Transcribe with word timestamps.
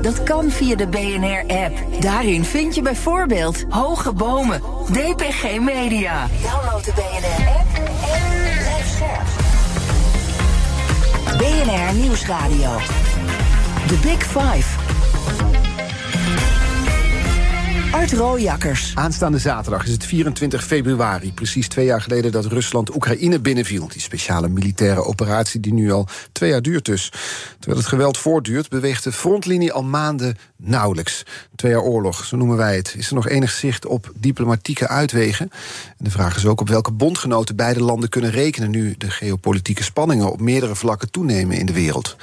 Dat 0.00 0.22
kan 0.22 0.50
via 0.50 0.76
de 0.76 0.86
BNR-app. 0.86 2.00
Daarin 2.00 2.44
vind 2.44 2.74
je 2.74 2.82
bijvoorbeeld 2.82 3.64
Hoge 3.68 4.12
Bomen, 4.12 4.62
DPG 4.90 5.58
Media. 5.60 6.26
Download 6.42 6.84
de 6.84 6.92
BNR-app 6.94 7.76
en 7.76 8.40
blijf 8.58 8.96
scherp. 8.96 9.26
BNR 11.38 11.94
Nieuwsradio. 11.94 12.78
The 13.86 13.98
Big 14.02 14.22
Five. 14.22 14.83
Art 17.94 18.12
Rooijakkers. 18.12 18.92
Aanstaande 18.94 19.38
zaterdag 19.38 19.84
is 19.84 19.92
het 19.92 20.04
24 20.04 20.64
februari, 20.64 21.32
precies 21.32 21.68
twee 21.68 21.84
jaar 21.84 22.00
geleden 22.00 22.32
dat 22.32 22.44
Rusland 22.44 22.94
Oekraïne 22.94 23.40
binnenviel. 23.40 23.88
Die 23.88 24.00
speciale 24.00 24.48
militaire 24.48 25.04
operatie 25.04 25.60
die 25.60 25.74
nu 25.74 25.92
al 25.92 26.08
twee 26.32 26.50
jaar 26.50 26.62
duurt 26.62 26.84
dus. 26.84 27.12
Terwijl 27.58 27.80
het 27.80 27.88
geweld 27.88 28.18
voortduurt, 28.18 28.68
beweegt 28.68 29.04
de 29.04 29.12
frontlinie 29.12 29.72
al 29.72 29.82
maanden 29.82 30.36
nauwelijks. 30.56 31.22
Twee 31.56 31.72
jaar 31.72 31.80
oorlog, 31.80 32.24
zo 32.24 32.36
noemen 32.36 32.56
wij 32.56 32.76
het. 32.76 32.94
Is 32.96 33.08
er 33.08 33.14
nog 33.14 33.28
enig 33.28 33.50
zicht 33.50 33.86
op 33.86 34.12
diplomatieke 34.16 34.88
uitwegen? 34.88 35.50
En 35.98 36.04
de 36.04 36.10
vraag 36.10 36.36
is 36.36 36.46
ook 36.46 36.60
op 36.60 36.68
welke 36.68 36.92
bondgenoten 36.92 37.56
beide 37.56 37.82
landen 37.82 38.08
kunnen 38.08 38.30
rekenen 38.30 38.70
nu 38.70 38.94
de 38.98 39.10
geopolitieke 39.10 39.82
spanningen 39.82 40.32
op 40.32 40.40
meerdere 40.40 40.74
vlakken 40.74 41.10
toenemen 41.10 41.58
in 41.58 41.66
de 41.66 41.72
wereld. 41.72 42.16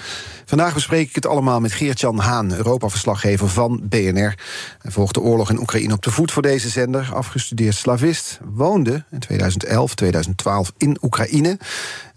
Vandaag 0.52 0.74
bespreek 0.74 1.10
ik 1.10 1.16
het 1.16 1.26
allemaal 1.26 1.60
met 1.60 1.72
Geert-Jan 1.72 2.20
Haan, 2.20 2.54
Europa-verslaggever 2.54 3.50
van 3.50 3.82
BNR. 3.84 4.36
Hij 4.82 4.92
volgt 4.92 5.14
de 5.14 5.22
oorlog 5.22 5.50
in 5.50 5.60
Oekraïne 5.60 5.94
op 5.94 6.02
de 6.02 6.12
voet 6.12 6.32
voor 6.32 6.42
deze 6.42 6.70
zender. 6.70 7.10
Afgestudeerd 7.14 7.76
slavist, 7.76 8.40
woonde 8.44 9.04
in 9.12 9.20
2011, 9.20 9.96
2012 9.96 10.72
in 10.78 10.98
Oekraïne. 11.02 11.50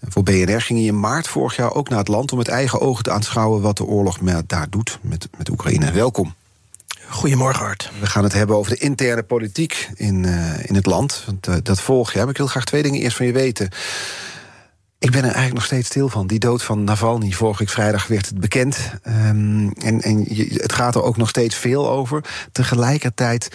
En 0.01 0.13
voor 0.13 0.23
BNR 0.23 0.61
ging 0.61 0.79
hij 0.79 0.89
in 0.89 1.01
maart 1.01 1.29
vorig 1.29 1.57
jaar 1.57 1.75
ook 1.75 1.89
naar 1.89 1.99
het 1.99 2.09
land... 2.09 2.33
om 2.33 2.39
met 2.39 2.49
eigen 2.49 2.81
ogen 2.81 3.05
te 3.05 3.11
aanschouwen 3.11 3.61
wat 3.61 3.77
de 3.77 3.85
oorlog 3.85 4.19
daar 4.47 4.71
doet 4.71 4.99
met, 5.03 5.29
met 5.37 5.51
Oekraïne. 5.51 5.93
Welkom. 5.93 6.35
Goedemorgen, 7.09 7.67
Art. 7.67 7.91
We 8.01 8.07
gaan 8.07 8.25
het 8.25 8.33
hebben 8.33 8.57
over 8.57 8.73
de 8.73 8.79
interne 8.79 9.23
politiek 9.23 9.89
in, 9.95 10.25
uh, 10.25 10.65
in 10.65 10.75
het 10.75 10.87
land. 10.87 11.23
Want, 11.27 11.49
uh, 11.49 11.55
dat 11.63 11.81
volg 11.81 12.13
je. 12.13 12.19
Maar 12.19 12.29
ik 12.29 12.37
wil 12.37 12.47
graag 12.47 12.65
twee 12.65 12.83
dingen 12.83 13.01
eerst 13.01 13.17
van 13.17 13.27
je 13.27 13.33
weten. 13.33 13.69
Ik 15.05 15.11
ben 15.11 15.19
er 15.19 15.25
eigenlijk 15.25 15.55
nog 15.55 15.65
steeds 15.65 15.87
stil 15.87 16.09
van. 16.09 16.27
Die 16.27 16.39
dood 16.39 16.63
van 16.63 16.85
Navalny, 16.85 17.31
vorige 17.31 17.67
vrijdag 17.67 18.07
werd 18.07 18.27
het 18.27 18.41
bekend. 18.41 18.91
Um, 19.07 19.73
en 19.73 20.03
en 20.03 20.27
het 20.53 20.73
gaat 20.73 20.95
er 20.95 21.03
ook 21.03 21.17
nog 21.17 21.29
steeds 21.29 21.57
veel 21.57 21.91
over. 21.91 22.25
Tegelijkertijd 22.53 23.49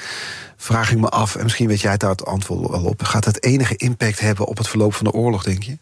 vraag 0.57 0.91
ik 0.91 0.97
me 0.97 1.09
af, 1.09 1.35
en 1.35 1.43
misschien 1.43 1.67
weet 1.67 1.81
jij 1.81 1.97
daar 1.97 2.09
het 2.09 2.25
antwoord 2.25 2.69
wel 2.69 2.83
op... 2.83 3.03
gaat 3.03 3.25
het 3.25 3.43
enige 3.43 3.75
impact 3.75 4.19
hebben 4.19 4.45
op 4.45 4.57
het 4.57 4.67
verloop 4.67 4.93
van 4.93 5.05
de 5.05 5.11
oorlog, 5.11 5.43
denk 5.43 5.63
je? 5.63 5.77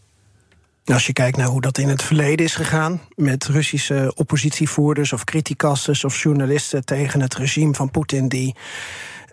Als 0.86 1.06
je 1.06 1.14
kijkt 1.14 1.38
naar 1.38 1.48
hoe 1.48 1.62
dat 1.62 1.78
in 1.78 1.90
het 1.90 2.04
verleden 2.04 2.46
is 2.46 2.56
gegaan... 2.56 3.02
met 3.16 3.46
Russische 3.46 4.12
oppositievoerders 4.16 5.14
of 5.14 5.24
criticasters 5.24 6.04
of 6.04 6.22
journalisten... 6.22 6.86
tegen 6.86 7.22
het 7.22 7.36
regime 7.36 7.74
van 7.74 7.92
Poetin 7.92 8.28
die... 8.28 8.56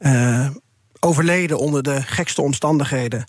Uh, 0.00 0.48
overleden 1.05 1.58
onder 1.58 1.83
de 1.83 2.02
gekste 2.02 2.42
omstandigheden. 2.42 3.24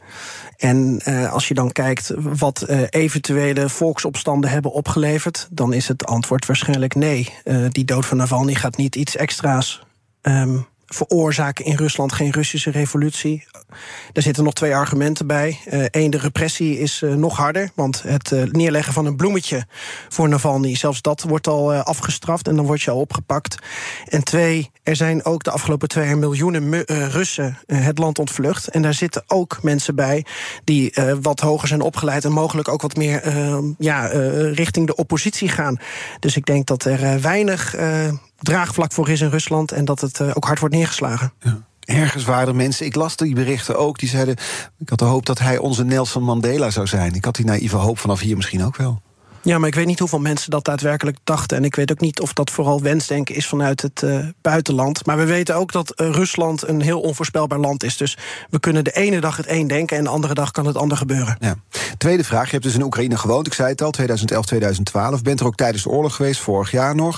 En 0.57 1.01
uh, 1.07 1.33
als 1.33 1.47
je 1.47 1.53
dan 1.53 1.71
kijkt 1.71 2.11
wat 2.15 2.65
uh, 2.69 2.81
eventuele 2.89 3.69
volksopstanden 3.69 4.49
hebben 4.49 4.71
opgeleverd, 4.71 5.47
dan 5.51 5.73
is 5.73 5.87
het 5.87 6.05
antwoord 6.05 6.45
waarschijnlijk 6.45 6.95
nee. 6.95 7.33
Uh, 7.43 7.65
die 7.69 7.85
dood 7.85 8.05
van 8.05 8.17
Navalny 8.17 8.53
gaat 8.53 8.77
niet 8.77 8.95
iets 8.95 9.15
extra's 9.15 9.83
um, 10.21 10.65
veroorzaken 10.85 11.65
in 11.65 11.75
Rusland 11.75 12.13
geen 12.13 12.31
Russische 12.31 12.71
revolutie. 12.71 13.45
Daar 14.11 14.23
zitten 14.23 14.43
nog 14.43 14.53
twee 14.53 14.75
argumenten 14.75 15.27
bij. 15.27 15.59
Eén, 15.65 16.05
uh, 16.05 16.09
de 16.09 16.17
repressie 16.17 16.79
is 16.79 17.01
uh, 17.01 17.13
nog 17.13 17.37
harder, 17.37 17.69
want 17.75 18.01
het 18.01 18.31
uh, 18.31 18.43
neerleggen 18.43 18.93
van 18.93 19.05
een 19.05 19.15
bloemetje 19.15 19.65
voor 20.09 20.29
Navalny, 20.29 20.75
zelfs 20.75 21.01
dat 21.01 21.23
wordt 21.23 21.47
al 21.47 21.73
afgestraft 21.73 22.47
en 22.47 22.55
dan 22.55 22.65
word 22.65 22.81
je 22.81 22.91
al 22.91 22.99
opgepakt. 22.99 23.57
En 24.07 24.23
twee, 24.23 24.71
er 24.83 24.95
zijn 24.95 25.25
ook 25.25 25.43
de 25.43 25.51
afgelopen 25.51 25.87
twee 25.87 26.07
jaar 26.07 26.17
miljoenen 26.17 26.83
Russen 27.09 27.57
het 27.65 27.97
land 27.97 28.19
ontvlucht. 28.19 28.67
En 28.67 28.81
daar 28.81 28.93
zitten 28.93 29.23
ook 29.27 29.63
mensen 29.63 29.95
bij 29.95 30.25
die 30.63 30.93
wat 31.21 31.39
hoger 31.39 31.67
zijn 31.67 31.81
opgeleid 31.81 32.25
en 32.25 32.31
mogelijk 32.31 32.67
ook 32.67 32.81
wat 32.81 32.95
meer 32.95 33.33
ja, 33.77 34.05
richting 34.51 34.87
de 34.87 34.95
oppositie 34.95 35.49
gaan. 35.49 35.77
Dus 36.19 36.35
ik 36.35 36.45
denk 36.45 36.67
dat 36.67 36.85
er 36.85 37.21
weinig 37.21 37.75
draagvlak 38.45 38.93
voor 38.93 39.09
is 39.09 39.21
in 39.21 39.29
Rusland 39.29 39.71
en 39.71 39.85
dat 39.85 40.01
het 40.01 40.19
uh, 40.19 40.31
ook 40.33 40.45
hard 40.45 40.59
wordt 40.59 40.75
neergeslagen. 40.75 41.33
Ja. 41.39 41.57
Ergens 41.79 42.23
waren 42.23 42.47
er 42.47 42.55
mensen, 42.55 42.85
ik 42.85 42.95
las 42.95 43.15
die 43.15 43.35
berichten 43.35 43.77
ook, 43.77 43.99
die 43.99 44.09
zeiden... 44.09 44.35
ik 44.77 44.89
had 44.89 44.99
de 44.99 45.05
hoop 45.05 45.25
dat 45.25 45.39
hij 45.39 45.57
onze 45.57 45.83
Nelson 45.83 46.23
Mandela 46.23 46.69
zou 46.69 46.87
zijn. 46.87 47.13
Ik 47.13 47.25
had 47.25 47.35
die 47.35 47.45
naïeve 47.45 47.75
hoop 47.75 47.99
vanaf 47.99 48.19
hier 48.19 48.35
misschien 48.35 48.63
ook 48.63 48.75
wel. 48.75 49.01
Ja, 49.45 49.57
maar 49.57 49.67
ik 49.67 49.75
weet 49.75 49.85
niet 49.85 49.99
hoeveel 49.99 50.19
mensen 50.19 50.49
dat 50.49 50.65
daadwerkelijk 50.65 51.17
dachten. 51.23 51.57
En 51.57 51.63
ik 51.63 51.75
weet 51.75 51.91
ook 51.91 51.99
niet 51.99 52.19
of 52.19 52.33
dat 52.33 52.51
vooral 52.51 52.81
wensdenken 52.81 53.35
is 53.35 53.47
vanuit 53.47 53.81
het 53.81 54.01
uh, 54.01 54.27
buitenland. 54.41 55.05
Maar 55.05 55.17
we 55.17 55.25
weten 55.25 55.55
ook 55.55 55.71
dat 55.71 56.01
uh, 56.01 56.09
Rusland 56.09 56.67
een 56.67 56.81
heel 56.81 57.01
onvoorspelbaar 57.01 57.59
land 57.59 57.83
is. 57.83 57.97
Dus 57.97 58.17
we 58.49 58.59
kunnen 58.59 58.83
de 58.83 58.91
ene 58.91 59.19
dag 59.19 59.37
het 59.37 59.49
een 59.49 59.67
denken 59.67 59.97
en 59.97 60.03
de 60.03 60.09
andere 60.09 60.33
dag 60.33 60.51
kan 60.51 60.65
het 60.65 60.77
ander 60.77 60.97
gebeuren. 60.97 61.37
Ja. 61.39 61.55
Tweede 61.97 62.23
vraag. 62.23 62.45
Je 62.45 62.51
hebt 62.51 62.63
dus 62.63 62.73
in 62.73 62.83
Oekraïne 62.83 63.17
gewoond, 63.17 63.47
ik 63.47 63.53
zei 63.53 63.69
het 63.69 63.81
al, 63.81 63.91
2011, 63.91 64.45
2012. 64.45 65.21
Bent 65.21 65.39
er 65.39 65.45
ook 65.45 65.55
tijdens 65.55 65.83
de 65.83 65.89
oorlog 65.89 66.15
geweest, 66.15 66.39
vorig 66.39 66.71
jaar 66.71 66.95
nog. 66.95 67.17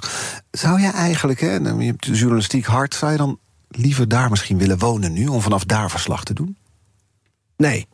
Zou 0.52 0.82
je 0.82 0.92
eigenlijk, 0.92 1.40
hè, 1.40 1.54
je 1.54 1.84
hebt 1.84 2.06
de 2.06 2.14
journalistiek 2.14 2.66
hard, 2.66 2.96
zou 2.96 3.12
je 3.12 3.18
dan 3.18 3.40
liever 3.70 4.08
daar 4.08 4.30
misschien 4.30 4.58
willen 4.58 4.78
wonen 4.78 5.14
nu... 5.14 5.28
om 5.28 5.42
vanaf 5.42 5.64
daar 5.64 5.90
verslag 5.90 6.24
te 6.24 6.34
doen? 6.34 6.58
Nee. 7.58 7.88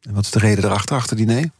En 0.00 0.14
wat 0.14 0.24
is 0.24 0.30
de 0.30 0.38
reden 0.38 0.64
erachter, 0.64 0.96
achter 0.96 1.16
die 1.16 1.26
nee? 1.26 1.50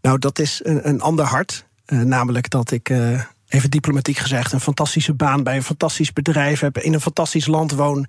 Nou, 0.00 0.18
dat 0.18 0.38
is 0.38 0.60
een, 0.64 0.88
een 0.88 1.00
ander 1.00 1.24
hart. 1.24 1.66
Uh, 1.86 2.00
namelijk 2.00 2.50
dat 2.50 2.70
ik, 2.70 2.88
uh, 2.88 3.20
even 3.48 3.70
diplomatiek 3.70 4.16
gezegd, 4.16 4.52
een 4.52 4.60
fantastische 4.60 5.14
baan 5.14 5.42
bij 5.42 5.56
een 5.56 5.62
fantastisch 5.62 6.12
bedrijf 6.12 6.60
heb. 6.60 6.78
In 6.78 6.94
een 6.94 7.00
fantastisch 7.00 7.46
land 7.46 7.72
woon. 7.72 8.06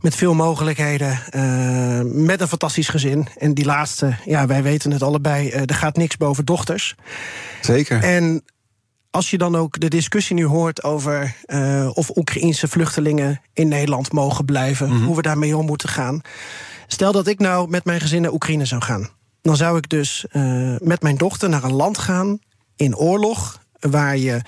Met 0.00 0.14
veel 0.14 0.34
mogelijkheden. 0.34 1.20
Uh, 1.30 2.24
met 2.24 2.40
een 2.40 2.48
fantastisch 2.48 2.88
gezin. 2.88 3.28
En 3.38 3.54
die 3.54 3.64
laatste, 3.64 4.16
ja, 4.24 4.46
wij 4.46 4.62
weten 4.62 4.90
het 4.90 5.02
allebei. 5.02 5.50
er 5.50 5.74
gaat 5.74 5.96
niks 5.96 6.16
boven 6.16 6.44
dochters. 6.44 6.94
Zeker. 7.60 8.02
En 8.02 8.42
als 9.16 9.30
je 9.30 9.38
dan 9.38 9.56
ook 9.56 9.80
de 9.80 9.88
discussie 9.88 10.36
nu 10.36 10.44
hoort 10.44 10.82
over 10.82 11.36
uh, 11.46 11.90
of 11.94 12.16
Oekraïense 12.16 12.68
vluchtelingen 12.68 13.40
in 13.52 13.68
Nederland 13.68 14.12
mogen 14.12 14.44
blijven, 14.44 14.88
mm 14.88 14.96
-hmm. 14.96 15.04
hoe 15.04 15.16
we 15.16 15.22
daarmee 15.22 15.56
om 15.56 15.66
moeten 15.66 15.88
gaan. 15.88 16.20
Stel 16.86 17.12
dat 17.12 17.26
ik 17.26 17.38
nou 17.38 17.68
met 17.68 17.84
mijn 17.84 18.00
gezin 18.00 18.22
naar 18.22 18.32
Oekraïne 18.32 18.64
zou 18.64 18.82
gaan. 18.82 19.08
Dan 19.46 19.56
zou 19.56 19.76
ik 19.76 19.88
dus 19.88 20.26
uh, 20.32 20.76
met 20.78 21.02
mijn 21.02 21.16
dochter 21.16 21.48
naar 21.48 21.64
een 21.64 21.72
land 21.72 21.98
gaan 21.98 22.38
in 22.76 22.96
oorlog, 22.96 23.60
waar 23.80 24.16
je 24.16 24.40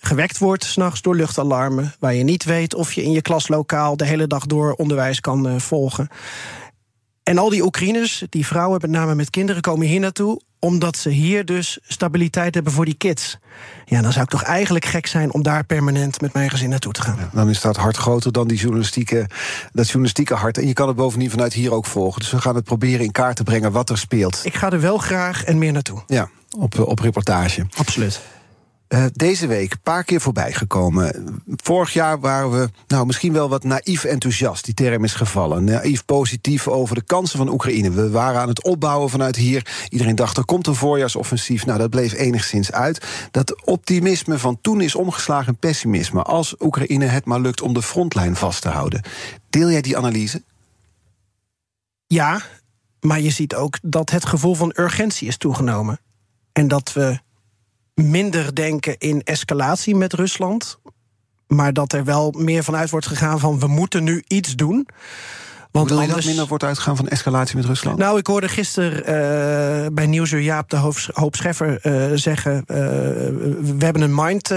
gewekt 0.00 0.38
wordt 0.38 0.64
s'nachts 0.64 1.02
door 1.02 1.16
luchtalarmen, 1.16 1.94
waar 1.98 2.14
je 2.14 2.24
niet 2.24 2.44
weet 2.44 2.74
of 2.74 2.92
je 2.92 3.02
in 3.02 3.12
je 3.12 3.22
klaslokaal 3.22 3.96
de 3.96 4.04
hele 4.04 4.26
dag 4.26 4.46
door 4.46 4.72
onderwijs 4.72 5.20
kan 5.20 5.46
uh, 5.46 5.58
volgen. 5.58 6.08
En 7.30 7.38
al 7.38 7.50
die 7.50 7.64
Oekraïners, 7.64 8.24
die 8.28 8.46
vrouwen 8.46 8.78
met 8.80 8.90
name 8.90 9.14
met 9.14 9.30
kinderen, 9.30 9.62
komen 9.62 9.86
hier 9.86 10.00
naartoe 10.00 10.40
omdat 10.58 10.96
ze 10.96 11.10
hier 11.10 11.44
dus 11.44 11.78
stabiliteit 11.82 12.54
hebben 12.54 12.72
voor 12.72 12.84
die 12.84 12.94
kids. 12.94 13.38
Ja, 13.84 14.02
dan 14.02 14.12
zou 14.12 14.24
ik 14.24 14.30
toch 14.30 14.42
eigenlijk 14.42 14.84
gek 14.84 15.06
zijn 15.06 15.32
om 15.32 15.42
daar 15.42 15.64
permanent 15.64 16.20
met 16.20 16.32
mijn 16.32 16.50
gezin 16.50 16.68
naartoe 16.68 16.92
te 16.92 17.02
gaan. 17.02 17.16
Ja, 17.18 17.30
dan 17.32 17.48
is 17.48 17.60
dat 17.60 17.76
hart 17.76 17.96
groter 17.96 18.32
dan 18.32 18.48
die 18.48 18.58
journalistieke, 18.58 19.26
dat 19.72 19.86
journalistieke 19.86 20.34
hart. 20.34 20.58
En 20.58 20.66
je 20.66 20.72
kan 20.72 20.88
het 20.88 20.96
bovendien 20.96 21.30
vanuit 21.30 21.52
hier 21.52 21.72
ook 21.72 21.86
volgen. 21.86 22.20
Dus 22.20 22.30
we 22.30 22.40
gaan 22.40 22.54
het 22.54 22.64
proberen 22.64 23.04
in 23.04 23.12
kaart 23.12 23.36
te 23.36 23.42
brengen 23.42 23.72
wat 23.72 23.90
er 23.90 23.98
speelt. 23.98 24.40
Ik 24.42 24.54
ga 24.54 24.70
er 24.70 24.80
wel 24.80 24.98
graag 24.98 25.44
en 25.44 25.58
meer 25.58 25.72
naartoe. 25.72 26.02
Ja, 26.06 26.28
op, 26.58 26.78
op 26.78 26.98
reportage. 26.98 27.66
Absoluut. 27.76 28.20
Uh, 28.94 29.04
deze 29.12 29.46
week 29.46 29.72
een 29.72 29.80
paar 29.80 30.04
keer 30.04 30.20
voorbij 30.20 30.52
gekomen. 30.52 31.42
Vorig 31.46 31.92
jaar 31.92 32.20
waren 32.20 32.50
we 32.50 32.70
nou, 32.86 33.06
misschien 33.06 33.32
wel 33.32 33.48
wat 33.48 33.64
naïef 33.64 34.04
enthousiast. 34.04 34.64
Die 34.64 34.74
term 34.74 35.04
is 35.04 35.14
gevallen. 35.14 35.64
Naïef 35.64 36.04
positief 36.04 36.68
over 36.68 36.94
de 36.94 37.02
kansen 37.02 37.38
van 37.38 37.48
Oekraïne. 37.48 37.90
We 37.90 38.10
waren 38.10 38.40
aan 38.40 38.48
het 38.48 38.64
opbouwen 38.64 39.10
vanuit 39.10 39.36
hier. 39.36 39.86
Iedereen 39.88 40.14
dacht 40.14 40.36
er 40.36 40.44
komt 40.44 40.66
een 40.66 40.74
voorjaarsoffensief. 40.74 41.66
Nou, 41.66 41.78
dat 41.78 41.90
bleef 41.90 42.12
enigszins 42.12 42.72
uit. 42.72 43.06
Dat 43.30 43.64
optimisme 43.64 44.38
van 44.38 44.58
toen 44.60 44.80
is 44.80 44.94
omgeslagen 44.94 45.52
in 45.52 45.58
pessimisme. 45.58 46.22
Als 46.22 46.54
Oekraïne 46.58 47.04
het 47.04 47.24
maar 47.24 47.40
lukt 47.40 47.62
om 47.62 47.74
de 47.74 47.82
frontlijn 47.82 48.36
vast 48.36 48.62
te 48.62 48.68
houden. 48.68 49.02
Deel 49.50 49.70
jij 49.70 49.80
die 49.80 49.96
analyse? 49.96 50.42
Ja, 52.06 52.42
maar 53.00 53.20
je 53.20 53.30
ziet 53.30 53.54
ook 53.54 53.78
dat 53.82 54.10
het 54.10 54.24
gevoel 54.24 54.54
van 54.54 54.72
urgentie 54.76 55.28
is 55.28 55.36
toegenomen. 55.36 56.00
En 56.52 56.68
dat 56.68 56.92
we 56.92 57.20
minder 58.02 58.54
denken 58.54 58.98
in 58.98 59.22
escalatie 59.22 59.96
met 59.96 60.12
Rusland. 60.12 60.78
Maar 61.46 61.72
dat 61.72 61.92
er 61.92 62.04
wel 62.04 62.34
meer 62.38 62.64
vanuit 62.64 62.90
wordt 62.90 63.06
gegaan 63.06 63.38
van 63.38 63.58
we 63.58 63.66
moeten 63.66 64.04
nu 64.04 64.24
iets 64.26 64.56
doen. 64.56 64.88
Want 65.70 65.88
Wil 65.88 65.98
je 65.98 66.02
anders... 66.02 66.20
dat 66.20 66.30
minder 66.30 66.48
wordt 66.48 66.64
uitgaan 66.64 66.96
van 66.96 67.08
escalatie 67.08 67.56
met 67.56 67.64
Rusland? 67.64 67.98
Nou, 67.98 68.18
ik 68.18 68.26
hoorde 68.26 68.48
gisteren 68.48 68.98
uh, 68.98 69.86
bij 69.92 70.06
Nieuwsuur 70.06 70.40
Jaap 70.40 70.70
de 70.70 70.76
Hoop 71.12 71.34
Scheffer 71.34 71.80
uh, 71.82 72.16
zeggen... 72.16 72.56
Uh, 72.56 72.76
we 73.76 73.84
hebben 73.84 74.02
een 74.02 74.14
mind, 74.14 74.50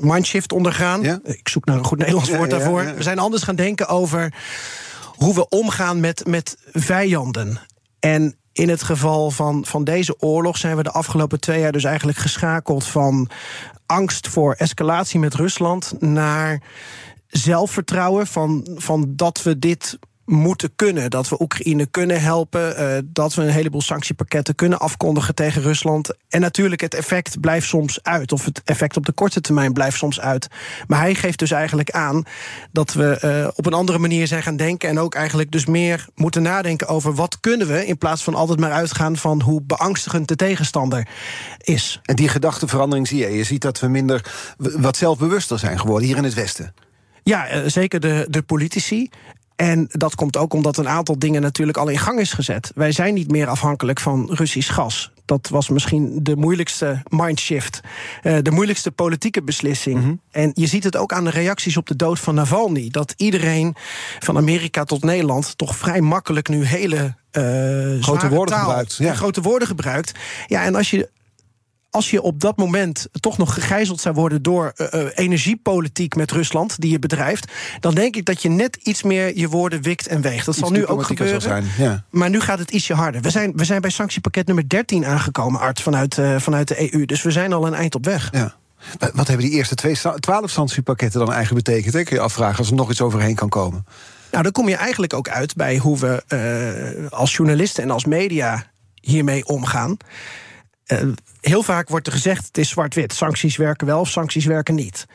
mindshift 0.00 0.52
ondergaan. 0.52 1.02
Ja? 1.02 1.18
Ik 1.24 1.48
zoek 1.48 1.64
naar 1.64 1.76
een 1.76 1.84
goed 1.84 1.98
Nederlands 1.98 2.30
woord 2.30 2.50
ja, 2.50 2.58
daarvoor. 2.58 2.94
We 2.96 3.02
zijn 3.02 3.18
anders 3.18 3.42
gaan 3.42 3.56
denken 3.56 3.88
over 3.88 4.34
hoe 5.14 5.34
we 5.34 5.48
omgaan 5.48 6.00
met, 6.00 6.26
met 6.26 6.56
vijanden. 6.72 7.60
En 7.98 8.36
in 8.58 8.68
het 8.68 8.82
geval 8.82 9.30
van, 9.30 9.64
van 9.66 9.84
deze 9.84 10.20
oorlog 10.20 10.56
zijn 10.56 10.76
we 10.76 10.82
de 10.82 10.90
afgelopen 10.90 11.40
twee 11.40 11.60
jaar 11.60 11.72
dus 11.72 11.84
eigenlijk 11.84 12.18
geschakeld 12.18 12.84
van 12.84 13.30
angst 13.86 14.28
voor 14.28 14.54
escalatie 14.54 15.20
met 15.20 15.34
Rusland 15.34 15.94
naar 15.98 16.62
zelfvertrouwen 17.26 18.26
van, 18.26 18.66
van 18.76 19.12
dat 19.16 19.42
we 19.42 19.58
dit 19.58 19.98
moeten 20.28 20.70
kunnen. 20.76 21.10
Dat 21.10 21.28
we 21.28 21.40
Oekraïne 21.42 21.86
kunnen 21.86 22.20
helpen. 22.20 22.80
Uh, 22.80 22.98
dat 23.04 23.34
we 23.34 23.42
een 23.42 23.48
heleboel 23.48 23.80
sanctiepakketten 23.80 24.54
kunnen 24.54 24.78
afkondigen 24.78 25.34
tegen 25.34 25.62
Rusland. 25.62 26.14
En 26.28 26.40
natuurlijk, 26.40 26.80
het 26.80 26.94
effect 26.94 27.40
blijft 27.40 27.66
soms 27.66 28.02
uit. 28.02 28.32
Of 28.32 28.44
het 28.44 28.62
effect 28.64 28.96
op 28.96 29.06
de 29.06 29.12
korte 29.12 29.40
termijn 29.40 29.72
blijft 29.72 29.96
soms 29.96 30.20
uit. 30.20 30.48
Maar 30.86 31.00
hij 31.00 31.14
geeft 31.14 31.38
dus 31.38 31.50
eigenlijk 31.50 31.90
aan 31.90 32.22
dat 32.72 32.92
we 32.92 33.20
uh, 33.24 33.48
op 33.54 33.66
een 33.66 33.72
andere 33.72 33.98
manier 33.98 34.26
zijn 34.26 34.42
gaan 34.42 34.56
denken. 34.56 34.88
En 34.88 34.98
ook 34.98 35.14
eigenlijk 35.14 35.50
dus 35.50 35.66
meer 35.66 36.06
moeten 36.14 36.42
nadenken 36.42 36.88
over 36.88 37.14
wat 37.14 37.40
kunnen 37.40 37.66
we. 37.66 37.86
In 37.86 37.98
plaats 37.98 38.22
van 38.22 38.34
altijd 38.34 38.60
maar 38.60 38.72
uitgaan 38.72 39.16
van 39.16 39.42
hoe 39.42 39.62
beangstigend 39.62 40.28
de 40.28 40.36
tegenstander 40.36 41.08
is. 41.58 42.00
En 42.04 42.16
die 42.16 42.28
gedachteverandering 42.28 43.08
zie 43.08 43.18
je. 43.18 43.36
Je 43.36 43.44
ziet 43.44 43.62
dat 43.62 43.80
we 43.80 43.88
minder 43.88 44.32
wat 44.56 44.96
zelfbewuster 44.96 45.58
zijn 45.58 45.78
geworden 45.78 46.06
hier 46.06 46.16
in 46.16 46.24
het 46.24 46.34
Westen. 46.34 46.74
Ja, 47.28 47.46
eh, 47.46 47.60
zeker 47.66 48.00
de, 48.00 48.26
de 48.30 48.42
politici. 48.42 49.08
En 49.58 49.86
dat 49.90 50.14
komt 50.14 50.36
ook 50.36 50.52
omdat 50.52 50.76
een 50.76 50.88
aantal 50.88 51.18
dingen 51.18 51.42
natuurlijk 51.42 51.78
al 51.78 51.88
in 51.88 51.98
gang 51.98 52.20
is 52.20 52.32
gezet. 52.32 52.72
Wij 52.74 52.92
zijn 52.92 53.14
niet 53.14 53.30
meer 53.30 53.46
afhankelijk 53.46 54.00
van 54.00 54.30
Russisch 54.32 54.74
gas. 54.74 55.10
Dat 55.24 55.48
was 55.48 55.68
misschien 55.68 56.18
de 56.22 56.36
moeilijkste 56.36 57.02
mindshift. 57.08 57.80
Uh, 58.22 58.38
de 58.42 58.50
moeilijkste 58.50 58.90
politieke 58.90 59.42
beslissing. 59.42 60.00
Mhm. 60.00 60.14
En 60.30 60.50
je 60.54 60.66
ziet 60.66 60.84
het 60.84 60.96
ook 60.96 61.12
aan 61.12 61.24
de 61.24 61.30
reacties 61.30 61.76
op 61.76 61.86
de 61.86 61.96
dood 61.96 62.18
van 62.18 62.34
Navalny. 62.34 62.88
Dat 62.90 63.14
iedereen 63.16 63.74
van 64.18 64.36
Amerika 64.36 64.84
tot 64.84 65.04
Nederland 65.04 65.58
toch 65.58 65.76
vrij 65.76 66.00
makkelijk 66.00 66.48
nu 66.48 66.64
hele 66.64 67.14
uh, 67.32 68.02
grote 68.02 68.28
woorden 68.28 68.58
gebruikt. 68.58 68.96
Ja. 68.96 69.14
Grote 69.14 69.40
woorden 69.40 69.68
gebruikt. 69.68 70.12
Ja, 70.46 70.64
en 70.64 70.74
als 70.74 70.90
je 70.90 71.08
als 71.90 72.10
je 72.10 72.22
op 72.22 72.40
dat 72.40 72.56
moment 72.56 73.06
toch 73.20 73.38
nog 73.38 73.54
gegijzeld 73.54 74.00
zou 74.00 74.14
worden 74.14 74.42
door 74.42 74.72
uh, 74.76 75.04
energiepolitiek 75.14 76.16
met 76.16 76.30
Rusland, 76.30 76.80
die 76.80 76.90
je 76.90 76.98
bedrijft, 76.98 77.52
dan 77.80 77.94
denk 77.94 78.16
ik 78.16 78.24
dat 78.24 78.42
je 78.42 78.48
net 78.48 78.76
iets 78.82 79.02
meer 79.02 79.38
je 79.38 79.48
woorden 79.48 79.82
wikt 79.82 80.06
en 80.06 80.20
weegt. 80.20 80.46
Dat 80.46 80.56
zal 80.56 80.70
nu 80.70 80.86
ook 80.86 81.02
gebeuren. 81.02 81.42
Zijn, 81.42 81.64
ja. 81.78 82.04
Maar 82.10 82.30
nu 82.30 82.40
gaat 82.40 82.58
het 82.58 82.70
ietsje 82.70 82.94
harder. 82.94 83.20
We 83.20 83.30
zijn, 83.30 83.52
we 83.56 83.64
zijn 83.64 83.80
bij 83.80 83.90
sanctiepakket 83.90 84.46
nummer 84.46 84.68
13 84.68 85.06
aangekomen, 85.06 85.60
Art, 85.60 85.80
vanuit, 85.80 86.16
uh, 86.16 86.38
vanuit 86.38 86.68
de 86.68 86.92
EU. 86.92 87.04
Dus 87.04 87.22
we 87.22 87.30
zijn 87.30 87.52
al 87.52 87.66
een 87.66 87.74
eind 87.74 87.94
op 87.94 88.04
weg. 88.04 88.28
Ja. 88.32 88.54
Wat 89.14 89.28
hebben 89.28 89.46
die 89.46 89.54
eerste 89.54 89.74
twee, 89.74 89.98
twaalf 90.20 90.50
sanctiepakketten 90.50 91.20
dan 91.20 91.32
eigenlijk 91.32 91.64
betekend? 91.64 91.94
Hè? 91.94 92.02
Kun 92.02 92.16
je 92.16 92.22
afvragen 92.22 92.58
als 92.58 92.68
er 92.68 92.74
nog 92.74 92.90
iets 92.90 93.00
overheen 93.00 93.34
kan 93.34 93.48
komen. 93.48 93.86
Nou, 94.30 94.42
dan 94.42 94.52
kom 94.52 94.68
je 94.68 94.76
eigenlijk 94.76 95.14
ook 95.14 95.28
uit 95.28 95.54
bij 95.54 95.76
hoe 95.76 95.98
we 95.98 96.22
uh, 97.04 97.10
als 97.10 97.36
journalisten 97.36 97.82
en 97.82 97.90
als 97.90 98.04
media 98.04 98.64
hiermee 99.00 99.46
omgaan. 99.46 99.96
Uh, 100.92 100.98
heel 101.40 101.62
vaak 101.62 101.88
wordt 101.88 102.06
er 102.06 102.12
gezegd: 102.12 102.46
het 102.46 102.58
is 102.58 102.68
zwart-wit. 102.68 103.12
Sancties 103.12 103.56
werken 103.56 103.86
wel 103.86 104.00
of 104.00 104.08
sancties 104.08 104.44
werken 104.44 104.74
niet. 104.74 105.06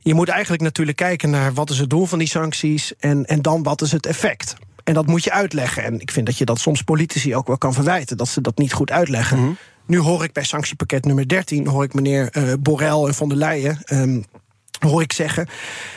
Je 0.00 0.14
moet 0.14 0.28
eigenlijk 0.28 0.62
natuurlijk 0.62 0.96
kijken 0.96 1.30
naar 1.30 1.52
wat 1.52 1.70
is 1.70 1.78
het 1.78 1.90
doel 1.90 2.06
van 2.06 2.18
die 2.18 2.28
sancties 2.28 2.96
en, 2.96 3.24
en 3.24 3.42
dan 3.42 3.62
wat 3.62 3.82
is 3.82 3.92
het 3.92 4.06
effect. 4.06 4.56
En 4.84 4.94
dat 4.94 5.06
moet 5.06 5.24
je 5.24 5.32
uitleggen. 5.32 5.84
En 5.84 6.00
ik 6.00 6.10
vind 6.10 6.26
dat 6.26 6.38
je 6.38 6.44
dat 6.44 6.60
soms 6.60 6.82
politici 6.82 7.36
ook 7.36 7.46
wel 7.46 7.58
kan 7.58 7.74
verwijten, 7.74 8.16
dat 8.16 8.28
ze 8.28 8.40
dat 8.40 8.58
niet 8.58 8.72
goed 8.72 8.90
uitleggen. 8.90 9.38
Mhm. 9.38 9.52
Nu 9.86 9.98
hoor 9.98 10.24
ik 10.24 10.32
bij 10.32 10.44
sanctiepakket 10.44 11.04
nummer 11.04 11.28
13, 11.28 11.66
hoor 11.66 11.84
ik 11.84 11.94
meneer 11.94 12.36
uh, 12.36 12.52
Borrell 12.60 13.06
en 13.06 13.14
von 13.14 13.28
der 13.28 13.38
Leyen. 13.38 13.78
Um, 13.92 14.24
hoor 14.78 15.02
ik 15.02 15.12
zeggen. 15.12 15.48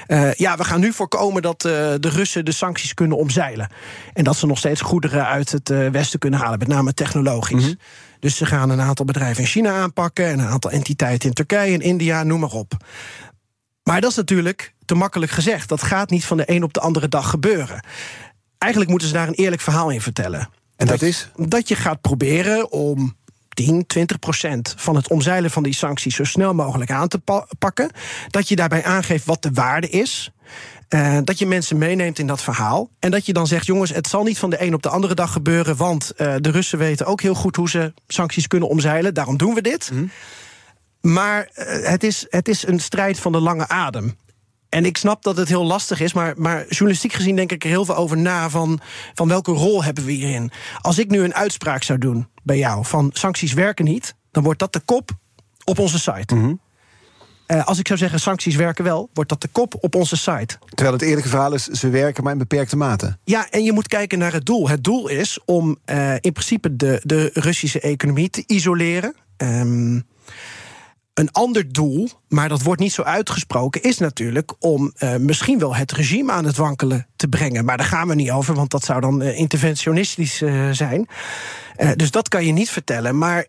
Uh, 0.07 0.33
ja, 0.33 0.57
we 0.57 0.63
gaan 0.63 0.80
nu 0.80 0.94
voorkomen 0.94 1.42
dat 1.42 1.66
uh, 1.66 1.72
de 1.72 2.10
Russen 2.10 2.45
de 2.45 2.51
sancties 2.51 2.94
kunnen 2.94 3.18
omzeilen. 3.18 3.69
En 4.13 4.24
dat 4.24 4.36
ze 4.36 4.45
nog 4.45 4.57
steeds 4.57 4.81
goederen 4.81 5.28
uit 5.28 5.51
het 5.51 5.69
uh, 5.69 5.89
Westen 5.89 6.19
kunnen 6.19 6.39
halen, 6.39 6.60
met 6.60 6.68
name 6.68 6.94
technologisch. 6.94 7.68
Mm 7.68 7.78
dus 8.21 8.35
ze 8.35 8.45
gaan 8.45 8.69
een 8.69 8.81
aantal 8.81 9.06
bedrijven 9.06 9.44
in 9.44 9.50
China 9.50 9.71
aanpakken 9.71 10.25
en 10.25 10.39
een 10.39 10.47
aantal 10.47 10.71
entiteiten 10.71 11.29
in 11.29 11.35
Turkije 11.35 11.73
en 11.73 11.81
India, 11.81 12.23
noem 12.23 12.39
maar 12.39 12.51
op. 12.51 12.73
Maar 13.83 14.01
dat 14.01 14.09
is 14.09 14.15
natuurlijk 14.15 14.73
te 14.85 14.95
makkelijk 14.95 15.31
gezegd. 15.31 15.69
Dat 15.69 15.83
gaat 15.83 16.09
niet 16.09 16.25
van 16.25 16.38
de 16.38 16.44
een 16.45 16.63
op 16.63 16.73
de 16.73 16.79
andere 16.79 17.07
dag 17.07 17.29
gebeuren. 17.29 17.83
Eigenlijk 18.57 18.91
moeten 18.91 19.07
ze 19.07 19.13
daar 19.13 19.27
een 19.27 19.33
eerlijk 19.33 19.62
verhaal 19.62 19.89
in 19.89 20.01
vertellen. 20.01 20.50
En 20.75 20.88
dat, 20.88 21.01
is? 21.01 21.29
Dat 21.35 21.68
je 21.68 21.75
gaat 21.75 22.01
proberen 22.01 22.71
om 22.71 23.15
10, 23.50 23.88
20 23.88 24.19
procent 24.19 24.73
van 24.77 24.95
het 24.95 25.09
omzeilen 25.09 25.51
van 25.51 25.63
die 25.63 25.73
sancties 25.73 26.15
zo 26.15 26.23
snel 26.23 26.53
mogelijk 26.53 26.91
aan 26.91 27.07
te 27.07 27.21
pakken. 27.59 27.91
Dat 28.29 28.47
je 28.47 28.56
daarbij 28.56 28.83
aangeeft 28.83 29.25
wat 29.25 29.41
de 29.41 29.51
waarde 29.53 29.89
is. 29.89 30.31
Uh, 30.93 31.17
dat 31.23 31.39
je 31.39 31.45
mensen 31.45 31.77
meeneemt 31.77 32.19
in 32.19 32.27
dat 32.27 32.41
verhaal. 32.41 32.89
En 32.99 33.11
dat 33.11 33.25
je 33.25 33.33
dan 33.33 33.47
zegt: 33.47 33.65
jongens, 33.65 33.93
het 33.93 34.07
zal 34.07 34.23
niet 34.23 34.39
van 34.39 34.49
de 34.49 34.61
een 34.61 34.73
op 34.73 34.83
de 34.83 34.89
andere 34.89 35.13
dag 35.13 35.31
gebeuren. 35.31 35.75
Want 35.75 36.11
uh, 36.17 36.35
de 36.39 36.51
Russen 36.51 36.77
weten 36.77 37.05
ook 37.05 37.21
heel 37.21 37.33
goed 37.33 37.55
hoe 37.55 37.69
ze 37.69 37.93
sancties 38.07 38.47
kunnen 38.47 38.69
omzeilen. 38.69 39.13
Daarom 39.13 39.38
doen 39.38 39.53
we 39.53 39.61
dit. 39.61 39.89
Mm. 39.93 40.11
Maar 41.01 41.49
uh, 41.55 41.65
het, 41.88 42.03
is, 42.03 42.25
het 42.29 42.47
is 42.47 42.67
een 42.67 42.79
strijd 42.79 43.19
van 43.19 43.31
de 43.31 43.39
lange 43.39 43.67
adem. 43.67 44.15
En 44.69 44.85
ik 44.85 44.97
snap 44.97 45.23
dat 45.23 45.38
het 45.38 45.47
heel 45.47 45.65
lastig 45.65 45.99
is, 45.99 46.13
maar, 46.13 46.33
maar 46.38 46.65
journalistiek 46.67 47.13
gezien 47.13 47.35
denk 47.35 47.51
ik 47.51 47.63
er 47.63 47.69
heel 47.69 47.85
veel 47.85 47.95
over 47.95 48.17
na 48.17 48.49
van, 48.49 48.79
van 49.13 49.27
welke 49.27 49.51
rol 49.51 49.83
hebben 49.83 50.05
we 50.05 50.11
hierin. 50.11 50.51
Als 50.81 50.99
ik 50.99 51.09
nu 51.09 51.23
een 51.23 51.35
uitspraak 51.35 51.83
zou 51.83 51.99
doen 51.99 52.27
bij 52.44 52.57
jou 52.57 52.85
van 52.85 53.09
sancties 53.13 53.53
werken 53.53 53.85
niet, 53.85 54.15
dan 54.31 54.44
wordt 54.44 54.59
dat 54.59 54.73
de 54.73 54.79
kop 54.79 55.11
op 55.63 55.79
onze 55.79 55.99
site. 55.99 56.35
Mm 56.35 56.41
-hmm. 56.41 56.59
Uh, 57.51 57.65
als 57.65 57.80
ik 57.80 57.88
zou 57.88 58.00
zeggen 58.00 58.19
sancties 58.19 58.56
werken 58.56 58.83
wel, 58.83 59.09
wordt 59.13 59.30
dat 59.30 59.42
de 59.42 59.48
kop 59.48 59.75
op 59.80 59.95
onze 59.95 60.18
site. 60.18 60.57
Terwijl 60.69 60.94
het 60.98 61.01
eerlijke 61.01 61.30
verhaal 61.30 61.53
is, 61.53 61.68
ze 61.68 61.89
werken 61.89 62.24
maar 62.24 62.31
in 62.33 62.38
beperkte 62.38 62.77
mate. 62.77 63.18
Ja, 63.24 63.50
en 63.50 63.63
je 63.63 63.71
moet 63.71 63.88
kijken 63.88 64.19
naar 64.19 64.33
het 64.33 64.45
doel. 64.45 64.69
Het 64.69 64.83
doel 64.83 65.07
is 65.07 65.39
om 65.45 65.77
uh, 65.86 66.13
in 66.13 66.31
principe 66.31 66.75
de, 66.75 67.01
de 67.03 67.30
Russische 67.33 67.80
economie 67.80 68.30
te 68.30 68.44
isoleren. 68.45 69.15
Um, 69.38 70.03
een 71.13 71.31
ander 71.31 71.71
doel, 71.71 72.09
maar 72.27 72.50
dat 72.50 72.62
wordt 72.62 72.81
niet 72.81 72.94
zo 72.94 73.01
uitgesproken, 73.01 73.83
is 73.83 73.97
natuurlijk 73.97 74.54
om 74.59 74.94
uh, 75.00 75.15
misschien 75.15 75.59
wel 75.59 75.75
het 75.75 75.92
regime 75.92 76.31
aan 76.31 76.45
het 76.45 76.57
wankelen 76.57 77.07
te 77.15 77.27
brengen. 77.27 77.65
Maar 77.65 77.77
daar 77.77 77.86
gaan 77.86 78.07
we 78.07 78.15
niet 78.15 78.31
over, 78.31 78.56
want 78.56 78.71
dat 78.71 78.83
zou 78.83 79.01
dan 79.01 79.21
uh, 79.21 79.38
interventionistisch 79.38 80.42
uh, 80.42 80.69
zijn. 80.71 81.07
dus 81.95 82.11
dat 82.11 82.28
kan 82.28 82.45
je 82.45 82.52
niet 82.52 82.69
vertellen. 82.69 83.18
Maar 83.18 83.45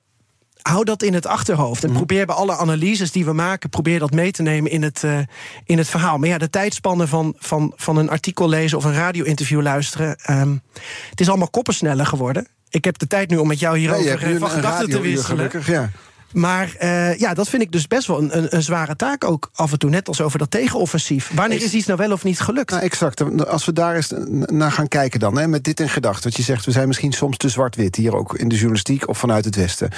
hou 0.62 0.85
dat 0.85 1.02
in 1.02 1.14
het 1.14 1.26
achterhoofd. 1.26 1.83
En 1.83 1.88
mhm. 1.88 1.99
probeer 1.99 2.26
bij 2.26 2.35
alle 2.35 2.57
analyses 2.57 3.12
die 3.12 3.25
we 3.25 3.33
maken, 3.33 3.71
probeer 3.71 3.99
dat 3.99 4.11
mee 4.11 4.31
te 4.31 4.42
nemen 4.42 4.71
in 4.71 4.83
het, 4.83 5.02
uh, 5.04 5.19
in 5.64 5.78
het 5.78 5.88
verhaal. 5.88 6.19
Maar 6.19 6.28
ja, 6.28 6.38
de 6.38 6.50
tijdspannen 6.50 7.09
van, 7.09 7.35
van, 7.38 7.73
van 7.76 7.97
een 7.97 8.11
artikel 8.11 8.49
lezen 8.49 8.78
of 8.78 8.85
een 8.85 8.95
radio-interview 8.95 9.62
luisteren. 9.62 10.16
Um, 10.31 10.62
het 11.11 11.21
is 11.21 11.28
allemaal 11.28 11.50
koppensneller 11.50 12.07
geworden. 12.07 12.47
Ik 12.71 12.85
heb 12.85 12.99
de 12.99 13.07
tijd 13.07 13.31
nu 13.31 13.37
om 13.37 13.49
met 13.49 13.59
jou 13.59 13.78
hierover 13.78 14.31
ja, 14.31 14.38
van 14.38 14.50
gedachten 14.50 14.90
te 14.90 15.00
wisselen. 15.00 15.37
Gelukkig, 15.37 15.66
ja. 15.66 15.90
Maar 16.33 16.77
uh, 16.83 17.19
ja, 17.19 17.35
dat 17.35 17.49
vind 17.49 17.62
ik 17.62 17.73
dus 17.73 17.87
best 17.87 18.07
wel 18.07 18.19
een, 18.19 18.37
een, 18.37 18.55
een, 18.55 18.62
zware 18.62 18.97
taak 18.97 19.25
ook 19.25 19.51
af 19.55 19.73
en 19.73 19.79
toe. 19.79 19.91
Net 19.91 20.09
als 20.09 20.21
over 20.21 20.39
dat 20.39 20.51
tegenoffensief. 20.51 21.31
Wanneer 21.35 21.62
is 21.62 21.75
iets 21.75 21.87
nou 21.87 21.99
wel 21.99 22.12
of 22.12 22.25
niet 22.25 22.41
gelukt? 22.41 22.71
Nou, 22.71 22.83
exact. 22.83 23.47
Als 23.47 23.65
we 23.65 23.73
daar 23.73 23.97
eens 23.97 24.12
naar 24.47 24.73
gaan 24.73 24.89
kijken 24.89 25.21
dan. 25.21 25.39
Hè, 25.39 25.49
met 25.49 25.65
dit 25.65 25.81
in 25.81 25.89
gedachten. 25.89 26.23
Wat 26.25 26.37
je 26.37 26.43
zegt, 26.43 26.65
we 26.65 26.71
zijn 26.71 26.87
misschien 26.87 27.12
soms 27.12 27.37
te 27.37 27.49
zwart-wit. 27.49 27.97
Hier 27.97 28.17
ook 28.17 28.35
in 28.35 28.49
de 28.49 28.55
journalistiek 28.55 29.09
of 29.09 29.19
vanuit 29.19 29.45
het 29.45 29.57
Westen. 29.57 29.91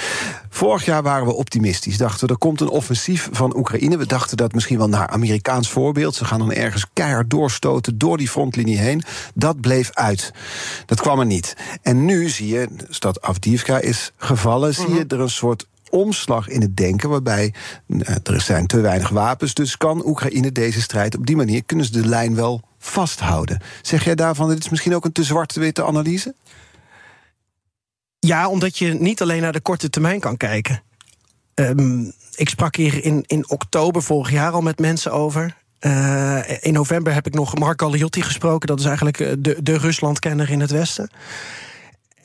Vorig 0.49 0.85
jaar 0.85 1.03
waren 1.03 1.25
we 1.25 1.33
optimistisch. 1.33 1.97
Dachten 1.97 2.27
we, 2.27 2.33
er 2.33 2.39
komt 2.39 2.61
een 2.61 2.69
offensief 2.69 3.29
van 3.31 3.57
Oekraïne. 3.57 3.97
We 3.97 4.05
dachten 4.05 4.37
dat 4.37 4.53
misschien 4.53 4.77
wel 4.77 4.89
naar 4.89 5.07
Amerikaans 5.07 5.69
voorbeeld. 5.69 6.15
Ze 6.15 6.25
gaan 6.25 6.39
dan 6.39 6.51
ergens 6.51 6.85
keihard 6.93 7.29
doorstoten 7.29 7.97
door 7.97 8.17
die 8.17 8.29
frontlinie 8.29 8.77
heen. 8.77 9.03
Dat 9.33 9.61
bleef 9.61 9.91
uit. 9.93 10.31
Dat 10.85 11.01
kwam 11.01 11.19
er 11.19 11.25
niet. 11.25 11.53
En 11.81 12.05
nu 12.05 12.29
zie 12.29 12.47
je, 12.47 12.67
stad 12.89 13.21
Avdiivka 13.21 13.79
is 13.79 14.11
gevallen. 14.17 14.73
Zie 14.73 14.87
je 14.87 15.05
mhm. 15.05 15.13
er 15.13 15.19
een 15.19 15.29
soort 15.29 15.67
omslag 15.95 16.47
in 16.47 16.61
het 16.61 16.77
denken, 16.77 17.09
waarbij 17.09 17.53
uh, 17.87 17.99
er 18.23 18.41
zijn 18.41 18.67
te 18.67 18.79
weinig 18.79 19.09
wapens. 19.09 19.53
Dus 19.53 19.77
kan 19.77 20.05
Oekraïne 20.05 20.51
deze 20.51 20.81
strijd 20.81 21.17
op 21.17 21.25
die 21.25 21.35
manier 21.35 21.63
kunnen 21.65 21.85
ze 21.85 21.91
de 21.91 22.07
lijn 22.07 22.35
wel 22.35 22.61
vasthouden. 22.79 23.61
Zeg 23.81 24.03
jij 24.03 24.15
daarvan, 24.15 24.49
dit 24.49 24.63
is 24.63 24.69
misschien 24.69 24.95
ook 24.95 25.05
een 25.05 25.11
te 25.11 25.23
zwart-witte 25.23 25.85
analyse? 25.85 26.35
Ja, 28.19 28.49
omdat 28.49 28.77
je 28.77 28.93
niet 28.93 29.21
alleen 29.21 29.41
naar 29.41 29.51
de 29.51 29.61
korte 29.61 29.89
termijn 29.89 30.19
kan 30.19 30.37
kijken. 30.37 30.81
Um, 31.55 32.13
ik 32.35 32.49
sprak 32.49 32.75
hier 32.75 33.03
in, 33.03 33.23
in 33.27 33.49
oktober 33.49 34.03
vorig 34.03 34.31
jaar 34.31 34.51
al 34.51 34.61
met 34.61 34.79
mensen 34.79 35.11
over. 35.11 35.55
Uh, 35.79 36.63
in 36.63 36.73
november 36.73 37.13
heb 37.13 37.27
ik 37.27 37.33
nog 37.33 37.57
Marco 37.57 37.89
Liotti 37.89 38.21
gesproken. 38.21 38.67
Dat 38.67 38.79
is 38.79 38.85
eigenlijk 38.85 39.19
eh, 39.19 39.33
de, 39.39 39.57
de 39.63 39.77
Ruslandkenner 39.77 40.49
in 40.49 40.59
het 40.59 40.71
Westen. 40.71 41.09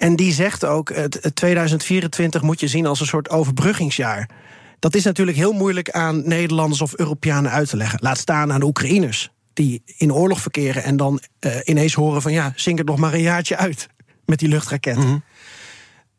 En 0.00 0.16
die 0.16 0.32
zegt 0.32 0.64
ook, 0.64 0.94
het 0.94 1.30
2024 1.34 2.42
moet 2.42 2.60
je 2.60 2.68
zien 2.68 2.86
als 2.86 3.00
een 3.00 3.06
soort 3.06 3.30
overbruggingsjaar. 3.30 4.28
Dat 4.78 4.94
is 4.94 5.04
natuurlijk 5.04 5.36
heel 5.36 5.52
moeilijk 5.52 5.90
aan 5.90 6.28
Nederlanders 6.28 6.80
of 6.80 6.98
Europeanen 6.98 7.50
uit 7.50 7.68
te 7.68 7.76
leggen. 7.76 7.98
Laat 8.02 8.18
staan 8.18 8.52
aan 8.52 8.60
de 8.60 8.66
Oekraïners 8.66 9.30
die 9.52 9.82
in 9.96 10.12
oorlog 10.12 10.40
verkeren 10.40 10.82
en 10.82 10.96
dan 10.96 11.20
uh, 11.40 11.52
ineens 11.64 11.94
horen 11.94 12.22
van 12.22 12.32
ja, 12.32 12.52
zing 12.56 12.78
het 12.78 12.86
nog 12.86 12.98
maar 12.98 13.14
een 13.14 13.20
jaartje 13.20 13.56
uit 13.56 13.88
met 14.24 14.38
die 14.38 14.48
luchtraketten. 14.48 15.06
Mm 15.06 15.22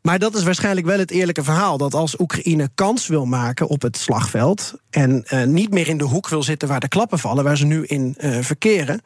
Maar 0.01 0.19
dat 0.19 0.35
is 0.35 0.43
waarschijnlijk 0.43 0.87
wel 0.87 0.99
het 0.99 1.11
eerlijke 1.11 1.43
verhaal. 1.43 1.77
Dat 1.77 1.93
als 1.93 2.19
Oekraïne 2.19 2.69
kans 2.75 3.07
wil 3.07 3.25
maken 3.25 3.67
op 3.67 3.81
het 3.81 3.97
slagveld. 3.97 4.73
en 4.89 5.25
uh, 5.33 5.43
niet 5.43 5.71
meer 5.71 5.87
in 5.87 5.97
de 5.97 6.03
hoek 6.03 6.29
wil 6.29 6.43
zitten 6.43 6.67
waar 6.67 6.79
de 6.79 6.87
klappen 6.87 7.19
vallen, 7.19 7.43
waar 7.43 7.57
ze 7.57 7.65
nu 7.65 7.85
in 7.85 8.15
uh, 8.17 8.37
verkeren. 8.41 9.01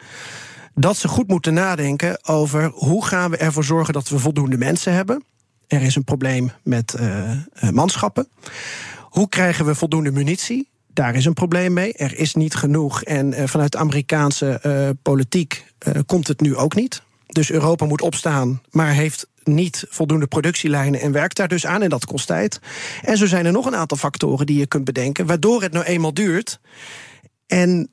Dat 0.75 0.97
ze 0.97 1.07
goed 1.07 1.27
moeten 1.27 1.53
nadenken 1.53 2.25
over 2.25 2.65
hoe 2.73 3.05
gaan 3.05 3.31
we 3.31 3.37
ervoor 3.37 3.63
zorgen 3.63 3.93
dat 3.93 4.09
we 4.09 4.19
voldoende 4.19 4.57
mensen 4.57 4.93
hebben. 4.93 5.23
Er 5.67 5.81
is 5.81 5.95
een 5.95 6.03
probleem 6.03 6.51
met 6.63 6.95
manschappen. 7.71 8.27
Hoe 9.01 9.29
krijgen 9.29 9.65
we 9.65 9.75
voldoende 9.75 10.11
munitie? 10.11 10.69
Daar 10.87 11.15
is 11.15 11.25
een 11.25 11.33
probleem 11.33 11.73
mee. 11.73 11.93
Er 11.93 12.17
is 12.17 12.35
niet 12.35 12.55
genoeg. 12.55 13.03
En 13.03 13.31
uh, 13.31 13.47
vanuit 13.47 13.71
de 13.71 13.77
Amerikaanse 13.77 14.95
politiek 15.01 15.73
komt 16.05 16.27
het 16.27 16.41
nu 16.41 16.55
ook 16.55 16.75
niet. 16.75 17.01
Dus 17.27 17.51
Europa 17.51 17.85
moet 17.85 18.01
opstaan, 18.01 18.61
maar 18.71 18.93
heeft 18.93 19.27
niet 19.43 19.85
voldoende 19.89 20.27
productielijnen 20.27 21.01
en 21.01 21.11
werkt 21.11 21.37
daar 21.37 21.47
dus 21.47 21.65
aan. 21.65 21.81
En 21.81 21.89
dat 21.89 22.05
kost 22.05 22.27
tijd. 22.27 22.59
En 23.01 23.17
zo 23.17 23.25
zijn 23.25 23.45
er 23.45 23.51
nog 23.51 23.65
een 23.65 23.75
aantal 23.75 23.97
factoren 23.97 24.45
die 24.45 24.59
je 24.59 24.67
kunt 24.67 24.85
bedenken, 24.85 25.25
waardoor 25.25 25.61
het 25.61 25.71
nou 25.71 25.85
eenmaal 25.85 26.13
duurt. 26.13 26.59
En 27.47 27.89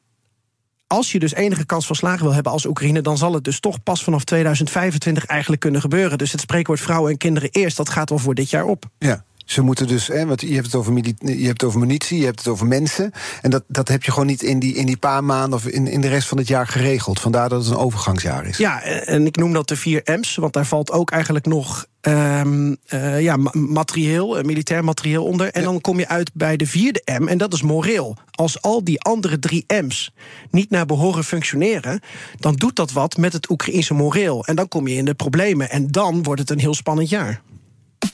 als 0.92 1.12
je 1.12 1.18
dus 1.18 1.34
enige 1.34 1.66
kans 1.66 1.86
van 1.86 1.96
slagen 1.96 2.24
wil 2.24 2.34
hebben 2.34 2.52
als 2.52 2.66
Oekraïne, 2.66 3.00
dan 3.00 3.18
zal 3.18 3.32
het 3.32 3.44
dus 3.44 3.60
toch 3.60 3.82
pas 3.82 4.04
vanaf 4.04 4.24
2025 4.24 5.24
eigenlijk 5.26 5.60
kunnen 5.60 5.80
gebeuren. 5.80 6.18
Dus 6.18 6.32
het 6.32 6.40
spreekwoord 6.40 6.80
vrouwen 6.80 7.10
en 7.10 7.16
kinderen 7.16 7.48
eerst, 7.50 7.76
dat 7.76 7.88
gaat 7.88 8.08
wel 8.08 8.18
voor 8.18 8.34
dit 8.34 8.50
jaar 8.50 8.64
op. 8.64 8.84
Ja. 8.98 9.24
Ze 9.52 9.62
moeten 9.62 9.86
dus, 9.86 10.06
hè, 10.06 10.26
want 10.26 10.40
je 10.40 10.54
hebt, 10.54 10.66
het 10.66 10.74
over 10.74 10.94
je 10.94 11.46
hebt 11.46 11.60
het 11.60 11.64
over 11.64 11.80
munitie, 11.80 12.18
je 12.18 12.24
hebt 12.24 12.38
het 12.38 12.48
over 12.48 12.66
mensen. 12.66 13.12
En 13.40 13.50
dat, 13.50 13.64
dat 13.66 13.88
heb 13.88 14.02
je 14.02 14.10
gewoon 14.10 14.26
niet 14.26 14.42
in 14.42 14.58
die, 14.58 14.74
in 14.74 14.86
die 14.86 14.96
paar 14.96 15.24
maanden 15.24 15.58
of 15.58 15.66
in, 15.66 15.86
in 15.86 16.00
de 16.00 16.08
rest 16.08 16.28
van 16.28 16.38
het 16.38 16.48
jaar 16.48 16.66
geregeld. 16.66 17.20
Vandaar 17.20 17.48
dat 17.48 17.62
het 17.62 17.70
een 17.70 17.78
overgangsjaar 17.78 18.46
is. 18.46 18.56
Ja, 18.56 18.82
en 18.82 19.26
ik 19.26 19.36
noem 19.36 19.52
dat 19.52 19.68
de 19.68 19.76
vier 19.76 20.02
M's, 20.04 20.36
want 20.36 20.52
daar 20.52 20.66
valt 20.66 20.90
ook 20.90 21.10
eigenlijk 21.10 21.46
nog 21.46 21.86
um, 22.00 22.76
uh, 22.88 23.20
ja, 23.20 23.36
materieel, 23.52 24.38
eh, 24.38 24.44
militair 24.44 24.84
materieel 24.84 25.24
onder. 25.24 25.50
En 25.50 25.62
dan 25.62 25.80
kom 25.80 25.98
je 25.98 26.08
uit 26.08 26.30
bij 26.34 26.56
de 26.56 26.66
vierde 26.66 27.02
M, 27.20 27.28
en 27.28 27.38
dat 27.38 27.52
is 27.52 27.62
moreel. 27.62 28.16
Als 28.30 28.62
al 28.62 28.84
die 28.84 29.00
andere 29.00 29.38
drie 29.38 29.64
M's 29.66 30.14
niet 30.50 30.70
naar 30.70 30.86
behoren 30.86 31.24
functioneren, 31.24 32.00
dan 32.38 32.54
doet 32.54 32.76
dat 32.76 32.92
wat 32.92 33.16
met 33.16 33.32
het 33.32 33.50
Oekraïnse 33.50 33.94
moreel. 33.94 34.44
En 34.44 34.56
dan 34.56 34.68
kom 34.68 34.86
je 34.86 34.94
in 34.94 35.04
de 35.04 35.14
problemen. 35.14 35.70
En 35.70 35.86
dan 35.86 36.22
wordt 36.22 36.40
het 36.40 36.50
een 36.50 36.60
heel 36.60 36.74
spannend 36.74 37.08
jaar. 37.08 37.40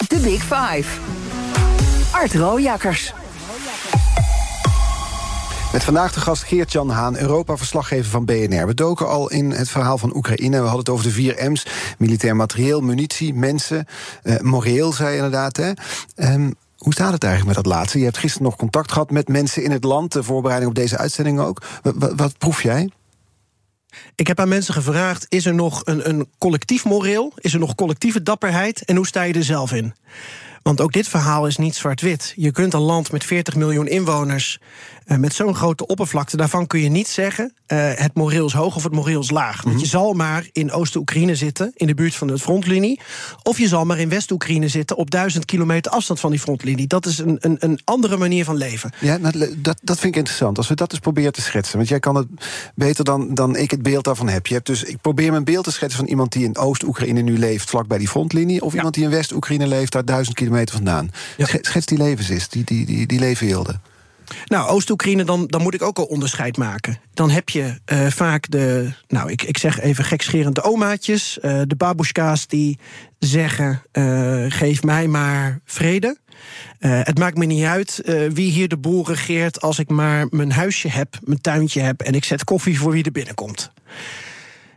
De 0.09 0.18
Big 0.21 0.42
Five. 0.42 1.27
Art 2.18 2.34
Rooijakkers. 2.34 3.12
Met 5.72 5.84
vandaag 5.84 6.12
de 6.12 6.20
gast 6.20 6.42
Geert-Jan 6.42 6.90
Haan, 6.90 7.18
Europa-verslaggever 7.18 8.10
van 8.10 8.25
BNR. 8.25 8.66
We 8.66 8.75
doken 8.75 9.08
al 9.08 9.30
in 9.30 9.50
het 9.50 9.68
verhaal 9.68 9.98
van 9.98 10.16
Oekraïne. 10.16 10.56
We 10.56 10.62
hadden 10.62 10.78
het 10.78 10.88
over 10.88 11.04
de 11.04 11.10
vier 11.10 11.50
M's. 11.50 11.66
Militair 11.98 12.37
materieel, 12.37 12.80
munitie, 12.80 13.34
mensen. 13.34 13.87
Uh, 14.22 14.40
moreel, 14.40 14.92
zei 14.92 15.10
je 15.10 15.16
inderdaad. 15.16 15.56
Hè? 15.56 15.72
Um, 16.16 16.54
hoe 16.76 16.92
staat 16.92 17.12
het 17.12 17.25
eigenlijk 17.25 17.56
met 17.56 17.64
dat 17.64 17.75
laatste? 17.75 17.98
Je 17.98 18.04
hebt 18.04 18.18
gisteren 18.18 18.46
nog 18.46 18.56
contact 18.56 18.92
gehad 18.92 19.10
met 19.10 19.28
mensen 19.28 19.62
in 19.62 19.70
het 19.70 19.84
land. 19.84 20.12
De 20.12 20.22
voorbereiding 20.22 20.70
op 20.70 20.76
deze 20.76 20.98
uitzending 20.98 21.40
ook. 21.40 21.62
wat, 21.82 22.12
wat 22.16 22.38
proef 22.38 22.62
jij? 22.62 22.90
Ik 24.14 24.26
heb 24.26 24.40
aan 24.40 24.48
mensen 24.48 24.75
gevraagd: 24.75 25.26
is 25.28 25.46
er 25.46 25.54
nog 25.54 25.82
een, 25.84 26.08
een 26.08 26.28
collectief 26.38 26.84
moreel? 26.84 27.32
Is 27.37 27.52
er 27.52 27.60
nog 27.60 27.75
collectieve 27.75 28.22
dapperheid? 28.22 28.84
En 28.84 28.96
hoe 28.96 29.06
sta 29.06 29.22
je 29.22 29.34
er 29.34 29.44
zelf 29.44 29.72
in? 29.72 29.94
Want 30.68 30.80
ook 30.80 30.92
dit 30.92 31.08
verhaal 31.08 31.46
is 31.46 31.56
niet 31.56 31.75
zwart-wit. 31.75 32.32
Je 32.37 32.52
kunt 32.52 32.75
een 32.75 32.80
land 32.80 33.12
met 33.12 33.25
40 33.25 33.54
miljoen 33.56 33.87
inwoners 33.87 34.58
met 35.16 35.34
zo'n 35.34 35.54
grote 35.54 35.86
oppervlakte, 35.86 36.36
daarvan 36.36 36.66
kun 36.66 36.80
je 36.80 36.88
niet 36.88 37.08
zeggen 37.08 37.52
uh, 37.68 37.90
het 37.94 38.14
moreel 38.14 38.46
is 38.46 38.52
hoog 38.52 38.76
of 38.76 38.82
het 38.82 38.92
moreel 38.92 39.20
is 39.20 39.30
laag. 39.30 39.62
Want 39.62 39.74
mhm. 39.74 39.84
je 39.84 39.90
zal 39.90 40.12
maar 40.12 40.48
in 40.52 40.72
Oost-Oekraïne 40.72 41.34
zitten, 41.34 41.72
in 41.74 41.86
de 41.86 41.94
buurt 41.94 42.14
van 42.14 42.26
de 42.26 42.38
frontlinie, 42.38 43.00
of 43.42 43.58
je 43.58 43.68
zal 43.68 43.84
maar 43.84 43.98
in 43.98 44.08
West-Oekraïne 44.08 44.68
zitten 44.68 44.96
op 44.96 45.10
duizend 45.10 45.44
kilometer 45.44 45.92
afstand 45.92 46.20
van 46.20 46.30
die 46.30 46.40
frontlinie. 46.40 46.86
Dat 46.86 47.06
is 47.06 47.18
een, 47.18 47.36
een, 47.40 47.56
een 47.60 47.80
andere 47.84 48.16
manier 48.16 48.44
van 48.44 48.56
leven. 48.56 48.92
Ja, 49.00 49.16
nou, 49.16 49.54
dat, 49.56 49.78
dat 49.82 49.98
vind 49.98 50.12
ik 50.12 50.18
interessant. 50.18 50.56
Als 50.56 50.68
we 50.68 50.74
dat 50.74 50.90
eens 50.90 51.00
proberen 51.00 51.32
te 51.32 51.40
schetsen, 51.40 51.76
want 51.76 51.88
jij 51.88 52.00
kan 52.00 52.14
het 52.14 52.26
beter 52.74 53.04
dan, 53.04 53.34
dan 53.34 53.56
ik 53.56 53.70
het 53.70 53.82
beeld 53.82 54.04
daarvan 54.04 54.28
heb. 54.28 54.46
Je 54.46 54.54
hebt 54.54 54.66
dus, 54.66 54.82
ik 54.82 55.00
probeer 55.00 55.30
mijn 55.30 55.44
beeld 55.44 55.64
te 55.64 55.72
schetsen 55.72 55.98
van 55.98 56.08
iemand 56.08 56.32
die 56.32 56.44
in 56.44 56.56
Oost-Oekraïne 56.56 57.20
nu 57.20 57.38
leeft, 57.38 57.70
vlak 57.70 57.86
bij 57.86 57.98
die 57.98 58.08
frontlinie, 58.08 58.62
of 58.62 58.74
iemand 58.74 58.94
die 58.94 59.04
in 59.04 59.10
West-Oekraïne 59.10 59.66
leeft, 59.66 59.92
daar 59.92 60.04
duizend 60.04 60.36
kilometer 60.36 60.74
vandaan. 60.74 61.10
Ja. 61.36 61.46
Schets 61.60 61.86
die 61.86 61.98
levens 61.98 62.30
is, 62.30 62.48
die, 62.48 62.64
die, 62.64 62.86
die, 62.86 63.06
die 63.06 63.18
leefwerelden. 63.18 63.80
Nou, 64.44 64.68
Oost-Oekraïne, 64.68 65.25
dan, 65.25 65.47
dan 65.47 65.62
moet 65.62 65.75
ik 65.75 65.82
ook 65.82 65.99
al 65.99 66.04
onderscheid 66.04 66.56
maken. 66.56 67.00
Dan 67.14 67.30
heb 67.30 67.49
je 67.49 67.75
uh, 67.92 68.06
vaak 68.06 68.50
de, 68.50 68.92
nou, 69.08 69.30
ik, 69.30 69.42
ik 69.42 69.58
zeg 69.58 69.80
even 69.80 70.04
gekscherende 70.04 70.62
omaatjes, 70.62 71.38
uh, 71.42 71.61
de 71.66 71.76
babushka's 71.76 72.47
die 72.47 72.78
zeggen: 73.18 73.82
uh, 73.92 74.44
geef 74.49 74.82
mij 74.82 75.08
maar 75.08 75.61
vrede. 75.64 76.16
het 76.78 77.18
maakt 77.18 77.38
me 77.38 77.44
niet 77.44 77.64
uit 77.64 78.02
wie 78.32 78.50
hier 78.50 78.68
de 78.68 78.78
boel 78.78 79.06
regeert 79.06 79.61
als 79.61 79.78
ik 79.78 79.88
maar 79.88 80.26
mijn 80.30 80.52
huisje 80.52 80.88
heb, 80.88 81.18
mijn 81.25 81.40
tuintje 81.40 81.80
heb 81.80 82.00
en 82.00 82.14
ik 82.14 82.25
zet 82.25 82.44
koffie 82.44 82.78
voor 82.78 82.92
wie 82.92 83.04
er 83.04 83.12
binnenkomt. 83.12 83.73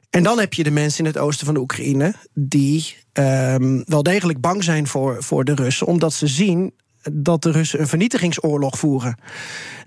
En 0.10 0.24
dan 0.24 0.40
heb 0.40 0.54
je 0.54 0.64
de 0.64 0.72
mensen 0.72 1.00
in 1.00 1.06
het 1.06 1.18
oosten 1.18 1.46
van 1.46 1.54
de 1.54 1.60
Oekraïne 1.60 2.14
die 2.34 2.96
um, 3.14 3.84
wel 3.86 4.04
degelijk 4.04 4.42
bang 4.42 4.64
zijn 4.64 4.88
voor, 4.88 5.24
voor 5.24 5.46
de 5.46 5.56
Russen, 5.56 5.88
omdat 5.88 6.14
ze 6.14 6.28
zien 6.28 6.74
dat 7.12 7.42
de 7.42 7.52
Russen 7.52 7.80
een 7.80 7.88
vernietigingsoorlog 7.88 8.80
voeren. 8.80 9.18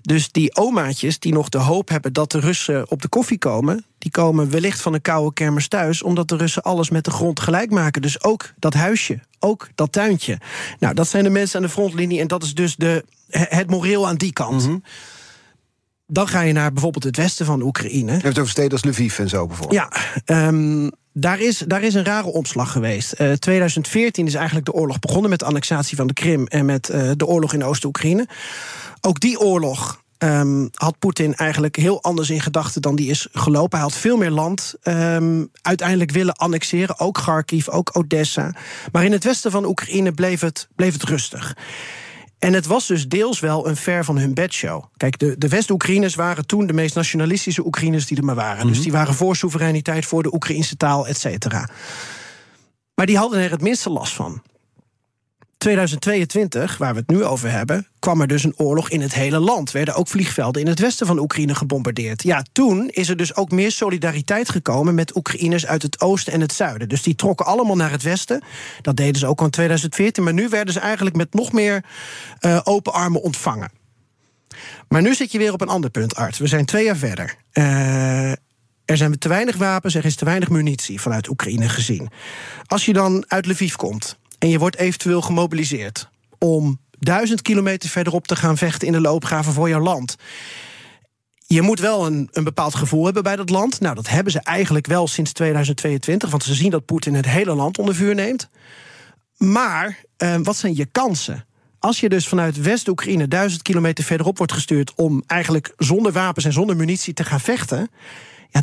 Dus 0.01 0.31
die 0.31 0.55
omaatjes 0.55 1.19
die 1.19 1.33
nog 1.33 1.49
de 1.49 1.57
hoop 1.57 1.89
hebben 1.89 2.13
dat 2.13 2.31
de 2.31 2.39
Russen 2.39 2.91
op 2.91 3.01
de 3.01 3.07
koffie 3.07 3.37
komen, 3.37 3.85
die 3.97 4.11
komen 4.11 4.49
wellicht 4.49 4.81
van 4.81 4.93
een 4.93 5.01
koude 5.01 5.33
kermis 5.33 5.67
thuis, 5.67 6.03
omdat 6.03 6.27
de 6.27 6.37
Russen 6.37 6.63
alles 6.63 6.89
met 6.89 7.03
de 7.03 7.11
grond 7.11 7.39
gelijk 7.39 7.71
maken. 7.71 8.01
Dus 8.01 8.23
ook 8.23 8.53
dat 8.59 8.73
huisje, 8.73 9.19
ook 9.39 9.69
dat 9.75 9.91
tuintje. 9.91 10.39
Nou, 10.79 10.93
dat 10.93 11.07
zijn 11.07 11.23
de 11.23 11.29
mensen 11.29 11.57
aan 11.59 11.65
de 11.65 11.71
frontlinie 11.71 12.19
en 12.19 12.27
dat 12.27 12.43
is 12.43 12.53
dus 12.53 12.75
de, 12.75 13.05
het 13.29 13.69
moreel 13.69 14.07
aan 14.07 14.15
die 14.15 14.33
kant. 14.33 14.67
Mhm. 14.67 14.77
Dan 16.07 16.27
ga 16.27 16.41
je 16.41 16.53
naar 16.53 16.73
bijvoorbeeld 16.73 17.03
het 17.03 17.17
westen 17.17 17.45
van 17.45 17.61
Oekraïne. 17.61 18.05
Je 18.05 18.11
hebt 18.11 18.23
het 18.23 18.39
over 18.39 18.51
steden 18.51 18.71
als 18.71 18.83
Lviv 18.83 19.19
en 19.19 19.29
zo 19.29 19.47
bijvoorbeeld. 19.47 19.89
Ja, 20.25 20.47
um, 20.47 20.91
daar 21.17 21.39
is, 21.39 21.57
daar 21.57 21.83
is 21.83 21.93
een 21.93 22.05
rare 22.05 22.27
omslag 22.27 22.71
geweest. 22.71 23.13
Uh, 23.17 23.31
eh, 23.31 23.37
2014 23.37 24.25
is 24.25 24.33
eigenlijk 24.33 24.65
de 24.65 24.73
oorlog 24.73 24.99
begonnen 24.99 25.29
met 25.29 25.39
de 25.39 25.45
annexatie 25.45 25.97
van 25.97 26.07
de 26.07 26.13
Krim 26.13 26.47
en 26.47 26.65
met 26.65 26.89
uh, 26.89 27.11
de 27.17 27.25
oorlog 27.25 27.53
in 27.53 27.63
Oost-Oekraïne. 27.63 28.27
Ook 29.01 29.19
die 29.19 29.39
oorlog 29.39 30.03
um, 30.17 30.69
had 30.73 30.99
Poetin 30.99 31.35
eigenlijk 31.35 31.75
heel 31.75 32.01
anders 32.03 32.29
in 32.29 32.41
gedachten 32.41 32.81
dan 32.81 32.95
die 32.95 33.09
is 33.09 33.27
gelopen. 33.31 33.77
Hij 33.77 33.87
had 33.87 33.97
veel 33.97 34.17
meer 34.17 34.31
land 34.31 34.75
um, 34.83 35.49
uiteindelijk 35.61 36.11
willen 36.11 36.35
annexeren, 36.35 36.99
ook 36.99 37.13
Kharkiv, 37.13 37.67
ook 37.67 37.89
Odessa. 37.93 38.55
Maar 38.91 39.05
in 39.05 39.11
het 39.11 39.23
westen 39.23 39.51
van 39.51 39.65
Oekraïne 39.65 40.11
bleef 40.11 40.41
het, 40.41 40.67
bleef 40.75 40.93
het 40.93 41.03
rustig. 41.03 41.55
En 42.39 42.53
het 42.53 42.65
was 42.65 42.87
dus 42.87 43.07
deels 43.07 43.39
wel 43.39 43.67
een 43.67 43.75
ver 43.75 44.05
van 44.05 44.17
hun 44.17 44.33
bedshow. 44.33 44.83
Kijk, 44.97 45.19
de, 45.19 45.37
de 45.37 45.47
West-Oekraïners 45.47 46.15
waren 46.15 46.45
toen 46.45 46.67
de 46.67 46.73
meest 46.73 46.95
nationalistische 46.95 47.65
Oekraïners 47.65 48.05
die 48.05 48.17
er 48.17 48.23
maar 48.23 48.35
waren. 48.35 48.67
Dus 48.67 48.75
mhm. 48.75 48.83
die 48.83 48.91
waren 48.91 49.13
voor 49.13 49.35
soevereiniteit, 49.35 50.05
voor 50.05 50.23
de 50.23 50.33
Oekraïnse 50.33 50.77
taal, 50.77 51.07
et 51.07 51.17
cetera. 51.17 51.69
Maar 52.95 53.05
die 53.05 53.17
hadden 53.17 53.39
er 53.39 53.51
het 53.51 53.61
minste 53.61 53.89
last 53.89 54.13
van. 54.13 54.41
2022, 55.65 56.77
waar 56.77 56.93
we 56.93 56.99
het 56.99 57.09
nu 57.09 57.23
over 57.23 57.51
hebben, 57.51 57.87
kwam 57.99 58.21
er 58.21 58.27
dus 58.27 58.43
een 58.43 58.57
oorlog 58.57 58.89
in 58.89 59.01
het 59.01 59.13
hele 59.13 59.39
land. 59.39 59.71
Werden 59.71 59.95
ook 59.95 60.07
vliegvelden 60.07 60.61
in 60.61 60.67
het 60.67 60.79
westen 60.79 61.07
van 61.07 61.19
Oekraïne 61.19 61.55
gebombardeerd. 61.55 62.23
Ja, 62.23 62.45
toen 62.51 62.89
is 62.89 63.09
er 63.09 63.17
dus 63.17 63.35
ook 63.35 63.51
meer 63.51 63.71
solidariteit 63.71 64.49
gekomen 64.49 64.95
met 64.95 65.15
Oekraïners 65.15 65.65
uit 65.65 65.81
het 65.81 66.01
oosten 66.01 66.33
en 66.33 66.41
het 66.41 66.53
zuiden. 66.53 66.89
Dus 66.89 67.01
die 67.01 67.15
trokken 67.15 67.45
allemaal 67.45 67.75
naar 67.75 67.91
het 67.91 68.01
westen. 68.01 68.43
Dat 68.81 68.95
deden 68.95 69.19
ze 69.19 69.27
ook 69.27 69.39
al 69.39 69.45
in 69.45 69.51
2014. 69.51 70.23
Maar 70.23 70.33
nu 70.33 70.49
werden 70.49 70.73
ze 70.73 70.79
eigenlijk 70.79 71.15
met 71.15 71.33
nog 71.33 71.51
meer 71.51 71.83
uh, 72.41 72.59
open 72.63 72.93
armen 72.93 73.21
ontvangen. 73.21 73.71
Maar 74.87 75.01
nu 75.01 75.15
zit 75.15 75.31
je 75.31 75.37
weer 75.37 75.53
op 75.53 75.61
een 75.61 75.67
ander 75.67 75.89
punt, 75.89 76.15
Art. 76.15 76.37
We 76.37 76.47
zijn 76.47 76.65
twee 76.65 76.85
jaar 76.85 76.97
verder. 76.97 77.35
Uh, 77.53 78.31
er 78.85 78.97
zijn 78.97 79.17
te 79.17 79.27
weinig 79.27 79.55
wapens, 79.55 79.95
er 79.95 80.05
is 80.05 80.15
te 80.15 80.25
weinig 80.25 80.49
munitie 80.49 81.01
vanuit 81.01 81.29
Oekraïne 81.29 81.69
gezien. 81.69 82.09
Als 82.65 82.85
je 82.85 82.93
dan 82.93 83.25
uit 83.27 83.45
Lviv 83.45 83.73
komt 83.73 84.17
en 84.45 84.51
je 84.51 84.59
wordt 84.59 84.77
eventueel 84.77 85.21
gemobiliseerd 85.21 86.09
om 86.39 86.79
duizend 86.99 87.41
kilometer 87.41 87.89
verderop 87.89 88.27
te 88.27 88.35
gaan 88.35 88.57
vechten 88.57 88.87
in 88.87 88.93
de 88.93 89.01
loopgraven 89.01 89.53
voor 89.53 89.69
jouw 89.69 89.79
land. 89.79 90.15
Je 91.47 91.61
moet 91.61 91.79
wel 91.79 92.05
een, 92.05 92.29
een 92.31 92.43
bepaald 92.43 92.75
gevoel 92.75 93.05
hebben 93.05 93.23
bij 93.23 93.35
dat 93.35 93.49
land. 93.49 93.79
Nou, 93.79 93.95
dat 93.95 94.09
hebben 94.09 94.31
ze 94.31 94.39
eigenlijk 94.39 94.87
wel 94.87 95.07
sinds 95.07 95.31
2022, 95.31 96.29
want 96.29 96.43
ze 96.43 96.53
zien 96.53 96.69
dat 96.71 96.85
Poetin 96.85 97.13
het 97.13 97.25
hele 97.25 97.53
land 97.53 97.77
onder 97.77 97.95
vuur 97.95 98.15
neemt. 98.15 98.49
Maar 99.37 100.03
eh, 100.17 100.35
wat 100.43 100.55
zijn 100.55 100.75
je 100.75 100.85
kansen? 100.85 101.45
Als 101.79 101.99
je 101.99 102.09
dus 102.09 102.27
vanuit 102.27 102.61
West-Oekraïne 102.61 103.27
duizend 103.27 103.61
kilometer 103.61 104.03
verderop 104.03 104.37
wordt 104.37 104.53
gestuurd 104.53 104.93
om 104.95 105.23
eigenlijk 105.27 105.73
zonder 105.77 106.11
wapens 106.11 106.45
en 106.45 106.53
zonder 106.53 106.75
munitie 106.75 107.13
te 107.13 107.23
gaan 107.23 107.39
vechten, 107.39 107.89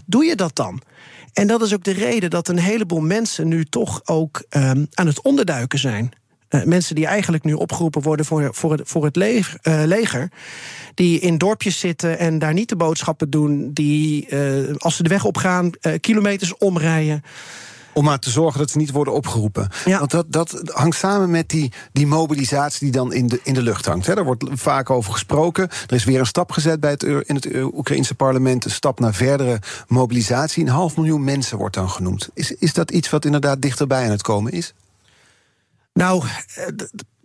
doe 0.07 0.25
je 0.25 0.37
dat 0.37 0.57
dan? 0.57 0.83
En 1.33 1.47
dat 1.47 1.63
is 1.63 1.75
ook 1.75 1.85
de 1.85 1.93
reden 1.93 2.31
dat 2.31 2.49
een 2.49 2.59
heleboel 2.59 3.01
mensen 3.01 3.49
nu 3.49 3.65
toch 3.65 4.01
ook 4.05 4.45
um, 4.51 4.87
aan 4.95 5.07
het 5.07 5.23
onderduiken 5.23 5.79
zijn. 5.79 6.13
Uh, 6.51 6.65
mensen 6.65 6.95
die 6.95 7.07
eigenlijk 7.07 7.45
nu 7.45 7.53
opgeroepen 7.53 8.03
worden 8.03 8.27
voor, 8.27 8.55
voor 8.55 8.73
het, 8.73 8.81
voor 8.85 9.05
het 9.05 9.17
leger, 9.17 9.59
uh, 9.63 9.83
leger. 9.85 10.31
Die 10.95 11.21
in 11.21 11.39
dorpjes 11.39 11.79
zitten 11.79 12.19
en 12.19 12.39
daar 12.39 12.53
niet 12.53 12.69
de 12.69 12.77
boodschappen 12.77 13.31
doen. 13.31 13.71
Die 13.73 14.27
uh, 14.31 14.75
als 14.77 14.97
ze 14.97 15.03
de 15.03 15.09
weg 15.09 15.25
opgaan, 15.25 15.71
kilometers 16.01 16.57
omrijden. 16.57 17.23
Om 17.95 18.05
maar 18.05 18.19
te 18.19 18.31
zorgen 18.31 18.59
dat 18.59 18.71
ze 18.71 18.79
niet 18.79 18.91
worden 18.91 19.15
opgeroepen. 19.15 19.69
Ja. 19.85 19.99
Want 19.99 20.11
dat, 20.11 20.27
dat 20.29 20.61
hangt 20.65 20.97
samen 20.97 21.31
met 21.31 21.49
die, 21.49 21.73
die 21.93 22.07
mobilisatie 22.07 22.81
die 22.81 22.91
dan 22.91 23.13
in 23.13 23.27
de, 23.27 23.41
in 23.43 23.55
de 23.55 23.63
lucht 23.63 23.87
hangt. 23.87 24.07
Daar 24.07 24.25
wordt 24.25 24.45
vaak 24.53 24.91
over 24.91 25.13
gesproken. 25.13 25.69
Er 25.87 25.95
is 25.95 26.05
weer 26.05 26.21
een 26.21 26.27
stap 26.27 26.53
gezet 26.53 26.81
bij 26.81 26.91
het, 26.91 27.03
in 27.03 27.35
het 27.35 27.49
Oekraïnse 27.55 28.15
parlement. 28.15 28.65
Een 28.65 28.71
stap 28.71 29.01
naar 29.01 29.15
verdere 29.15 29.59
mobilisatie. 29.87 30.65
Een 30.65 30.71
half 30.71 30.97
miljoen 30.97 31.25
mensen 31.25 31.59
wordt 31.59 31.75
dan 31.75 31.91
genoemd. 31.91 32.29
Is, 32.35 32.53
is 32.53 32.73
dat 32.73 32.91
iets 32.91 33.11
wat 33.11 33.25
inderdaad 33.25 33.63
dichterbij 33.63 34.05
aan 34.05 34.11
het 34.11 34.23
komen 34.23 34.53
is? 34.53 34.75
Nou, 35.93 36.25
eh, 36.55 36.67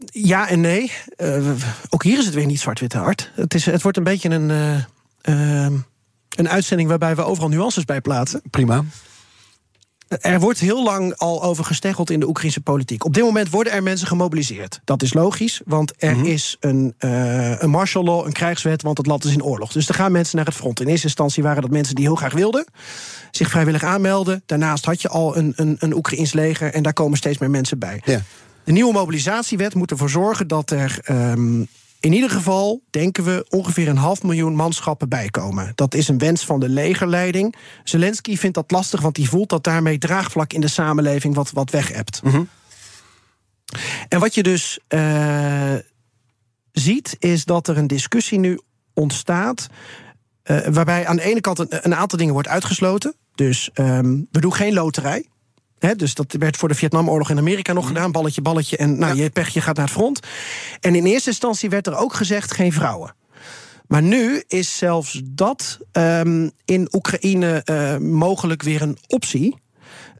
ja 0.05 0.49
en 0.49 0.61
nee. 0.61 0.91
Uh, 1.17 1.51
ook 1.89 2.03
hier 2.03 2.17
is 2.17 2.25
het 2.25 2.33
weer 2.33 2.45
niet 2.45 2.59
zwart-wit 2.59 2.93
hard. 2.93 3.31
Het, 3.35 3.53
is, 3.53 3.65
het 3.65 3.81
wordt 3.81 3.97
een 3.97 4.03
beetje 4.03 4.29
een, 4.29 4.49
uh, 4.49 5.65
uh, 5.65 5.79
een 6.29 6.49
uitzending 6.49 6.89
waarbij 6.89 7.15
we 7.15 7.23
overal 7.23 7.49
nuances 7.49 7.85
bij 7.85 8.01
plaatsen. 8.01 8.41
Prima. 8.49 8.83
Er 10.07 10.39
wordt 10.39 10.59
heel 10.59 10.83
lang 10.83 11.15
al 11.15 11.43
over 11.43 11.65
gesteggeld 11.65 12.09
in 12.09 12.19
de 12.19 12.27
Oekraïnse 12.27 12.61
politiek. 12.61 13.05
Op 13.05 13.13
dit 13.13 13.23
moment 13.23 13.49
worden 13.49 13.73
er 13.73 13.83
mensen 13.83 14.07
gemobiliseerd. 14.07 14.81
Dat 14.83 15.01
is 15.01 15.13
logisch, 15.13 15.61
want 15.65 15.93
er 15.97 16.13
mm 16.13 16.19
-hmm. 16.19 16.25
is 16.25 16.57
een, 16.59 16.93
uh, 16.99 17.61
een 17.61 17.69
martial 17.69 18.03
law, 18.03 18.25
een 18.25 18.31
krijgswet, 18.31 18.81
want 18.81 18.97
het 18.97 19.07
land 19.07 19.23
is 19.23 19.33
in 19.33 19.43
oorlog. 19.43 19.71
Dus 19.71 19.87
er 19.87 19.95
gaan 19.95 20.11
mensen 20.11 20.35
naar 20.35 20.45
het 20.45 20.55
front. 20.55 20.79
In 20.79 20.87
eerste 20.87 21.05
instantie 21.05 21.43
waren 21.43 21.61
dat 21.61 21.71
mensen 21.71 21.95
die 21.95 22.05
heel 22.05 22.15
graag 22.15 22.33
wilden, 22.33 22.65
zich 23.31 23.49
vrijwillig 23.49 23.83
aanmelden. 23.83 24.43
Daarnaast 24.45 24.85
had 24.85 25.01
je 25.01 25.09
al 25.09 25.37
een, 25.37 25.53
een, 25.55 25.75
een 25.79 25.93
Oekraïns 25.93 26.33
leger 26.33 26.73
en 26.73 26.83
daar 26.83 26.93
komen 26.93 27.17
steeds 27.17 27.37
meer 27.37 27.49
mensen 27.49 27.79
bij. 27.79 28.01
Ja. 28.05 28.21
De 28.63 28.71
nieuwe 28.71 28.93
mobilisatiewet 28.93 29.75
moet 29.75 29.91
ervoor 29.91 30.09
zorgen 30.09 30.47
dat 30.47 30.71
er 30.71 30.99
um, 31.09 31.67
in 31.99 32.13
ieder 32.13 32.29
geval, 32.29 32.81
denken 32.89 33.23
we, 33.23 33.45
ongeveer 33.49 33.87
een 33.87 33.97
half 33.97 34.23
miljoen 34.23 34.55
manschappen 34.55 35.09
bijkomen. 35.09 35.71
Dat 35.75 35.93
is 35.93 36.07
een 36.07 36.17
wens 36.17 36.45
van 36.45 36.59
de 36.59 36.69
legerleiding. 36.69 37.55
Zelensky 37.83 38.37
vindt 38.37 38.55
dat 38.55 38.71
lastig, 38.71 39.01
want 39.01 39.17
hij 39.17 39.25
voelt 39.25 39.49
dat 39.49 39.63
daarmee 39.63 39.97
draagvlak 39.97 40.53
in 40.53 40.61
de 40.61 40.67
samenleving 40.67 41.35
wat, 41.35 41.51
wat 41.51 41.71
weg 41.71 41.93
hebt. 41.93 42.23
Mm 42.23 42.31
-hmm. 42.31 42.49
En 44.09 44.19
wat 44.19 44.35
je 44.35 44.43
dus 44.43 44.79
uh, 44.89 45.75
ziet, 46.71 47.15
is 47.19 47.45
dat 47.45 47.67
er 47.67 47.77
een 47.77 47.87
discussie 47.87 48.39
nu 48.39 48.59
ontstaat. 48.93 49.67
Uh, 50.43 50.67
waarbij 50.67 51.07
aan 51.07 51.15
de 51.15 51.23
ene 51.23 51.41
kant 51.41 51.59
een, 51.59 51.67
een, 51.69 51.95
aantal 51.95 52.17
dingen 52.17 52.33
wordt 52.33 52.47
uitgesloten. 52.47 53.15
Dus 53.35 53.69
um, 53.73 54.27
we 54.31 54.39
doen 54.39 54.53
geen 54.53 54.73
loterij. 54.73 55.27
He, 55.79 55.95
dus 55.95 56.13
dat 56.13 56.35
werd 56.39 56.57
voor 56.57 56.69
de 56.69 56.75
Vietnamoorlog 56.75 57.29
in 57.29 57.37
Amerika 57.37 57.73
nog 57.73 57.87
gedaan. 57.87 58.11
Balletje, 58.11 58.41
balletje. 58.41 58.77
En 58.77 58.97
nou, 58.97 59.15
ja. 59.15 59.23
je 59.23 59.29
pech, 59.29 59.49
je 59.49 59.61
gaat 59.61 59.75
naar 59.75 59.85
het 59.85 59.93
front. 59.93 60.19
En 60.79 60.95
in 60.95 61.05
eerste 61.05 61.29
instantie 61.29 61.69
werd 61.69 61.87
er 61.87 61.95
ook 61.95 62.13
gezegd: 62.13 62.51
geen 62.51 62.73
vrouwen. 62.73 63.15
Maar 63.87 64.03
nu 64.03 64.43
is 64.47 64.77
zelfs 64.77 65.21
dat 65.25 65.77
um, 65.91 66.51
in 66.65 66.87
Oekraïne 66.91 67.61
uh, 67.65 67.97
mogelijk 67.97 68.63
weer 68.63 68.81
een 68.81 68.97
optie. 69.07 69.55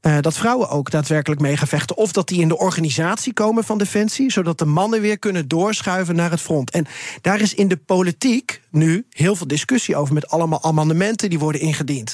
Uh, 0.01 0.17
dat 0.21 0.37
vrouwen 0.37 0.69
ook 0.69 0.91
daadwerkelijk 0.91 1.41
mee 1.41 1.57
gaan 1.57 1.67
vechten. 1.67 1.97
Of 1.97 2.11
dat 2.11 2.27
die 2.27 2.41
in 2.41 2.47
de 2.47 2.57
organisatie 2.57 3.33
komen 3.33 3.63
van 3.63 3.77
Defensie. 3.77 4.31
Zodat 4.31 4.57
de 4.57 4.65
mannen 4.65 5.01
weer 5.01 5.19
kunnen 5.19 5.47
doorschuiven 5.47 6.15
naar 6.15 6.31
het 6.31 6.41
front. 6.41 6.71
En 6.71 6.85
daar 7.21 7.41
is 7.41 7.53
in 7.53 7.67
de 7.67 7.77
politiek 7.77 8.61
nu 8.71 9.05
heel 9.09 9.35
veel 9.35 9.47
discussie 9.47 9.95
over. 9.95 10.13
Met 10.13 10.29
allemaal 10.29 10.63
amendementen 10.63 11.29
die 11.29 11.39
worden 11.39 11.61
ingediend. 11.61 12.13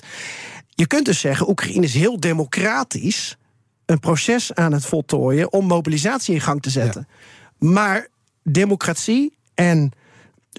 Je 0.75 0.87
kunt 0.87 1.05
dus 1.05 1.19
zeggen, 1.19 1.49
Oekraïne 1.49 1.85
is 1.85 1.93
heel 1.93 2.19
democratisch 2.19 3.37
een 3.85 3.99
proces 3.99 4.53
aan 4.53 4.73
het 4.73 4.85
voltooien 4.85 5.51
om 5.53 5.65
mobilisatie 5.65 6.33
in 6.33 6.41
gang 6.41 6.61
te 6.61 6.69
zetten. 6.69 7.07
Ja. 7.09 7.67
Maar 7.69 8.07
democratie 8.43 9.37
en 9.53 9.91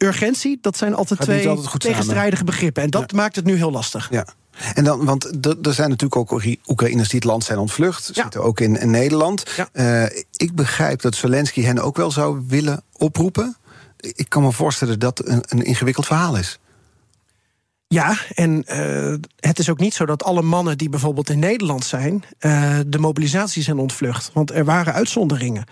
urgentie, 0.03 0.59
dat 0.61 0.77
zijn 0.77 0.95
altijd 0.95 1.19
Gaat 1.19 1.29
twee 1.29 1.49
altijd 1.49 1.81
tegenstrijdige 1.81 2.37
samen. 2.37 2.45
begrippen. 2.45 2.83
En 2.83 2.91
dat 2.91 3.11
ja. 3.11 3.17
maakt 3.17 3.37
het 3.37 3.45
nu 3.45 3.57
heel 3.57 3.71
lastig. 3.71 4.09
Ja. 4.11 4.27
En 4.75 4.85
dan, 4.85 5.05
want 5.05 5.25
er 5.67 5.75
zijn 5.75 5.91
natuurlijk 5.91 6.17
ook 6.17 6.43
Oekraïners 6.67 7.09
die 7.09 7.19
het 7.19 7.29
land 7.29 7.45
zijn 7.45 7.59
ontvlucht. 7.59 8.11
Ja. 8.13 8.23
Zitten 8.23 8.43
ook 8.43 8.61
in, 8.61 8.81
in 8.81 8.91
Nederland. 8.91 9.45
Ja. 9.57 9.69
Uh, 9.73 10.19
ik 10.33 10.55
begrijp 10.55 11.01
dat 11.01 11.15
Zelensky 11.15 11.63
hen 11.63 11.79
ook 11.79 11.97
wel 11.97 12.11
zou 12.11 12.43
willen 12.47 12.83
oproepen. 12.93 13.57
Ik 14.01 14.29
kan 14.29 14.43
me 14.43 14.53
voorstellen 14.53 14.99
dat 14.99 15.27
een, 15.27 15.45
een 15.49 15.65
ingewikkeld 15.65 16.07
verhaal 16.07 16.37
is. 16.37 16.59
Ja, 17.87 18.17
en 18.35 18.65
uh, 18.67 19.15
het 19.37 19.59
is 19.59 19.71
ook 19.71 19.79
niet 19.79 19.95
zo 19.95 20.07
dat 20.07 20.25
alle 20.25 20.43
mannen 20.43 20.79
die 20.79 20.89
bijvoorbeeld 20.89 21.31
in 21.31 21.39
Nederland 21.39 21.85
zijn, 21.85 22.25
uh, 22.41 22.79
de 22.87 22.99
mobilisatie 22.99 23.63
zijn 23.63 23.79
ontvlucht. 23.79 24.31
Want 24.33 24.51
er 24.51 24.65
waren 24.65 24.93
uitzonderingen. 24.93 25.65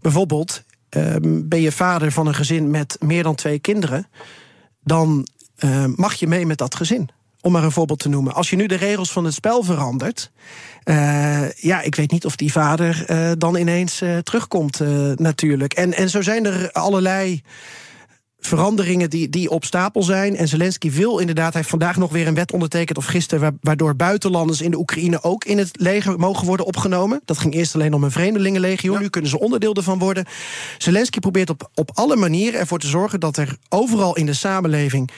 Bijvoorbeeld, 0.00 0.62
uh, 0.96 1.14
ben 1.22 1.60
je 1.60 1.72
vader 1.72 2.12
van 2.12 2.26
een 2.26 2.34
gezin 2.34 2.70
met 2.70 2.96
meer 3.00 3.22
dan 3.22 3.34
twee 3.34 3.58
kinderen, 3.58 4.06
dan 4.84 5.26
uh, 5.58 5.84
mag 5.96 6.14
je 6.14 6.26
mee 6.26 6.46
met 6.46 6.58
dat 6.58 6.74
gezin. 6.74 7.08
Om 7.40 7.52
maar 7.52 7.64
een 7.64 7.72
voorbeeld 7.72 7.98
te 7.98 8.08
noemen. 8.08 8.34
Als 8.34 8.50
je 8.50 8.56
nu 8.56 8.66
de 8.66 8.74
regels 8.74 9.12
van 9.12 9.24
het 9.24 9.34
spel 9.34 9.62
verandert. 9.62 10.30
Ja, 11.56 11.80
ik 11.82 11.94
weet 11.94 12.10
niet 12.10 12.24
of 12.24 12.36
die 12.36 12.52
vader 12.52 13.04
dan 13.38 13.56
ineens 13.56 14.02
terugkomt, 14.22 14.80
natuurlijk. 15.16 15.72
En, 15.72 15.94
en 15.94 16.10
zo 16.10 16.22
zijn 16.22 16.46
er 16.46 16.72
allerlei 16.72 17.42
veranderingen 18.46 19.10
die, 19.10 19.28
die 19.28 19.50
op 19.50 19.64
stapel 19.64 20.02
zijn. 20.02 20.36
En 20.36 20.48
Zelensky 20.48 20.90
wil 20.90 21.18
inderdaad, 21.18 21.52
hij 21.52 21.56
heeft 21.56 21.70
vandaag 21.70 21.96
nog 21.96 22.12
weer 22.12 22.26
een 22.26 22.34
wet 22.34 22.52
ondertekend 22.52 22.98
of 22.98 23.04
gisteren, 23.04 23.58
waardoor 23.60 23.96
buitenlanders 23.96 24.60
in 24.60 24.70
de 24.70 24.78
Oekraïne 24.78 25.22
ook 25.22 25.44
in 25.44 25.58
het 25.58 25.70
leger 25.72 26.18
mogen 26.18 26.46
worden 26.46 26.66
opgenomen. 26.66 27.20
Dat 27.24 27.38
ging 27.38 27.54
eerst 27.54 27.74
alleen 27.74 27.94
om 27.94 28.04
een 28.04 28.10
vreemdelingenlegioen. 28.10 28.94
Ja. 28.94 29.00
Nu 29.00 29.08
kunnen 29.08 29.30
ze 29.30 29.40
onderdeel 29.40 29.74
ervan 29.74 29.98
worden. 29.98 30.26
Zelensky 30.78 31.18
probeert 31.18 31.50
op, 31.50 31.70
op 31.74 31.90
alle 31.94 32.16
manieren 32.16 32.60
ervoor 32.60 32.78
te 32.78 32.86
zorgen 32.86 33.20
dat 33.20 33.36
er 33.36 33.56
overal 33.68 34.16
in 34.16 34.26
de 34.26 34.34
samenleving 34.34 35.10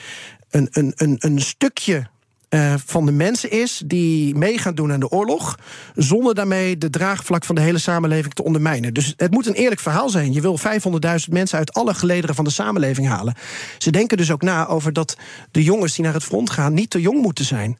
een, 0.49 0.67
een, 0.71 0.93
een, 0.95 1.15
een 1.19 1.41
stukje 1.41 2.07
uh, 2.55 2.73
van 2.85 3.05
de 3.05 3.11
mensen 3.11 3.51
is 3.51 3.81
die 3.85 4.35
mee 4.35 4.57
gaan 4.57 4.75
doen 4.75 4.91
aan 4.91 4.99
de 4.99 5.09
oorlog, 5.09 5.59
zonder 5.95 6.35
daarmee 6.35 6.77
de 6.77 6.89
draagvlak 6.89 7.45
van 7.45 7.55
de 7.55 7.61
hele 7.61 7.77
samenleving 7.77 8.33
te 8.33 8.43
ondermijnen. 8.43 8.93
Dus 8.93 9.13
het 9.17 9.31
moet 9.31 9.47
een 9.47 9.53
eerlijk 9.53 9.81
verhaal 9.81 10.09
zijn. 10.09 10.33
Je 10.33 10.41
wil 10.41 10.59
500.000 10.59 11.29
mensen 11.29 11.57
uit 11.57 11.73
alle 11.73 11.93
gelederen 11.93 12.35
van 12.35 12.43
de 12.43 12.51
samenleving 12.51 13.07
halen. 13.07 13.35
Ze 13.77 13.91
denken 13.91 14.17
dus 14.17 14.31
ook 14.31 14.41
na 14.41 14.67
over 14.67 14.93
dat 14.93 15.17
de 15.51 15.63
jongens 15.63 15.95
die 15.95 16.03
naar 16.03 16.13
het 16.13 16.23
front 16.23 16.49
gaan 16.49 16.73
niet 16.73 16.89
te 16.89 17.01
jong 17.01 17.21
moeten 17.21 17.45
zijn. 17.45 17.77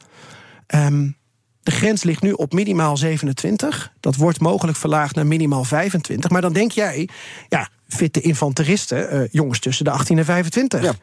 Um, 0.68 1.16
de 1.64 1.72
grens 1.72 2.04
ligt 2.04 2.22
nu 2.22 2.32
op 2.32 2.54
minimaal 2.54 2.98
27. 2.98 3.92
Dat 4.00 4.16
wordt 4.16 4.40
mogelijk 4.40 4.78
verlaagd 4.78 5.16
naar 5.16 5.28
minimaal 5.28 5.64
25. 5.64 6.30
Maar 6.30 6.42
dan 6.42 6.54
denk 6.54 6.72
jij, 6.72 7.10
ja, 7.50 7.70
fitte 7.88 8.22
infanteristen, 8.22 9.16
uh, 9.16 9.28
jongens 9.32 9.60
tussen 9.60 9.86
de 9.86 9.92
18 9.92 10.18
en 10.18 10.26
25. 10.26 10.84
Ja. 10.84 10.94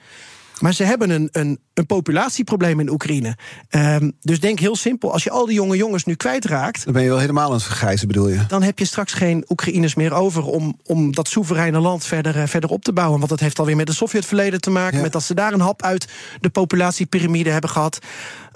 Maar 0.63 0.75
ze 0.75 0.85
hebben 0.85 1.11
een, 1.11 1.29
een, 1.33 1.59
een 1.75 1.87
populatieprobleem 1.87 2.81
in 2.81 2.91
Oekraïne. 2.91 3.37
Um, 3.71 4.13
dus 4.21 4.41
denk 4.41 4.59
heel 4.59 4.77
simpel: 4.77 5.13
als 5.13 5.25
je 5.25 5.31
al 5.31 5.47
die 5.47 5.55
jonge 5.55 5.77
jongens 5.77 6.05
nu 6.05 6.15
kwijtraakt. 6.15 6.85
Dan 6.85 6.93
ben 6.93 7.03
je 7.03 7.09
wel 7.09 7.19
helemaal 7.19 7.47
aan 7.47 7.53
het 7.53 7.63
vergrijzen, 7.63 8.07
bedoel 8.07 8.29
je? 8.29 8.47
Dan 8.49 8.63
heb 8.63 8.79
je 8.79 8.85
straks 8.85 9.13
geen 9.13 9.45
Oekraïners 9.49 9.95
meer 9.95 10.13
over 10.13 10.45
om, 10.45 10.79
om 10.85 11.15
dat 11.15 11.29
soevereine 11.29 11.79
land 11.79 12.05
verder, 12.05 12.37
uh, 12.37 12.43
verder 12.47 12.71
op 12.71 12.85
te 12.85 12.93
bouwen. 12.93 13.19
Want 13.19 13.31
dat 13.31 13.41
heeft 13.41 13.59
alweer 13.59 13.77
met 13.77 13.89
het 13.89 13.97
Sovjetverleden 13.97 14.61
te 14.61 14.71
maken. 14.71 14.97
Ja. 14.97 15.03
Met 15.03 15.13
dat 15.13 15.23
ze 15.23 15.35
daar 15.35 15.53
een 15.53 15.61
hap 15.61 15.83
uit 15.83 16.09
de 16.41 16.49
populatiepyramide 16.49 17.51
hebben 17.51 17.71
gehad. 17.71 17.99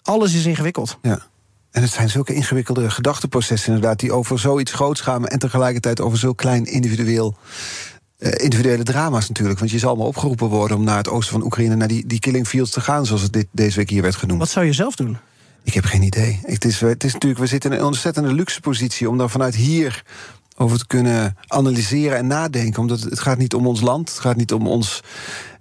Alles 0.02 0.34
is 0.34 0.44
ingewikkeld. 0.44 0.98
Ja. 1.02 1.26
En 1.70 1.82
het 1.82 1.90
zijn 1.90 2.10
zulke 2.10 2.34
ingewikkelde 2.34 2.90
gedachteprocessen, 2.90 3.74
inderdaad, 3.74 3.98
die 3.98 4.12
over 4.12 4.38
zoiets 4.38 4.72
groots 4.72 5.00
gaan 5.00 5.26
en 5.26 5.38
tegelijkertijd 5.38 6.00
over 6.00 6.18
zo 6.18 6.32
klein 6.32 6.64
individueel 6.64 7.36
uh, 8.18 8.30
individuele 8.36 8.82
drama's 8.82 9.28
natuurlijk. 9.28 9.58
Want 9.58 9.70
je 9.70 9.78
zal 9.78 9.96
maar 9.96 10.06
opgeroepen 10.06 10.48
worden 10.48 10.76
om 10.76 10.84
naar 10.84 10.96
het 10.96 11.08
oosten 11.08 11.32
van 11.32 11.44
Oekraïne, 11.44 11.76
naar 11.76 11.88
die, 11.88 12.06
die 12.06 12.20
killing 12.20 12.48
fields 12.48 12.70
te 12.70 12.80
gaan, 12.80 13.06
zoals 13.06 13.22
het 13.22 13.32
dit, 13.32 13.46
deze 13.50 13.76
week 13.76 13.90
hier 13.90 14.02
werd 14.02 14.16
genoemd. 14.16 14.40
Wat 14.40 14.48
zou 14.48 14.66
je 14.66 14.72
zelf 14.72 14.96
doen? 14.96 15.18
Ik 15.62 15.74
heb 15.74 15.84
geen 15.84 16.02
idee. 16.02 16.40
Het 16.42 16.64
is, 16.64 16.80
het 16.80 17.04
is 17.04 17.12
natuurlijk, 17.12 17.40
we 17.40 17.46
zitten 17.46 17.72
in 17.72 17.78
een 17.78 17.84
ontzettende 17.84 18.32
luxe 18.32 18.60
positie 18.60 19.08
om 19.08 19.18
daar 19.18 19.30
vanuit 19.30 19.54
hier 19.54 20.02
over 20.56 20.78
te 20.78 20.86
kunnen 20.86 21.36
analyseren 21.46 22.18
en 22.18 22.26
nadenken. 22.26 22.80
Omdat 22.80 23.00
het 23.00 23.20
gaat 23.20 23.38
niet 23.38 23.54
om 23.54 23.66
ons 23.66 23.80
land, 23.80 24.08
het 24.08 24.18
gaat 24.18 24.36
niet 24.36 24.52
om 24.52 24.66
ons. 24.66 25.02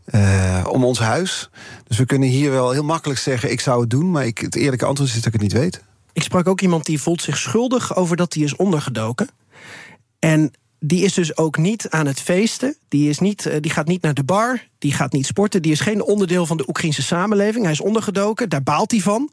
Uh, 0.05 0.65
om 0.69 0.83
ons 0.83 0.99
huis. 0.99 1.49
Dus 1.87 1.97
we 1.97 2.05
kunnen 2.05 2.29
hier 2.29 2.51
wel 2.51 2.71
heel 2.71 2.83
makkelijk 2.83 3.19
zeggen: 3.19 3.51
ik 3.51 3.59
zou 3.59 3.81
het 3.81 3.89
doen, 3.89 4.11
maar 4.11 4.25
ik, 4.25 4.37
het 4.37 4.55
eerlijke 4.55 4.85
antwoord 4.85 5.09
is 5.09 5.15
dat 5.15 5.25
ik 5.25 5.33
het 5.33 5.41
niet 5.41 5.53
weet. 5.53 5.81
Ik 6.13 6.23
sprak 6.23 6.47
ook 6.47 6.61
iemand 6.61 6.85
die 6.85 7.01
voelt 7.01 7.21
zich 7.21 7.37
schuldig 7.37 7.95
over 7.95 8.15
dat 8.15 8.33
hij 8.33 8.43
is 8.43 8.55
ondergedoken. 8.55 9.29
En 10.19 10.51
die 10.79 11.03
is 11.03 11.13
dus 11.13 11.37
ook 11.37 11.57
niet 11.57 11.89
aan 11.89 12.05
het 12.05 12.19
feesten. 12.19 12.77
Die, 12.87 13.09
is 13.09 13.19
niet, 13.19 13.49
die 13.61 13.71
gaat 13.71 13.87
niet 13.87 14.01
naar 14.01 14.13
de 14.13 14.23
bar. 14.23 14.67
Die 14.77 14.93
gaat 14.93 15.13
niet 15.13 15.25
sporten. 15.25 15.61
Die 15.61 15.71
is 15.71 15.79
geen 15.79 16.03
onderdeel 16.03 16.45
van 16.45 16.57
de 16.57 16.67
Oekraïnse 16.67 17.01
samenleving. 17.01 17.63
Hij 17.63 17.73
is 17.73 17.81
ondergedoken. 17.81 18.49
Daar 18.49 18.63
baalt 18.63 18.91
hij 18.91 18.99
van. 18.99 19.31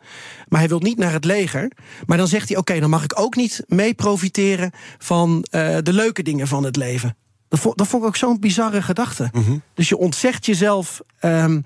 Maar 0.48 0.60
hij 0.60 0.68
wil 0.68 0.78
niet 0.78 0.98
naar 0.98 1.12
het 1.12 1.24
leger. 1.24 1.72
Maar 2.06 2.18
dan 2.18 2.28
zegt 2.28 2.48
hij: 2.48 2.56
Oké, 2.56 2.70
okay, 2.70 2.80
dan 2.80 2.90
mag 2.90 3.04
ik 3.04 3.20
ook 3.20 3.36
niet 3.36 3.64
mee 3.66 3.94
profiteren 3.94 4.70
van 4.98 5.44
uh, 5.50 5.76
de 5.82 5.92
leuke 5.92 6.22
dingen 6.22 6.48
van 6.48 6.64
het 6.64 6.76
leven. 6.76 7.16
Dat 7.48 7.60
vond, 7.60 7.78
dat 7.78 7.88
vond 7.88 8.02
ik 8.02 8.08
ook 8.08 8.16
zo'n 8.16 8.40
bizarre 8.40 8.82
gedachte. 8.82 9.28
Mm 9.32 9.44
-hmm. 9.44 9.62
Dus 9.74 9.88
je 9.88 9.96
ontzegt 9.96 10.46
jezelf 10.46 11.00
um, 11.20 11.64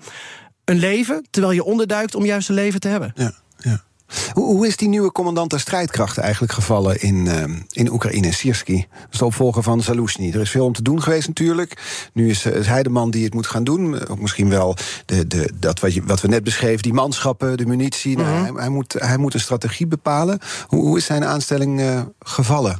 een 0.65 0.79
leven 0.79 1.25
terwijl 1.29 1.53
je 1.53 1.63
onderduikt 1.63 2.15
om 2.15 2.25
juist 2.25 2.49
een 2.49 2.55
leven 2.55 2.79
te 2.79 2.87
hebben. 2.87 3.11
Ja, 3.15 3.23
ja. 3.23 3.33
Hoe, 4.33 4.45
hoe, 4.45 4.67
is 4.67 4.77
die 4.77 4.89
nieuwe 4.89 5.11
commandant 5.11 5.49
der 5.49 5.59
strijdkrachten 5.59 6.23
eigenlijk 6.23 6.53
gevallen 6.53 7.01
in, 7.01 7.25
uh, 7.25 7.43
in 7.71 7.91
Oekraïne, 7.91 8.31
Sirski? 8.31 8.87
Dat 8.89 9.07
is 9.11 9.17
de 9.19 9.25
opvolger 9.25 9.63
van 9.63 9.81
Zaluzny. 9.81 10.31
Er 10.33 10.41
is 10.41 10.49
veel 10.49 10.65
om 10.65 10.73
te 10.73 10.81
doen 10.81 11.01
geweest 11.01 11.27
natuurlijk. 11.27 11.81
Nu 12.13 12.29
is, 12.29 12.45
is 12.45 12.67
hij 12.67 12.83
de 12.83 12.89
man 12.89 13.11
die 13.11 13.23
het 13.23 13.33
moet 13.33 13.47
gaan 13.47 13.63
doen. 13.63 14.07
Ook 14.07 14.19
misschien 14.19 14.49
wel 14.49 14.75
de, 15.05 15.27
de, 15.27 15.51
dat 15.59 15.79
wat, 15.79 15.93
je, 15.93 16.03
wat 16.03 16.21
we 16.21 16.27
net 16.27 16.43
beschreven, 16.43 16.81
die 16.81 16.93
manschappen, 16.93 17.57
de 17.57 17.65
munitie. 17.65 18.17
nou, 18.17 18.27
hij, 18.27 18.51
hij, 18.55 18.69
moet, 18.69 18.93
hij 18.93 19.17
moet 19.17 19.33
een 19.33 19.39
strategie 19.39 19.87
bepalen. 19.87 20.39
Hoe, 20.67 20.81
hoe 20.81 20.97
is 20.97 21.05
zijn 21.05 21.25
aanstelling 21.25 21.79
uh, 21.79 22.01
gevallen? 22.19 22.79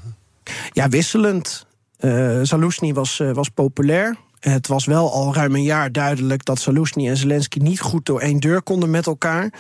Ja, 0.72 0.90
wisselend. 0.90 1.66
Uh, 2.00 2.94
was, 2.94 3.22
was 3.34 3.50
populair. 3.50 4.18
Het 4.40 4.68
was 4.68 4.86
wel 4.86 5.12
al 5.12 5.34
ruim 5.34 5.56
een 5.56 5.64
jaar 5.64 5.92
duidelijk 5.92 6.46
dat 6.46 6.60
Saluzny 6.60 7.08
en 7.08 7.18
Zelensky 7.18 7.60
niet 7.60 7.80
goed 7.80 8.06
door 8.06 8.20
één 8.20 8.40
deur 8.40 8.62
konden 8.62 8.90
met 8.90 9.06
elkaar. 9.06 9.54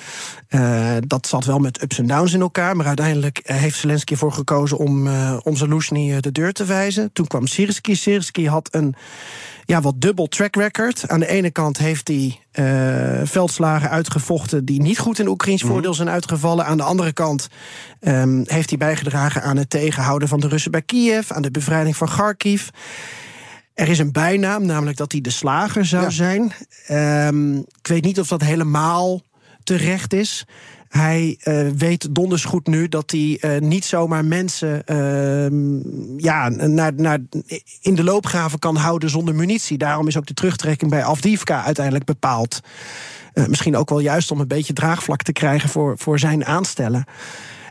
Uh, 0.49 0.91
dat 1.07 1.27
zat 1.27 1.45
wel 1.45 1.59
met 1.59 1.81
ups 1.81 1.97
en 1.97 2.07
downs 2.07 2.33
in 2.33 2.41
elkaar. 2.41 2.75
Maar 2.75 2.85
uiteindelijk 2.85 3.39
heeft 3.43 3.79
Zelensky 3.79 4.13
ervoor 4.13 4.31
gekozen 4.31 4.77
om, 4.77 5.07
uh, 5.07 5.37
om 5.43 5.55
Saluzny 5.55 6.19
de 6.19 6.31
deur 6.31 6.53
te 6.53 6.65
wijzen. 6.65 7.09
Toen 7.13 7.27
kwam 7.27 7.47
Sirski. 7.47 7.95
Sirski 7.95 8.47
had 8.47 8.67
een 8.71 8.95
ja, 9.65 9.81
wat 9.81 10.01
dubbel 10.01 10.27
track 10.27 10.55
record. 10.55 11.07
Aan 11.07 11.19
de 11.19 11.27
ene 11.27 11.51
kant 11.51 11.77
heeft 11.77 12.07
hij 12.07 12.39
uh, 12.53 13.21
veldslagen 13.23 13.89
uitgevochten 13.89 14.65
die 14.65 14.81
niet 14.81 14.99
goed 14.99 15.19
in 15.19 15.27
Oekraïns 15.27 15.63
mm. 15.63 15.69
voordeel 15.69 15.93
zijn 15.93 16.09
uitgevallen. 16.09 16.65
Aan 16.65 16.77
de 16.77 16.83
andere 16.83 17.13
kant 17.13 17.47
um, 18.01 18.43
heeft 18.45 18.69
hij 18.69 18.77
bijgedragen 18.77 19.41
aan 19.41 19.57
het 19.57 19.69
tegenhouden 19.69 20.27
van 20.27 20.39
de 20.39 20.47
Russen 20.47 20.71
bij 20.71 20.81
Kiev, 20.81 21.31
aan 21.31 21.41
de 21.41 21.51
bevrijding 21.51 21.95
van 21.95 22.07
Kharkiv. 22.07 22.69
Er 23.77 23.89
is 23.89 23.99
een 23.99 24.11
bijnaam, 24.11 24.65
namelijk 24.65 24.97
dat 24.97 25.11
hij 25.11 25.21
de 25.21 25.29
slager 25.29 25.85
zou 25.85 26.03
ja. 26.03 26.09
zijn. 26.09 26.53
Um, 26.91 27.57
ik 27.57 27.87
weet 27.87 28.03
niet 28.03 28.19
of 28.19 28.27
dat 28.27 28.41
helemaal 28.41 29.21
terecht 29.63 30.13
is. 30.13 30.45
Hij 30.87 31.39
uh, 31.43 31.67
weet 31.77 32.15
donders 32.15 32.45
goed 32.45 32.67
nu 32.67 32.87
dat 32.87 33.11
hij 33.11 33.37
uh, 33.41 33.61
niet 33.61 33.85
zomaar 33.85 34.25
mensen 34.25 34.83
uh, 34.85 36.17
ja, 36.17 36.49
naar, 36.49 36.93
naar, 36.93 37.19
in 37.81 37.95
de 37.95 38.03
loopgraven 38.03 38.59
kan 38.59 38.75
houden 38.75 39.09
zonder 39.09 39.35
munitie. 39.35 39.77
Daarom 39.77 40.07
is 40.07 40.17
ook 40.17 40.27
de 40.27 40.33
terugtrekking 40.33 40.91
bij 40.91 41.03
Avdivka 41.03 41.63
uiteindelijk 41.63 42.05
bepaald. 42.05 42.59
Uh, 43.33 43.45
misschien 43.45 43.75
ook 43.75 43.89
wel 43.89 43.99
juist 43.99 44.31
om 44.31 44.39
een 44.39 44.47
beetje 44.47 44.73
draagvlak 44.73 45.21
te 45.21 45.33
krijgen 45.33 45.69
voor, 45.69 45.97
voor 45.97 46.19
zijn 46.19 46.45
aanstellen. 46.45 47.05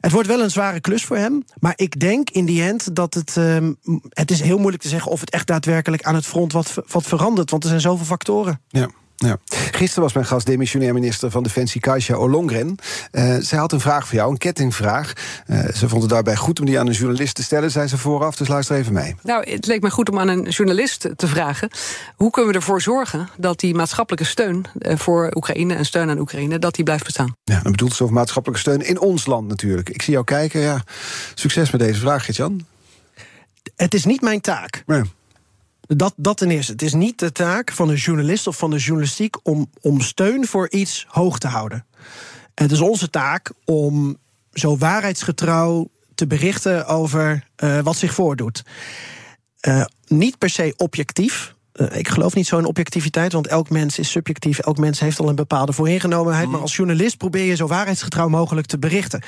Het 0.07 0.14
wordt 0.14 0.31
wel 0.31 0.42
een 0.42 0.51
zware 0.51 0.81
klus 0.81 1.05
voor 1.05 1.16
hem. 1.16 1.45
Maar 1.59 1.73
ik 1.77 2.01
denk 2.01 2.31
in 2.31 2.45
die 2.45 2.62
end 2.62 2.95
dat 2.95 3.14
het. 3.14 3.37
Uh, 3.38 3.69
het 4.09 4.31
is 4.31 4.40
heel 4.40 4.59
moeilijk 4.59 4.83
te 4.83 4.88
zeggen 4.88 5.11
of 5.11 5.21
het 5.21 5.31
echt 5.31 5.47
daadwerkelijk 5.47 6.03
aan 6.03 6.14
het 6.14 6.27
front 6.27 6.53
wat, 6.53 6.75
wat 6.87 7.07
verandert. 7.07 7.51
Want 7.51 7.62
er 7.62 7.69
zijn 7.69 7.81
zoveel 7.81 8.07
factoren. 8.07 8.61
Ja. 8.69 8.88
Ja. 9.17 9.37
Gisteren 9.71 10.03
was 10.03 10.13
mijn 10.13 10.27
gast 10.27 10.47
demissionair 10.47 10.93
minister 10.93 11.31
van 11.31 11.43
Defensie 11.43 11.81
Kasia 11.81 12.15
Olongren. 12.15 12.77
Uh, 13.13 13.37
zij 13.41 13.59
had 13.59 13.73
een 13.73 13.81
vraag 13.81 14.07
voor 14.07 14.17
jou, 14.17 14.31
een 14.31 14.39
kettingvraag. 14.39 15.13
Uh, 15.47 15.69
ze 15.75 15.89
vond 15.89 16.03
het 16.03 16.11
daarbij 16.11 16.37
goed 16.37 16.61
om 16.61 16.67
die 16.67 16.79
aan 16.79 16.87
een 16.87 16.93
journalist 16.93 17.35
te 17.35 17.43
stellen, 17.43 17.71
zei 17.71 17.87
ze 17.87 17.99
vooraf. 17.99 18.37
Dus 18.37 18.49
luister 18.49 18.77
even 18.77 18.93
mee. 18.93 19.15
Nou, 19.23 19.51
het 19.51 19.67
leek 19.67 19.83
me 19.83 19.91
goed 19.91 20.11
om 20.11 20.19
aan 20.19 20.29
een 20.29 20.49
journalist 20.49 21.09
te 21.17 21.27
vragen. 21.27 21.71
Hoe 22.17 22.31
kunnen 22.31 22.53
we 22.53 22.59
ervoor 22.59 22.83
zorgen 22.83 23.29
dat 23.37 23.61
die 23.61 23.75
maatschappelijke 23.75 24.27
steun 24.27 24.65
voor 24.79 25.31
Oekraïne 25.35 25.75
en 25.75 25.85
steun 25.85 26.11
aan 26.11 26.19
Oekraïne, 26.19 26.59
dat 26.59 26.75
die 26.75 26.85
blijft 26.85 27.05
bestaan? 27.05 27.37
Ja, 27.45 27.61
dan 27.63 27.73
bedoelt 27.73 27.95
ze 27.95 28.03
over 28.03 28.15
maatschappelijke 28.15 28.63
steun 28.63 28.81
in 28.87 29.01
ons 29.01 29.27
land 29.27 29.49
natuurlijk. 29.49 29.89
Ik 29.89 30.03
zie 30.03 30.13
jou 30.13 30.25
kijken. 30.25 30.61
Ja. 30.61 30.85
Succes 31.35 31.71
met 31.71 31.81
deze 31.81 32.01
vraag, 32.01 32.25
Gert-Jan. 32.25 32.67
Het 33.77 33.95
is 33.95 34.05
niet 34.05 34.21
mijn 34.21 34.41
taak. 34.41 34.83
Nee. 34.87 35.03
Dat, 35.87 36.14
dat 36.16 36.37
ten 36.37 36.51
eerste. 36.51 36.72
Het 36.72 36.83
is 36.83 36.92
niet 36.92 37.18
de 37.18 37.33
taak 37.33 37.72
van 37.72 37.88
een 37.88 37.96
journalist 37.96 38.46
of 38.46 38.57
van 38.57 38.70
de 38.70 38.77
journalistiek 38.77 39.37
om, 39.42 39.70
om 39.81 40.01
steun 40.01 40.46
voor 40.46 40.70
iets 40.70 41.07
hoog 41.09 41.38
te 41.38 41.49
houden. 41.49 41.87
Het 42.55 42.72
is 42.72 42.81
onze 42.81 43.11
taak 43.11 43.53
om 43.64 44.16
zo 44.53 44.77
waarheidsgetrouw 44.77 45.88
te 46.14 46.27
berichten 46.27 46.87
over 46.87 47.46
uh, 47.64 47.81
wat 47.81 47.96
zich 47.96 48.14
voordoet. 48.14 48.62
Uh, 49.68 49.85
niet 50.07 50.38
per 50.38 50.51
se 50.51 50.75
objectief. 50.77 51.55
Uh, 51.75 51.96
ik 51.96 52.09
geloof 52.09 52.35
niet 52.35 52.46
zo 52.46 52.59
in 52.59 52.64
objectiviteit, 52.64 53.33
want 53.33 53.46
elk 53.46 53.70
mens 53.70 53.99
is 53.99 54.11
subjectief. 54.11 54.59
Elk 54.59 54.79
mens 54.79 55.01
heeft 55.01 55.20
al 55.20 55.29
een 55.29 55.35
bepaalde 55.35 55.72
vooringenomenheid. 55.72 56.46
Mm. 56.46 56.53
Maar 56.53 56.61
als 56.61 56.77
journalist 56.77 57.16
probeer 57.16 57.44
je 57.44 57.57
zo 57.57 57.66
waarheidsgetrouw 57.66 58.29
mogelijk 58.29 58.66
te 58.66 58.79
berichten. 58.79 59.22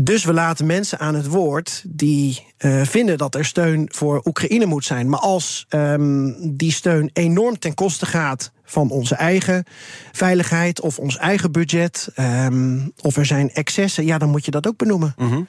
Dus 0.00 0.24
we 0.24 0.32
laten 0.32 0.66
mensen 0.66 0.98
aan 0.98 1.14
het 1.14 1.26
woord 1.26 1.82
die 1.86 2.46
uh, 2.58 2.82
vinden 2.82 3.18
dat 3.18 3.34
er 3.34 3.44
steun 3.44 3.88
voor 3.92 4.20
Oekraïne 4.24 4.66
moet 4.66 4.84
zijn. 4.84 5.08
Maar 5.08 5.20
als 5.20 5.66
um, 5.68 6.56
die 6.56 6.72
steun 6.72 7.10
enorm 7.12 7.58
ten 7.58 7.74
koste 7.74 8.06
gaat 8.06 8.52
van 8.64 8.90
onze 8.90 9.14
eigen 9.14 9.64
veiligheid 10.12 10.80
of 10.80 10.98
ons 10.98 11.16
eigen 11.16 11.52
budget, 11.52 12.08
um, 12.16 12.92
of 13.00 13.16
er 13.16 13.26
zijn 13.26 13.50
excessen, 13.52 14.04
ja, 14.04 14.18
dan 14.18 14.30
moet 14.30 14.44
je 14.44 14.50
dat 14.50 14.66
ook 14.66 14.76
benoemen. 14.76 15.14
Mm 15.16 15.28
-hmm. 15.28 15.46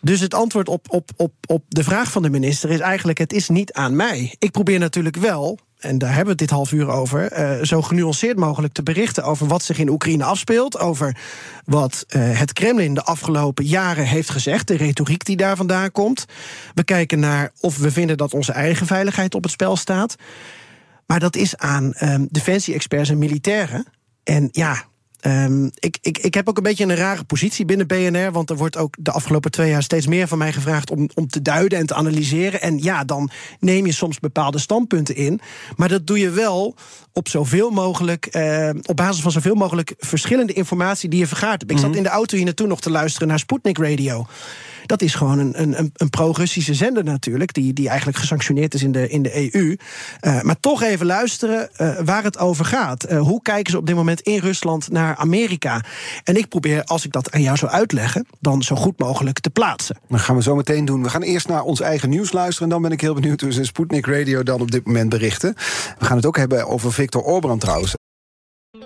Dus 0.00 0.20
het 0.20 0.34
antwoord 0.34 0.68
op, 0.68 0.86
op, 0.88 1.10
op, 1.16 1.32
op 1.46 1.64
de 1.68 1.84
vraag 1.84 2.10
van 2.10 2.22
de 2.22 2.30
minister 2.30 2.70
is 2.70 2.80
eigenlijk: 2.80 3.18
het 3.18 3.32
is 3.32 3.48
niet 3.48 3.72
aan 3.72 3.96
mij. 3.96 4.34
Ik 4.38 4.50
probeer 4.50 4.78
natuurlijk 4.78 5.16
wel 5.16 5.58
en 5.80 5.98
daar 5.98 6.08
hebben 6.08 6.24
we 6.24 6.30
het 6.30 6.38
dit 6.38 6.50
half 6.50 6.72
uur 6.72 6.88
over, 6.88 7.38
uh, 7.38 7.64
zo 7.64 7.82
genuanceerd 7.82 8.38
mogelijk 8.38 8.72
te 8.72 8.82
berichten 8.82 9.24
over 9.24 9.46
wat 9.46 9.62
zich 9.62 9.78
in 9.78 9.88
Oekraïne 9.88 10.24
afspeelt, 10.24 10.78
over 10.78 11.16
wat 11.64 12.04
uh, 12.08 12.38
het 12.38 12.52
Kremlin 12.52 12.94
de 12.94 13.02
afgelopen 13.02 13.64
jaren 13.64 14.06
heeft 14.06 14.30
gezegd, 14.30 14.66
de 14.66 14.76
retoriek 14.76 15.24
die 15.24 15.36
daar 15.36 15.56
vandaan 15.56 15.92
komt. 15.92 16.24
We 16.74 16.84
kijken 16.84 17.18
naar 17.18 17.52
of 17.60 17.78
we 17.78 17.90
vinden 17.90 18.16
dat 18.16 18.34
onze 18.34 18.52
eigen 18.52 18.86
veiligheid 18.86 19.34
op 19.34 19.42
het 19.42 19.52
spel 19.52 19.76
staat. 19.76 20.16
Maar 21.06 21.20
dat 21.20 21.36
is 21.36 21.56
aan 21.56 21.92
um, 22.00 22.28
defensie-experts 22.30 23.08
en 23.08 23.18
militairen. 23.18 23.86
En 24.24 24.48
ja, 24.52 24.84
Um, 25.26 25.70
ik, 25.78 25.98
ik, 26.00 26.18
ik 26.18 26.34
heb 26.34 26.48
ook 26.48 26.56
een 26.56 26.62
beetje 26.62 26.84
een 26.84 26.96
rare 26.96 27.24
positie 27.24 27.64
binnen 27.64 27.86
BNR. 27.86 28.32
Want 28.32 28.50
er 28.50 28.56
wordt 28.56 28.76
ook 28.76 28.96
de 28.98 29.10
afgelopen 29.10 29.50
twee 29.50 29.70
jaar 29.70 29.82
steeds 29.82 30.06
meer 30.06 30.28
van 30.28 30.38
mij 30.38 30.52
gevraagd 30.52 30.90
om, 30.90 31.08
om 31.14 31.28
te 31.28 31.42
duiden 31.42 31.78
en 31.78 31.86
te 31.86 31.94
analyseren. 31.94 32.60
En 32.60 32.82
ja, 32.82 33.04
dan 33.04 33.30
neem 33.60 33.86
je 33.86 33.92
soms 33.92 34.18
bepaalde 34.18 34.58
standpunten 34.58 35.16
in. 35.16 35.40
Maar 35.76 35.88
dat 35.88 36.06
doe 36.06 36.18
je 36.18 36.30
wel 36.30 36.74
op 37.12 37.28
zoveel 37.28 37.70
mogelijk. 37.70 38.28
Uh, 38.36 38.70
op 38.82 38.96
basis 38.96 39.22
van 39.22 39.32
zoveel 39.32 39.54
mogelijk 39.54 39.94
verschillende 39.98 40.52
informatie 40.52 41.08
die 41.08 41.18
je 41.18 41.26
vergaart. 41.26 41.70
Ik 41.70 41.78
zat 41.78 41.96
in 41.96 42.02
de 42.02 42.08
auto 42.08 42.36
hier 42.36 42.44
naartoe 42.44 42.66
nog 42.66 42.80
te 42.80 42.90
luisteren 42.90 43.28
naar 43.28 43.38
Sputnik 43.38 43.78
Radio. 43.78 44.26
Dat 44.86 45.02
is 45.02 45.14
gewoon 45.14 45.38
een, 45.38 45.62
een, 45.62 45.92
een 45.96 46.10
pro-Russische 46.10 46.74
zender 46.74 47.04
natuurlijk, 47.04 47.54
die, 47.54 47.72
die 47.72 47.88
eigenlijk 47.88 48.18
gesanctioneerd 48.18 48.74
is 48.74 48.82
in 48.82 48.92
de, 48.92 49.08
in 49.08 49.22
de 49.22 49.54
EU. 49.54 49.76
Uh, 50.20 50.42
maar 50.42 50.60
toch 50.60 50.82
even 50.82 51.06
luisteren 51.06 51.70
uh, 51.78 51.98
waar 52.04 52.22
het 52.22 52.38
over 52.38 52.64
gaat. 52.64 53.10
Uh, 53.10 53.20
hoe 53.20 53.42
kijken 53.42 53.70
ze 53.70 53.78
op 53.78 53.86
dit 53.86 53.96
moment 53.96 54.20
in 54.20 54.38
Rusland 54.38 54.90
naar 54.90 55.09
Amerika? 55.16 55.84
En 56.24 56.36
ik 56.36 56.48
probeer, 56.48 56.84
als 56.84 57.04
ik 57.04 57.12
dat 57.12 57.30
aan 57.30 57.42
jou 57.42 57.56
zou 57.56 57.72
uitleggen, 57.72 58.26
dan 58.40 58.62
zo 58.62 58.76
goed 58.76 58.98
mogelijk 58.98 59.40
te 59.40 59.50
plaatsen. 59.50 59.96
Dat 60.08 60.20
gaan 60.20 60.36
we 60.36 60.42
zo 60.42 60.54
meteen 60.54 60.84
doen. 60.84 61.02
We 61.02 61.10
gaan 61.10 61.22
eerst 61.22 61.48
naar 61.48 61.62
ons 61.62 61.80
eigen 61.80 62.08
nieuws 62.08 62.32
luisteren. 62.32 62.68
En 62.68 62.74
dan 62.74 62.82
ben 62.82 62.92
ik 62.92 63.00
heel 63.00 63.14
benieuwd 63.14 63.40
hoe 63.40 63.52
ze 63.52 63.64
Sputnik 63.64 64.06
Radio 64.06 64.42
dan 64.42 64.60
op 64.60 64.70
dit 64.70 64.86
moment 64.86 65.08
berichten. 65.08 65.54
We 65.98 66.04
gaan 66.04 66.16
het 66.16 66.26
ook 66.26 66.36
hebben 66.36 66.66
over 66.66 66.92
Victor 66.92 67.22
Orban 67.22 67.58
trouwens. 67.58 67.94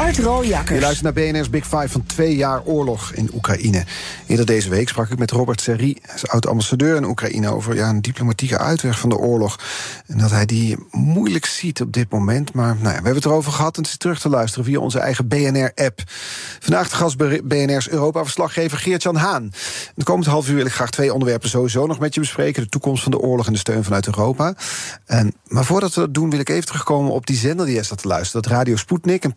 Art. 0.00 0.16
Je 0.16 0.80
luistert 0.80 1.02
naar 1.02 1.12
BNR's 1.12 1.50
Big 1.50 1.64
Five 1.64 1.88
van 1.88 2.06
twee 2.06 2.36
jaar 2.36 2.62
oorlog 2.64 3.12
in 3.12 3.30
Oekraïne. 3.34 3.84
Eerder 4.26 4.46
deze 4.46 4.68
week 4.68 4.88
sprak 4.88 5.10
ik 5.10 5.18
met 5.18 5.30
Robert 5.30 5.60
Serri, 5.60 5.96
oud-ambassadeur 6.22 6.96
in 6.96 7.04
Oekraïne... 7.04 7.48
over 7.48 7.74
ja, 7.74 7.88
een 7.88 8.02
diplomatieke 8.02 8.58
uitweg 8.58 8.98
van 8.98 9.08
de 9.08 9.16
oorlog. 9.16 9.58
En 10.06 10.18
dat 10.18 10.30
hij 10.30 10.46
die 10.46 10.76
moeilijk 10.90 11.46
ziet 11.46 11.80
op 11.80 11.92
dit 11.92 12.10
moment. 12.10 12.52
Maar 12.52 12.74
nou 12.74 12.82
ja, 12.82 12.88
we 12.88 12.94
hebben 12.94 13.14
het 13.14 13.24
erover 13.24 13.52
gehad 13.52 13.76
en 13.76 13.82
het 13.82 13.90
is 13.90 13.96
terug 13.96 14.20
te 14.20 14.28
luisteren... 14.28 14.64
via 14.64 14.78
onze 14.78 14.98
eigen 14.98 15.28
BNR-app. 15.28 16.02
Vandaag 16.60 16.88
de 16.88 16.96
gast 16.96 17.16
BNR's 17.48 17.88
Europa-verslaggever 17.88 18.78
Geert-Jan 18.78 19.16
Haan. 19.16 19.52
De 19.94 20.04
komende 20.04 20.30
half 20.30 20.48
uur 20.48 20.56
wil 20.56 20.66
ik 20.66 20.72
graag 20.72 20.90
twee 20.90 21.12
onderwerpen 21.12 21.48
sowieso 21.48 21.86
nog 21.86 21.98
met 21.98 22.14
je 22.14 22.20
bespreken. 22.20 22.62
De 22.62 22.68
toekomst 22.68 23.02
van 23.02 23.12
de 23.12 23.18
oorlog 23.18 23.46
en 23.46 23.52
de 23.52 23.58
steun 23.58 23.84
vanuit 23.84 24.06
Europa. 24.06 24.54
En, 25.06 25.34
maar 25.46 25.64
voordat 25.64 25.94
we 25.94 26.00
dat 26.00 26.14
doen 26.14 26.30
wil 26.30 26.40
ik 26.40 26.48
even 26.48 26.66
terugkomen 26.66 27.12
op 27.12 27.26
die 27.26 27.36
zender 27.36 27.66
die 27.66 27.74
je 27.74 27.82
zat 27.82 28.02
te 28.02 28.08
luisteren. 28.08 28.42
Dat 28.42 28.52
Radio 28.52 28.76
Sputnik, 28.76 29.24
een 29.24 29.34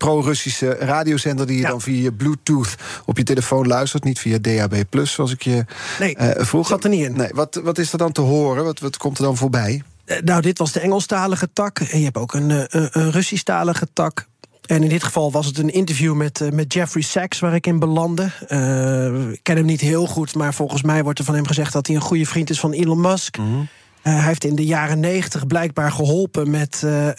radiozender... 0.61 1.47
die 1.47 1.57
je 1.57 1.67
dan 1.67 1.81
via 1.81 2.11
Bluetooth 2.11 2.75
op 3.05 3.17
je 3.17 3.23
telefoon 3.23 3.67
luistert. 3.67 4.03
Niet 4.03 4.19
via 4.19 4.37
DAB+, 4.37 4.75
zoals 5.03 5.31
ik 5.31 5.41
je 5.41 5.65
nee, 5.99 6.17
uh, 6.19 6.29
vroeg. 6.37 6.67
zat 6.67 6.83
er 6.83 6.89
niet 6.89 7.05
in. 7.05 7.15
Nee, 7.15 7.29
wat, 7.33 7.61
wat 7.63 7.77
is 7.77 7.91
er 7.91 7.97
dan 7.97 8.11
te 8.11 8.21
horen? 8.21 8.63
Wat, 8.63 8.79
wat 8.79 8.97
komt 8.97 9.17
er 9.17 9.23
dan 9.23 9.37
voorbij? 9.37 9.83
Uh, 10.05 10.17
nou, 10.19 10.41
dit 10.41 10.57
was 10.57 10.71
de 10.71 10.79
Engelstalige 10.79 11.49
tak. 11.53 11.79
En 11.79 11.97
je 11.97 12.03
hebt 12.03 12.17
ook 12.17 12.33
een, 12.33 12.49
uh, 12.49 12.63
een 12.67 13.11
Russisch-talige 13.11 13.87
tak. 13.93 14.27
En 14.65 14.83
in 14.83 14.89
dit 14.89 15.03
geval 15.03 15.31
was 15.31 15.45
het 15.45 15.57
een 15.57 15.73
interview 15.73 16.13
met, 16.13 16.39
uh, 16.39 16.49
met 16.49 16.73
Jeffrey 16.73 17.03
Sachs 17.03 17.39
waar 17.39 17.55
ik 17.55 17.67
in 17.67 17.79
belandde. 17.79 18.31
Uh, 18.47 19.31
ik 19.31 19.39
ken 19.43 19.55
hem 19.55 19.65
niet 19.65 19.81
heel 19.81 20.07
goed, 20.07 20.35
maar 20.35 20.53
volgens 20.53 20.81
mij 20.81 21.03
wordt 21.03 21.19
er 21.19 21.25
van 21.25 21.35
hem 21.35 21.47
gezegd 21.47 21.73
dat 21.73 21.87
hij 21.87 21.95
een 21.95 22.01
goede 22.01 22.25
vriend 22.25 22.49
is 22.49 22.59
van 22.59 22.71
Elon 22.71 23.01
Musk. 23.01 23.37
Mm 23.37 23.45
-hmm. 23.45 23.67
Uh, 24.03 24.13
hij 24.13 24.27
heeft 24.27 24.43
in 24.43 24.55
de 24.55 24.65
jaren 24.65 24.99
negentig 24.99 25.47
blijkbaar 25.47 25.91
geholpen 25.91 26.49
met 26.49 26.81
uh, 26.85 27.05
uh, 27.05 27.13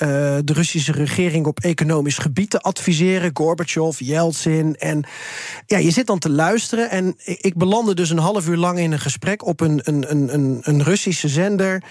de 0.44 0.52
Russische 0.52 0.92
regering 0.92 1.46
op 1.46 1.60
economisch 1.60 2.18
gebied 2.18 2.50
te 2.50 2.60
adviseren. 2.60 3.30
Gorbachev, 3.34 3.98
Yeltsin. 3.98 4.76
En 4.76 5.04
ja, 5.66 5.78
je 5.78 5.90
zit 5.90 6.06
dan 6.06 6.18
te 6.18 6.30
luisteren. 6.30 6.90
En 6.90 7.14
ik 7.24 7.56
belandde 7.56 7.94
dus 7.94 8.10
een 8.10 8.18
half 8.18 8.48
uur 8.48 8.56
lang 8.56 8.78
in 8.78 8.92
een 8.92 9.00
gesprek 9.00 9.46
op 9.46 9.60
een, 9.60 9.80
een, 9.82 10.34
een, 10.34 10.60
een 10.62 10.82
Russische 10.82 11.28
zender. 11.28 11.82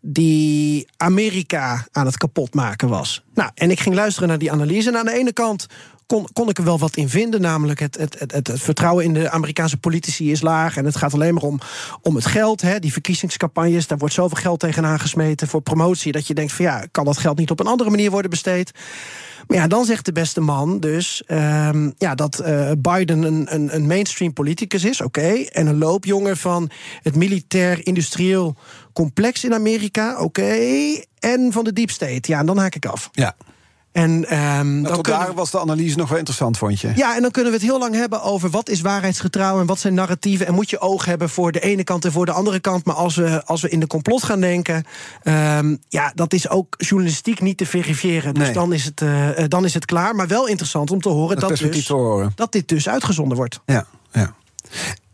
die 0.00 0.88
Amerika 0.96 1.86
aan 1.92 2.06
het 2.06 2.16
kapotmaken 2.16 2.88
was. 2.88 3.24
Nou, 3.34 3.50
en 3.54 3.70
ik 3.70 3.80
ging 3.80 3.94
luisteren 3.94 4.28
naar 4.28 4.38
die 4.38 4.52
analyse. 4.52 4.88
En 4.88 4.96
aan 4.96 5.04
de 5.04 5.18
ene 5.18 5.32
kant 5.32 5.66
kon, 6.10 6.28
kon 6.32 6.48
ik 6.48 6.58
er 6.58 6.64
wel 6.64 6.78
wat 6.78 6.96
in 6.96 7.08
vinden. 7.08 7.40
Namelijk 7.40 7.80
het, 7.80 7.96
het, 7.98 8.18
het, 8.18 8.32
het, 8.32 8.60
vertrouwen 8.60 9.04
in 9.04 9.12
de 9.12 9.30
Amerikaanse 9.30 9.76
politici 9.76 10.30
is 10.30 10.40
laag. 10.40 10.76
En 10.76 10.84
het 10.84 10.96
gaat 10.96 11.14
alleen 11.14 11.34
maar 11.34 11.42
om, 11.42 11.60
om 12.02 12.14
het 12.14 12.26
geld. 12.26 12.60
Hè, 12.60 12.78
die 12.78 12.92
verkiezingscampagnes, 12.92 13.86
daar 13.86 13.98
wordt 13.98 14.14
zoveel 14.14 14.36
geld 14.36 14.60
tegenaan 14.60 15.00
gesmeten 15.00 15.48
voor 15.48 15.60
promotie. 15.60 16.12
Dat 16.12 16.26
je 16.26 16.34
denkt 16.34 16.52
van 16.52 16.64
ja, 16.64 16.86
kan 16.90 17.04
dat 17.04 17.18
geld 17.18 17.38
niet 17.38 17.50
op 17.50 17.60
een 17.60 17.66
andere 17.66 17.90
manier 17.90 18.10
worden 18.10 18.30
besteed? 18.30 18.72
Maar 19.46 19.56
ja, 19.58 19.66
dan 19.66 19.84
zegt 19.84 20.04
de 20.04 20.12
beste 20.12 20.40
man 20.40 20.80
dus 20.80 21.22
um, 21.26 21.94
ja, 21.98 22.14
dat 22.14 22.42
uh, 22.46 22.70
Biden 22.78 23.22
een, 23.22 23.54
een, 23.54 23.74
een, 23.74 23.86
mainstream 23.86 24.32
politicus 24.32 24.84
is, 24.84 25.00
oké. 25.00 25.44
En 25.52 25.66
een 25.66 25.78
loopjongen 25.78 26.36
van 26.36 26.70
het 27.02 27.16
militair-industrieel 27.16 28.56
complex 28.92 29.44
in 29.44 29.54
Amerika, 29.54 30.20
oké. 30.20 30.56
En 31.18 31.52
van 31.52 31.64
de 31.64 31.72
deep 31.72 31.90
state. 31.90 32.30
Ja, 32.30 32.38
en 32.38 32.46
dan 32.46 32.58
haak 32.58 32.74
ik 32.74 32.86
af. 32.86 33.08
Ja. 33.12 33.36
En, 33.92 34.38
um, 34.38 34.82
dan 34.82 34.94
tot 34.94 35.04
daar 35.04 35.28
we... 35.28 35.34
was 35.34 35.50
de 35.50 35.60
analyse 35.60 35.96
nog 35.96 36.08
wel 36.08 36.18
interessant, 36.18 36.58
vond 36.58 36.80
je? 36.80 36.92
Ja, 36.94 37.16
en 37.16 37.22
dan 37.22 37.30
kunnen 37.30 37.52
we 37.52 37.58
het 37.58 37.66
heel 37.66 37.78
lang 37.78 37.94
hebben 37.94 38.22
over 38.22 38.50
wat 38.50 38.68
is 38.68 38.80
waarheidsgetrouw 38.80 39.60
en 39.60 39.66
wat 39.66 39.78
zijn 39.78 39.94
narratieven. 39.94 40.46
En 40.46 40.54
moet 40.54 40.70
je 40.70 40.80
oog 40.80 41.04
hebben 41.04 41.28
voor 41.28 41.52
de 41.52 41.60
ene 41.60 41.84
kant 41.84 42.04
en 42.04 42.12
voor 42.12 42.26
de 42.26 42.32
andere 42.32 42.60
kant. 42.60 42.84
Maar 42.84 42.94
als 42.94 43.16
we, 43.16 43.44
als 43.44 43.60
we 43.60 43.68
in 43.68 43.80
de 43.80 43.86
complot 43.86 44.22
gaan 44.22 44.40
denken, 44.40 44.84
um, 45.22 45.78
ja, 45.88 46.12
dat 46.14 46.32
is 46.32 46.48
ook 46.48 46.74
journalistiek 46.78 47.40
niet 47.40 47.56
te 47.56 47.66
verifiëren. 47.66 48.34
Dus 48.34 48.44
nee. 48.44 48.52
dan, 48.52 48.72
is 48.72 48.84
het, 48.84 49.00
uh, 49.00 49.28
dan 49.48 49.64
is 49.64 49.74
het 49.74 49.84
klaar. 49.84 50.14
Maar 50.14 50.28
wel 50.28 50.46
interessant 50.46 50.90
om 50.90 51.00
te 51.00 51.08
horen 51.08 51.38
dat, 51.38 51.48
dat, 51.48 51.72
dus, 51.72 51.86
te 51.86 51.92
horen. 51.92 52.32
dat 52.34 52.52
dit 52.52 52.68
dus 52.68 52.88
uitgezonden 52.88 53.36
wordt. 53.36 53.60
Ja, 53.66 53.86
ja. 54.12 54.34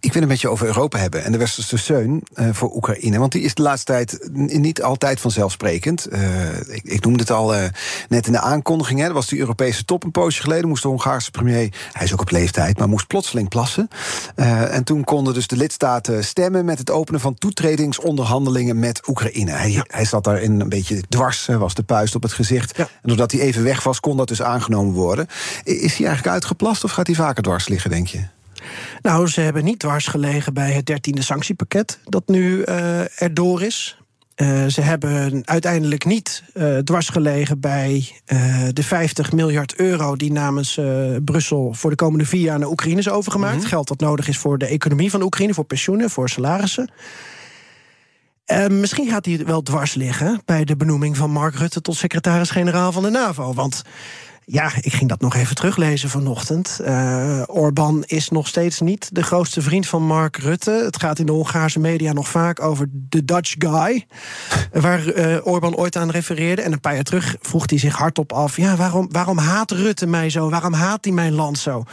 Ik 0.06 0.12
wil 0.12 0.22
een 0.22 0.28
beetje 0.28 0.48
over 0.48 0.66
Europa 0.66 0.98
hebben 0.98 1.24
en 1.24 1.32
de 1.32 1.38
westerse 1.38 1.76
steun 1.76 2.22
uh, 2.34 2.48
voor 2.52 2.74
Oekraïne. 2.74 3.18
Want 3.18 3.32
die 3.32 3.42
is 3.42 3.54
de 3.54 3.62
laatste 3.62 3.92
tijd 3.92 4.28
niet 4.32 4.82
altijd 4.82 5.20
vanzelfsprekend. 5.20 6.06
Uh, 6.12 6.58
ik, 6.68 6.82
ik, 6.84 7.04
noemde 7.04 7.20
het 7.20 7.30
al 7.30 7.54
uh, 7.54 7.64
net 8.08 8.26
in 8.26 8.32
de 8.32 8.40
aankondiging. 8.40 9.00
Hè, 9.00 9.06
er 9.06 9.12
was 9.12 9.26
die 9.26 9.38
Europese 9.38 9.84
top 9.84 10.04
een 10.04 10.10
poosje 10.10 10.42
geleden. 10.42 10.68
Moest 10.68 10.82
de 10.82 10.88
Hongaarse 10.88 11.30
premier, 11.30 11.74
hij 11.92 12.04
is 12.04 12.12
ook 12.12 12.20
op 12.20 12.30
leeftijd, 12.30 12.78
maar 12.78 12.88
moest 12.88 13.06
plotseling 13.06 13.48
plassen. 13.48 13.88
en 14.34 14.84
toen 14.84 15.04
konden 15.04 15.34
dus 15.34 15.46
de 15.46 15.56
lidstaten 15.56 16.24
stemmen 16.24 16.64
met 16.64 16.78
het 16.78 16.90
openen 16.90 17.20
van 17.20 17.34
toetredingsonderhandelingen 17.34 18.78
met 18.78 19.08
Oekraïne. 19.08 19.50
Hij, 19.50 19.70
ja. 19.70 19.84
hij 19.86 20.04
zat 20.04 20.24
daar 20.24 20.42
in 20.42 20.60
een 20.60 20.68
beetje 20.68 21.02
dwars, 21.08 21.46
was 21.46 21.74
de 21.74 21.82
puist 21.82 22.14
op 22.14 22.22
het 22.22 22.32
gezicht. 22.32 22.76
Ja. 22.76 22.82
En 22.82 23.08
doordat 23.08 23.32
hij 23.32 23.40
even 23.40 23.62
weg 23.62 23.82
was, 23.82 24.00
kon 24.00 24.16
dat 24.16 24.28
dus 24.28 24.42
aangenomen 24.42 24.94
worden. 24.94 25.26
Is 25.64 25.96
hij 25.96 26.06
eigenlijk 26.06 26.28
uitgeplast 26.28 26.84
of 26.84 26.90
gaat 26.90 27.06
hij 27.06 27.16
vaker 27.16 27.42
dwars 27.42 27.68
liggen, 27.68 27.90
denk 27.90 28.06
je? 28.06 28.34
Nou, 29.02 29.28
ze 29.28 29.40
hebben 29.40 29.64
niet 29.64 29.78
dwars 29.78 30.06
gelegen 30.06 30.54
bij 30.54 30.72
het 30.72 30.86
dertiende 30.86 31.22
sanctiepakket 31.22 31.98
dat 32.04 32.22
nu 32.26 32.64
uh, 32.64 33.22
erdoor 33.22 33.62
is. 33.62 33.98
Uh, 34.36 34.66
ze 34.66 34.80
hebben 34.80 35.42
uiteindelijk 35.44 36.04
niet 36.04 36.42
uh, 36.54 36.78
dwars 36.78 37.08
gelegen 37.08 37.60
bij 37.60 38.08
uh, 38.26 38.68
de 38.72 38.82
50 38.82 39.32
miljard 39.32 39.74
euro 39.74 40.16
die 40.16 40.32
namens 40.32 40.80
Brussel 41.24 41.72
voor 41.72 41.90
de 41.90 41.96
komende 41.96 42.26
vier 42.26 42.40
jaar 42.40 42.58
naar 42.58 42.68
Oekraïne 42.68 42.98
is 42.98 43.08
overgemaakt. 43.08 43.54
Mm 43.54 43.60
-hmm. 43.60 43.68
Geld 43.68 43.88
dat 43.88 44.00
nodig 44.00 44.28
is 44.28 44.38
voor 44.38 44.58
de 44.58 44.66
economie 44.66 45.10
van 45.10 45.22
Oekraïne, 45.22 45.54
voor 45.54 45.64
pensioenen, 45.64 46.10
voor 46.10 46.28
salarissen. 46.28 46.90
misschien 48.68 49.08
gaat 49.08 49.24
hij 49.24 49.44
wel 49.44 49.62
dwars 49.62 49.94
liggen 49.94 50.40
bij 50.44 50.64
de 50.64 50.76
benoeming 50.76 51.16
van 51.16 51.30
Mark 51.30 51.54
Rutte 51.54 51.80
tot 51.80 51.96
secretaris-generaal 51.96 52.92
van 52.92 53.02
de 53.02 53.10
NAVO. 53.10 53.54
Want 53.54 53.82
ja, 54.48 54.70
ik 54.80 54.92
ging 54.92 55.08
dat 55.08 55.20
nog 55.20 55.34
even 55.34 55.54
teruglezen 55.54 56.08
vanochtend. 56.08 56.80
Uh, 56.82 57.42
Orbán 57.46 58.04
is 58.06 58.28
nog 58.28 58.48
steeds 58.48 58.80
niet 58.80 59.14
de 59.14 59.22
grootste 59.22 59.62
vriend 59.62 59.86
van 59.86 60.02
Mark 60.02 60.36
Rutte. 60.36 60.70
Het 60.84 61.00
gaat 61.00 61.18
in 61.18 61.26
de 61.26 61.32
Hongaarse 61.32 61.78
media 61.78 62.12
nog 62.12 62.28
vaak 62.28 62.62
over 62.62 62.86
de 62.90 63.24
Dutch 63.24 63.54
guy. 63.58 64.06
waar 64.72 65.14
uh, 65.14 65.46
Orbán 65.46 65.76
ooit 65.76 65.96
aan 65.96 66.10
refereerde. 66.10 66.62
En 66.62 66.72
een 66.72 66.80
paar 66.80 66.94
jaar 66.94 67.02
terug 67.02 67.36
vroeg 67.40 67.70
hij 67.70 67.78
zich 67.78 67.96
hardop 67.96 68.32
af: 68.32 68.56
ja, 68.56 68.76
waarom, 68.76 69.08
waarom 69.10 69.38
haat 69.38 69.70
Rutte 69.70 70.06
mij 70.06 70.30
zo? 70.30 70.50
Waarom 70.50 70.72
haat 70.72 71.04
hij 71.04 71.12
mijn 71.12 71.32
land 71.32 71.58
zo? 71.58 71.84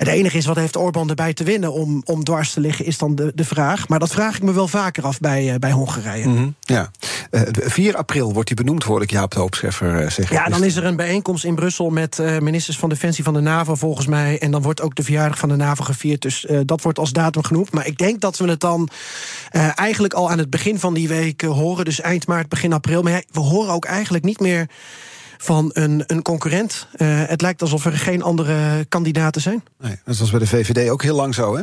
Het 0.00 0.08
enige 0.08 0.36
is, 0.36 0.46
wat 0.46 0.56
heeft 0.56 0.76
Orbán 0.76 1.08
erbij 1.08 1.34
te 1.34 1.44
winnen 1.44 1.72
om, 1.72 2.02
om 2.04 2.24
dwars 2.24 2.52
te 2.52 2.60
liggen, 2.60 2.84
is 2.84 2.98
dan 2.98 3.14
de, 3.14 3.32
de 3.34 3.44
vraag. 3.44 3.88
Maar 3.88 3.98
dat 3.98 4.10
vraag 4.10 4.36
ik 4.36 4.42
me 4.42 4.52
wel 4.52 4.68
vaker 4.68 5.04
af 5.04 5.20
bij, 5.20 5.52
uh, 5.52 5.54
bij 5.54 5.70
Hongarije. 5.70 6.26
Mm 6.26 6.36
-hmm, 6.36 6.54
ja. 6.60 6.90
Uh, 7.30 7.42
4 7.52 7.96
april 7.96 8.32
wordt 8.32 8.48
hij 8.48 8.64
benoemd, 8.64 8.82
hoor 8.82 9.02
ik 9.02 9.10
Jaap 9.10 9.30
de 9.30 9.38
Hoopscheffer 9.38 10.02
uh, 10.02 10.10
zeggen. 10.10 10.36
Ja, 10.36 10.48
dan 10.48 10.64
is 10.64 10.76
er 10.76 10.84
een 10.84 10.96
bijeenkomst 10.96 11.44
in 11.44 11.54
Brussel 11.54 11.90
met 11.90 12.18
ministers 12.40 12.78
van 12.78 12.88
Defensie 12.88 13.24
van 13.24 13.34
de 13.34 13.40
NAVO, 13.40 13.74
volgens 13.74 14.06
mij. 14.06 14.38
En 14.38 14.50
dan 14.50 14.62
wordt 14.62 14.80
ook 14.80 14.94
de 14.94 15.02
verjaardag 15.02 15.38
van 15.38 15.48
de 15.48 15.56
NAVO 15.56 15.84
gevierd. 15.84 16.22
Dus 16.22 16.46
dat 16.64 16.82
wordt 16.82 16.98
als 16.98 17.12
datum 17.12 17.42
genoemd. 17.42 17.72
Maar 17.72 17.86
ik 17.86 17.98
denk 17.98 18.20
dat 18.20 18.36
we 18.36 18.48
het 18.48 18.60
dan 18.60 18.88
eigenlijk 19.74 20.14
al 20.14 20.30
aan 20.30 20.38
het 20.38 20.50
begin 20.50 20.78
van 20.78 20.94
die 20.94 21.08
week 21.08 21.40
horen. 21.40 21.84
Dus 21.84 22.00
eind 22.00 22.26
maart, 22.26 22.48
begin 22.48 22.72
april. 22.72 23.02
Maar 23.02 23.12
ja, 23.12 23.22
we 23.30 23.40
horen 23.40 23.72
ook 23.72 23.84
eigenlijk 23.84 24.24
niet 24.24 24.40
meer 24.40 24.66
van 25.42 25.70
een, 25.72 26.04
een 26.06 26.22
concurrent. 26.22 26.86
Uh, 26.96 27.22
het 27.26 27.40
lijkt 27.40 27.62
alsof 27.62 27.84
er 27.84 27.92
geen 27.92 28.22
andere 28.22 28.84
kandidaten 28.88 29.40
zijn. 29.40 29.62
Nee, 29.78 29.98
dat 30.04 30.18
was 30.18 30.30
bij 30.30 30.40
de 30.40 30.46
VVD 30.46 30.90
ook 30.90 31.02
heel 31.02 31.16
lang 31.16 31.34
zo, 31.34 31.56
hè? 31.56 31.62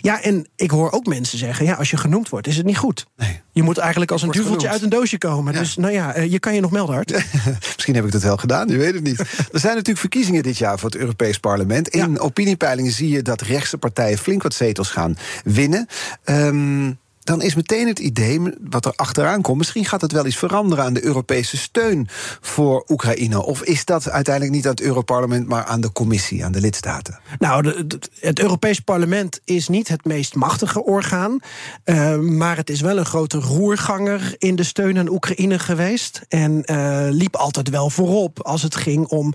Ja, 0.00 0.22
en 0.22 0.46
ik 0.56 0.70
hoor 0.70 0.90
ook 0.90 1.06
mensen 1.06 1.38
zeggen: 1.38 1.64
ja, 1.64 1.74
als 1.74 1.90
je 1.90 1.96
genoemd 1.96 2.28
wordt, 2.28 2.46
is 2.46 2.56
het 2.56 2.66
niet 2.66 2.78
goed. 2.78 3.06
Nee. 3.16 3.40
Je 3.52 3.62
moet 3.62 3.78
eigenlijk 3.78 4.10
als 4.10 4.22
een 4.22 4.30
duveltje 4.30 4.68
uit 4.68 4.82
een 4.82 4.88
doosje 4.88 5.18
komen. 5.18 5.52
Ja. 5.52 5.58
Dus 5.58 5.76
nou 5.76 5.92
ja, 5.92 6.16
uh, 6.16 6.30
je 6.30 6.38
kan 6.38 6.54
je 6.54 6.60
nog 6.60 6.70
melden, 6.70 6.94
Hart. 6.94 7.10
Misschien 7.74 7.94
heb 7.94 8.04
ik 8.04 8.12
dat 8.12 8.22
wel 8.22 8.36
gedaan, 8.36 8.68
je 8.68 8.76
weet 8.76 8.94
het 8.94 9.02
niet. 9.02 9.18
er 9.52 9.60
zijn 9.60 9.72
natuurlijk 9.72 9.98
verkiezingen 9.98 10.42
dit 10.42 10.58
jaar 10.58 10.78
voor 10.78 10.90
het 10.90 10.98
Europees 10.98 11.38
Parlement. 11.38 11.88
In 11.88 12.12
ja. 12.12 12.18
opiniepeilingen 12.18 12.92
zie 12.92 13.08
je 13.08 13.22
dat 13.22 13.40
rechtse 13.40 13.78
partijen 13.78 14.18
flink 14.18 14.42
wat 14.42 14.54
zetels 14.54 14.90
gaan 14.90 15.16
winnen. 15.44 15.86
Um, 16.24 16.98
dan 17.28 17.42
is 17.42 17.54
meteen 17.54 17.86
het 17.86 17.98
idee, 17.98 18.40
wat 18.70 18.84
er 18.84 18.92
achteraan 18.96 19.42
komt... 19.42 19.58
misschien 19.58 19.84
gaat 19.84 20.00
het 20.00 20.12
wel 20.12 20.26
iets 20.26 20.36
veranderen 20.36 20.84
aan 20.84 20.92
de 20.92 21.04
Europese 21.04 21.56
steun 21.56 22.08
voor 22.40 22.84
Oekraïne. 22.88 23.44
Of 23.44 23.62
is 23.62 23.84
dat 23.84 24.10
uiteindelijk 24.10 24.54
niet 24.54 24.64
aan 24.64 24.70
het 24.70 24.80
Europarlement... 24.80 25.48
maar 25.48 25.64
aan 25.64 25.80
de 25.80 25.92
commissie, 25.92 26.44
aan 26.44 26.52
de 26.52 26.60
lidstaten? 26.60 27.20
Nou, 27.38 27.62
de, 27.62 27.86
de, 27.86 27.98
het 28.20 28.40
Europees 28.40 28.80
Parlement 28.80 29.40
is 29.44 29.68
niet 29.68 29.88
het 29.88 30.04
meest 30.04 30.34
machtige 30.34 30.84
orgaan... 30.84 31.38
Uh, 31.84 32.16
maar 32.16 32.56
het 32.56 32.70
is 32.70 32.80
wel 32.80 32.98
een 32.98 33.04
grote 33.04 33.38
roerganger 33.38 34.34
in 34.38 34.56
de 34.56 34.64
steun 34.64 34.98
aan 34.98 35.08
Oekraïne 35.08 35.58
geweest... 35.58 36.20
en 36.28 36.62
uh, 36.64 37.06
liep 37.10 37.36
altijd 37.36 37.68
wel 37.68 37.90
voorop 37.90 38.42
als 38.42 38.62
het 38.62 38.76
ging 38.76 39.06
om 39.06 39.34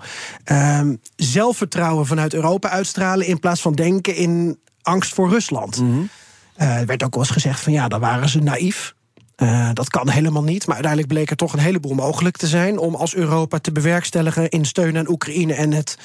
uh, 0.51 0.81
zelfvertrouwen 1.15 2.05
vanuit 2.05 2.33
Europa 2.33 2.69
uitstralen... 2.69 3.27
in 3.27 3.39
plaats 3.39 3.61
van 3.61 3.73
denken 3.73 4.15
in 4.15 4.57
angst 4.81 5.13
voor 5.13 5.29
Rusland. 5.29 5.79
Mm 5.79 5.91
-hmm. 5.91 6.09
Uh, 6.57 6.79
er 6.79 6.85
werd 6.85 7.03
ook 7.03 7.13
wel 7.13 7.23
eens 7.23 7.33
gezegd 7.33 7.59
van 7.59 7.73
ja, 7.73 7.87
dan 7.87 7.99
waren 7.99 8.29
ze 8.29 8.39
naïef. 8.39 8.95
Uh, 9.37 9.69
dat 9.73 9.89
kan 9.89 10.09
helemaal 10.09 10.43
niet. 10.43 10.65
Maar 10.65 10.75
uiteindelijk 10.75 11.13
bleek 11.13 11.29
er 11.29 11.35
toch 11.35 11.53
een 11.53 11.59
heleboel 11.59 11.93
mogelijk 11.93 12.37
te 12.37 12.47
zijn 12.47 12.77
om 12.77 12.95
als 12.95 13.15
Europa 13.15 13.59
te 13.59 13.71
bewerkstelligen 13.71 14.49
in 14.49 14.65
steun 14.65 14.97
aan 14.97 15.09
Oekraïne 15.09 15.53
en 15.53 15.71
het 15.71 15.97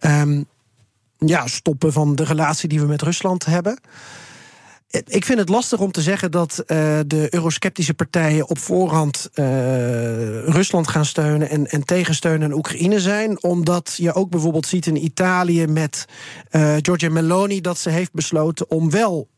um, 0.00 0.46
ja, 1.18 1.46
stoppen 1.46 1.92
van 1.92 2.14
de 2.14 2.24
relatie 2.24 2.68
die 2.68 2.80
we 2.80 2.86
met 2.86 3.02
Rusland 3.02 3.44
hebben. 3.44 3.80
Ik 5.04 5.24
vind 5.24 5.38
het 5.38 5.48
lastig 5.48 5.80
om 5.80 5.92
te 5.92 6.02
zeggen 6.02 6.30
dat 6.30 6.58
uh, 6.58 6.66
de 7.06 7.26
eurosceptische 7.30 7.94
partijen 7.94 8.48
op 8.48 8.58
voorhand 8.58 9.28
uh, 9.34 9.44
Rusland 10.44 10.88
gaan 10.88 11.04
steunen 11.04 11.48
en, 11.50 11.66
en 11.66 11.84
tegensteunen 11.84 12.48
aan 12.48 12.56
Oekraïne 12.56 13.00
zijn. 13.00 13.42
Omdat 13.42 13.94
je 13.96 14.12
ook 14.12 14.30
bijvoorbeeld 14.30 14.66
ziet 14.66 14.86
in 14.86 15.04
Italië 15.04 15.66
met 15.66 16.04
uh, 16.50 16.74
Giorgia 16.80 17.10
Meloni 17.10 17.60
dat 17.60 17.78
ze 17.78 17.90
heeft 17.90 18.12
besloten 18.12 18.70
om 18.70 18.90
wel 18.90 19.28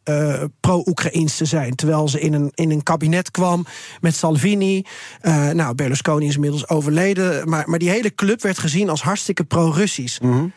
pro-Oekraïns 0.60 1.36
te 1.36 1.44
zijn. 1.44 1.74
Terwijl 1.74 2.08
ze 2.08 2.20
in 2.20 2.32
een, 2.32 2.52
in 2.54 2.70
een 2.70 2.82
kabinet 2.82 3.30
kwam 3.30 3.66
met 4.00 4.14
Salvini. 4.14 4.84
Nou, 5.52 5.74
Berlusconi 5.74 6.26
is 6.26 6.34
inmiddels 6.34 6.68
overleden. 6.68 7.48
Maar, 7.48 7.68
maar 7.68 7.78
die 7.78 7.90
hele 7.90 8.14
club 8.14 8.42
werd 8.42 8.58
gezien 8.58 8.88
als 8.88 9.02
hartstikke 9.02 9.44
pro-Russisch. 9.44 10.18
-hmm. 10.20 10.52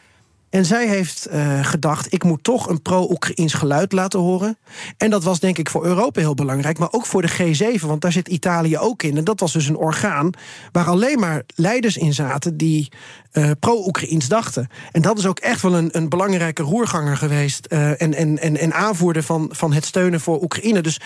En 0.52 0.66
zij 0.66 0.88
heeft 0.88 1.28
uh, 1.32 1.66
gedacht, 1.66 2.14
ik 2.14 2.24
moet 2.24 2.44
toch 2.44 2.70
een 2.70 2.82
pro-Oekraïns 2.82 3.54
geluid 3.54 3.92
laten 3.92 4.20
horen. 4.20 4.58
En 4.98 5.10
dat 5.10 5.24
was 5.24 5.40
denk 5.40 5.58
ik 5.58 5.70
voor 5.70 5.86
Europa 5.86 6.20
heel 6.20 6.34
belangrijk, 6.34 6.80
maar 6.80 6.92
ook 6.92 7.06
voor 7.06 7.22
de 7.22 7.56
G7, 7.80 7.86
want 7.86 8.02
daar 8.02 8.12
zit 8.12 8.28
Italië 8.28 8.78
ook 8.78 9.04
in. 9.04 9.18
En 9.18 9.24
dat 9.24 9.40
was 9.40 9.54
dus 9.54 9.68
een 9.68 9.78
orgaan 9.78 10.30
waar 10.72 10.86
alleen 10.86 11.20
maar 11.20 11.44
leiders 11.56 11.98
in 11.98 12.14
zaten 12.14 12.58
die 12.58 12.92
uh, 13.34 13.52
pro-Oekraïns 13.60 14.28
dachten. 14.28 14.68
En 14.92 15.02
dat 15.02 15.18
is 15.18 15.26
ook 15.26 15.40
echt 15.40 15.62
wel 15.62 15.76
een, 15.76 15.90
een 15.92 16.10
belangrijke 16.10 16.64
roerganger 16.64 17.18
geweest 17.18 17.68
uh, 17.70 18.02
en, 18.02 18.14
en, 18.14 18.40
en, 18.40 18.58
en 18.58 18.74
aanvoerder 18.74 19.24
van, 19.24 19.50
van 19.52 19.74
het 19.74 19.86
steunen 19.86 20.20
voor 20.20 20.42
Oekraïne. 20.42 20.82
Dus 20.82 21.00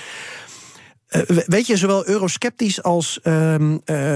weet 1.48 1.68
je, 1.68 1.78
zowel 1.78 2.08
eurosceptisch 2.08 2.84
als 2.84 3.20
uh, 3.24 3.56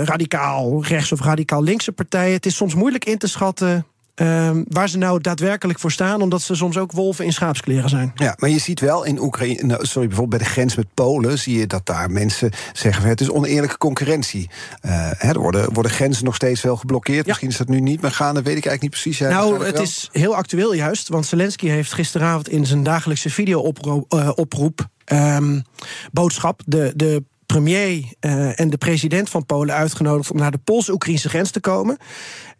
radicaal 0.03 0.85
rechts 0.85 1.11
of 1.11 1.21
radicaal 1.21 1.63
linkse 1.63 1.91
partijen. 1.91 2.33
Het 2.33 2.45
is 2.45 2.55
soms 2.55 2.75
moeilijk 2.75 3.05
in 3.05 3.17
te 3.17 3.27
schatten 3.27 3.85
Um, 4.21 4.65
waar 4.67 4.89
ze 4.89 4.97
nou 4.97 5.21
daadwerkelijk 5.21 5.79
voor 5.79 5.91
staan, 5.91 6.21
omdat 6.21 6.41
ze 6.41 6.55
soms 6.55 6.77
ook 6.77 6.91
wolven 6.91 7.25
in 7.25 7.33
schaapskleren 7.33 7.89
zijn. 7.89 8.11
Ja, 8.15 8.35
maar 8.39 8.49
je 8.49 8.59
ziet 8.59 8.79
wel 8.79 9.03
in 9.03 9.19
Oekraïne, 9.19 9.63
nou, 9.63 9.85
sorry, 9.85 10.07
bijvoorbeeld 10.07 10.39
bij 10.39 10.47
de 10.47 10.53
grens 10.53 10.75
met 10.75 10.93
Polen, 10.93 11.39
zie 11.39 11.57
je 11.59 11.67
dat 11.67 11.85
daar 11.85 12.11
mensen 12.11 12.51
zeggen: 12.73 13.03
het 13.03 13.21
is 13.21 13.29
oneerlijke 13.29 13.77
concurrentie. 13.77 14.49
Uh, 14.81 14.91
hè, 15.17 15.29
er 15.29 15.39
worden, 15.39 15.73
worden 15.73 15.91
grenzen 15.91 16.25
nog 16.25 16.35
steeds 16.35 16.61
wel 16.61 16.75
geblokkeerd. 16.75 17.21
Ja. 17.21 17.27
Misschien 17.27 17.49
is 17.49 17.57
dat 17.57 17.67
nu 17.67 17.79
niet 17.79 18.01
meer 18.01 18.11
gaande, 18.11 18.41
weet 18.41 18.57
ik 18.57 18.65
eigenlijk 18.65 18.81
niet 18.81 18.91
precies. 19.03 19.19
Nou, 19.19 19.65
het 19.65 19.73
wel. 19.73 19.81
is 19.81 20.09
heel 20.11 20.35
actueel 20.35 20.73
juist, 20.73 21.07
want 21.07 21.25
Zelensky 21.25 21.67
heeft 21.67 21.93
gisteravond 21.93 22.49
in 22.49 22.65
zijn 22.65 22.83
dagelijkse 22.83 23.29
video-oproep. 23.29 24.13
Uh, 24.13 24.31
oproep, 24.35 24.87
um, 25.05 25.63
boodschap 26.11 26.61
de, 26.65 26.93
de 26.95 27.23
premier 27.45 28.03
uh, 28.21 28.59
en 28.59 28.69
de 28.69 28.77
president 28.77 29.29
van 29.29 29.45
Polen 29.45 29.75
uitgenodigd 29.75 30.31
om 30.31 30.37
naar 30.37 30.51
de 30.51 30.57
Pools-Oekraïnse 30.57 31.29
grens 31.29 31.51
te 31.51 31.59
komen. 31.59 31.97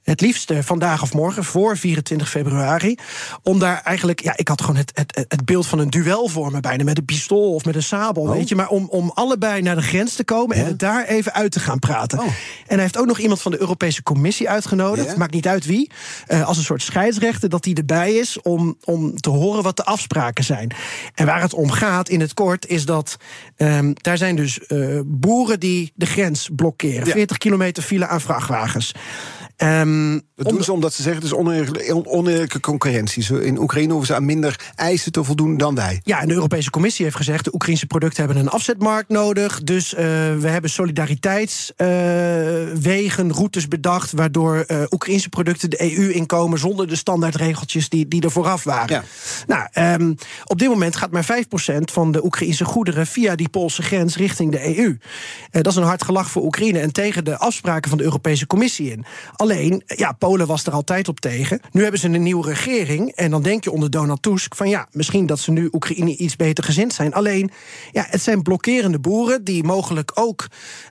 Het 0.09 0.21
liefst 0.21 0.51
vandaag 0.59 1.01
of 1.01 1.13
morgen, 1.13 1.43
voor 1.43 1.77
24 1.77 2.29
februari. 2.29 2.97
Om 3.43 3.59
daar 3.59 3.81
eigenlijk, 3.83 4.21
ja, 4.21 4.33
ik 4.35 4.47
had 4.47 4.61
gewoon 4.61 4.75
het, 4.75 4.91
het, 4.93 5.25
het 5.27 5.45
beeld 5.45 5.67
van 5.67 5.79
een 5.79 5.89
duel 5.89 6.27
voor 6.27 6.51
me 6.51 6.59
bijna. 6.59 6.83
Met 6.83 6.97
een 6.97 7.05
pistool 7.05 7.53
of 7.53 7.65
met 7.65 7.75
een 7.75 7.83
sabel, 7.83 8.23
oh. 8.23 8.31
weet 8.31 8.49
je. 8.49 8.55
Maar 8.55 8.67
om, 8.67 8.87
om 8.89 9.11
allebei 9.13 9.61
naar 9.61 9.75
de 9.75 9.81
grens 9.81 10.15
te 10.15 10.23
komen 10.23 10.55
en 10.55 10.65
het 10.65 10.79
daar 10.79 11.05
even 11.05 11.33
uit 11.33 11.51
te 11.51 11.59
gaan 11.59 11.79
praten. 11.79 12.19
Oh. 12.19 12.25
En 12.25 12.33
hij 12.67 12.79
heeft 12.79 12.97
ook 12.97 13.05
nog 13.05 13.19
iemand 13.19 13.41
van 13.41 13.51
de 13.51 13.59
Europese 13.59 14.03
Commissie 14.03 14.49
uitgenodigd. 14.49 15.15
Maakt 15.15 15.33
niet 15.33 15.47
uit 15.47 15.65
wie. 15.65 15.91
Uh, 16.27 16.47
als 16.47 16.57
een 16.57 16.63
soort 16.63 16.81
scheidsrechter, 16.81 17.49
dat 17.49 17.65
hij 17.65 17.73
erbij 17.73 18.13
is 18.13 18.41
om, 18.41 18.77
om 18.83 19.15
te 19.15 19.29
horen 19.29 19.63
wat 19.63 19.77
de 19.77 19.85
afspraken 19.85 20.43
zijn. 20.43 20.71
En 21.13 21.25
waar 21.25 21.41
het 21.41 21.53
om 21.53 21.71
gaat 21.71 22.09
in 22.09 22.19
het 22.19 22.33
kort, 22.33 22.67
is 22.67 22.85
dat 22.85 23.17
um, 23.57 23.93
daar 24.01 24.17
zijn 24.17 24.35
dus 24.35 24.59
uh, 24.67 24.99
boeren 25.05 25.59
die 25.59 25.91
de 25.95 26.05
grens 26.05 26.49
blokkeren. 26.55 27.05
Ja. 27.05 27.13
40 27.13 27.37
kilometer 27.37 27.83
file 27.83 28.07
aan 28.07 28.21
vrachtwagens. 28.21 28.93
Um, 29.63 30.21
dat 30.43 30.49
doen 30.49 30.63
ze 30.63 30.71
omdat 30.71 30.93
ze 30.93 31.01
zeggen 31.01 31.21
het 31.21 31.31
is 31.31 31.37
oneerlijke, 31.37 32.05
oneerlijke 32.05 32.59
concurrentie. 32.59 33.41
In 33.41 33.59
Oekraïne 33.59 33.89
hoeven 33.89 34.07
ze 34.07 34.15
aan 34.15 34.25
minder 34.25 34.71
eisen 34.75 35.11
te 35.11 35.23
voldoen 35.23 35.57
dan 35.57 35.75
wij. 35.75 35.99
Ja, 36.03 36.21
en 36.21 36.27
de 36.27 36.33
Europese 36.33 36.69
Commissie 36.69 37.05
heeft 37.05 37.17
gezegd... 37.17 37.43
de 37.43 37.53
Oekraïnse 37.53 37.85
producten 37.85 38.25
hebben 38.25 38.43
een 38.43 38.49
afzetmarkt 38.49 39.09
nodig. 39.09 39.63
Dus 39.63 39.93
uh, 39.93 39.99
we 39.99 40.47
hebben 40.47 40.69
solidariteitswegen, 40.69 43.25
uh, 43.25 43.31
routes 43.31 43.67
bedacht... 43.67 44.11
waardoor 44.11 44.65
uh, 44.67 44.81
Oekraïnse 44.89 45.29
producten 45.29 45.69
de 45.69 45.97
EU 45.97 46.11
inkomen... 46.11 46.59
zonder 46.59 46.87
de 46.87 46.95
standaardregeltjes 46.95 47.89
die, 47.89 48.07
die 48.07 48.21
er 48.21 48.31
vooraf 48.31 48.63
waren. 48.63 49.03
Ja. 49.47 49.47
Nou, 49.47 49.67
um, 50.01 50.15
op 50.45 50.59
dit 50.59 50.69
moment 50.69 50.95
gaat 50.95 51.11
maar 51.11 51.25
5% 51.25 51.27
van 51.91 52.11
de 52.11 52.25
Oekraïnse 52.25 52.65
goederen... 52.65 53.07
via 53.07 53.35
die 53.35 53.49
Poolse 53.49 53.81
grens 53.81 54.15
richting 54.15 54.51
de 54.51 54.77
EU. 54.77 54.97
dat 55.51 55.67
is 55.67 55.75
een 55.75 55.83
hard 55.83 56.03
gelach 56.03 56.29
voor 56.29 56.43
Oekraïne... 56.43 56.79
en 56.79 56.91
tegen 56.91 57.25
de 57.25 57.37
afspraken 57.37 57.89
van 57.89 57.97
de 57.97 58.03
Europese 58.03 58.47
Commissie 58.47 58.91
in. 58.91 59.05
Alleen, 59.49 59.83
ja, 59.85 60.11
Polen 60.11 60.47
was 60.47 60.65
er 60.65 60.73
altijd 60.73 61.07
op 61.07 61.19
tegen. 61.19 61.59
Nu 61.71 61.81
hebben 61.81 61.99
ze 61.99 62.07
een 62.07 62.23
nieuwe 62.23 62.47
regering. 62.47 63.11
En 63.11 63.31
dan 63.31 63.41
denk 63.41 63.63
je 63.63 63.71
onder 63.71 63.89
Donald 63.89 64.21
Tusk 64.21 64.55
van 64.55 64.69
ja, 64.69 64.87
misschien 64.91 65.25
dat 65.25 65.39
ze 65.39 65.51
nu 65.51 65.69
Oekraïne 65.71 66.15
iets 66.15 66.35
beter 66.35 66.63
gezind 66.63 66.93
zijn. 66.93 67.13
Alleen, 67.13 67.51
ja, 67.91 68.05
het 68.09 68.21
zijn 68.21 68.41
blokkerende 68.41 68.99
boeren 68.99 69.43
die 69.43 69.63
mogelijk 69.63 70.11
ook 70.13 70.47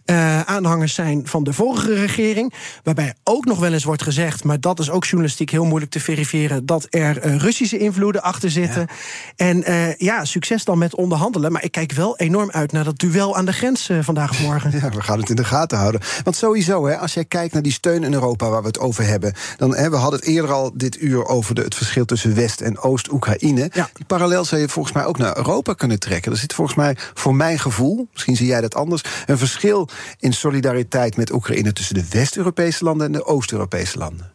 uh, 0.06 0.40
aanhangers 0.40 0.94
zijn 0.94 1.26
van 1.26 1.44
de 1.44 1.52
vorige 1.52 1.94
regering. 1.94 2.54
Waarbij 2.82 3.14
ook 3.24 3.44
nog 3.44 3.58
wel 3.58 3.72
eens 3.72 3.84
wordt 3.84 4.02
gezegd, 4.02 4.44
maar 4.44 4.60
dat 4.60 4.78
is 4.78 4.90
ook 4.90 5.04
journalistiek 5.04 5.50
heel 5.50 5.64
moeilijk 5.64 5.90
te 5.90 6.00
verifiëren, 6.00 6.66
dat 6.66 6.86
er 6.90 7.26
uh, 7.26 7.36
Russische 7.36 7.78
invloeden 7.78 8.22
achter 8.22 8.50
zitten. 8.50 8.80
Ja. 8.80 8.94
En 9.36 9.70
uh, 9.70 9.94
ja, 9.96 10.24
succes 10.24 10.64
dan 10.64 10.78
met 10.78 10.94
onderhandelen. 10.94 11.52
Maar 11.52 11.64
ik 11.64 11.72
kijk 11.72 11.92
wel 11.92 12.16
enorm 12.16 12.50
uit 12.50 12.72
naar 12.72 12.84
dat 12.84 12.98
duel 12.98 13.36
aan 13.36 13.44
de 13.44 13.52
grens 13.52 13.90
vandaag 14.00 14.30
of 14.30 14.42
morgen. 14.42 14.70
Ja, 14.70 14.90
we 14.90 15.02
gaan 15.02 15.18
het 15.18 15.30
in 15.30 15.36
de 15.36 15.44
gaten 15.44 15.78
houden. 15.78 16.00
Want 16.24 16.36
sowieso, 16.36 16.86
hè, 16.86 16.96
als 16.98 17.14
jij 17.14 17.24
kijkt 17.24 17.52
naar 17.52 17.62
die 17.62 17.72
steun 17.72 18.04
in 18.04 18.12
Europa 18.12 18.47
waar 18.50 18.60
we 18.60 18.66
het 18.66 18.78
over 18.78 19.04
hebben, 19.04 19.34
dan 19.56 19.74
hè, 19.76 19.90
we 19.90 19.96
hadden 19.96 20.20
het 20.20 20.28
eerder 20.28 20.52
al 20.52 20.70
dit 20.74 21.00
uur 21.00 21.26
over 21.26 21.54
de, 21.54 21.62
het 21.62 21.74
verschil 21.74 22.04
tussen 22.04 22.34
West- 22.34 22.60
en 22.60 22.78
Oost-Oekraïne. 22.78 23.70
Ja. 23.72 23.88
Die 23.92 24.06
parallel 24.06 24.44
zou 24.44 24.60
je 24.60 24.68
volgens 24.68 24.94
mij 24.94 25.04
ook 25.04 25.18
naar 25.18 25.36
Europa 25.36 25.72
kunnen 25.72 25.98
trekken. 25.98 26.32
Er 26.32 26.38
zit 26.38 26.54
volgens 26.54 26.76
mij, 26.76 26.96
voor 27.14 27.34
mijn 27.34 27.58
gevoel, 27.58 28.08
misschien 28.12 28.36
zie 28.36 28.46
jij 28.46 28.60
dat 28.60 28.74
anders, 28.74 29.02
een 29.26 29.38
verschil 29.38 29.88
in 30.18 30.32
solidariteit 30.32 31.16
met 31.16 31.32
Oekraïne 31.32 31.72
tussen 31.72 31.94
de 31.94 32.08
West-Europese 32.10 32.84
landen 32.84 33.06
en 33.06 33.12
de 33.12 33.24
Oost-Europese 33.24 33.98
landen. 33.98 34.30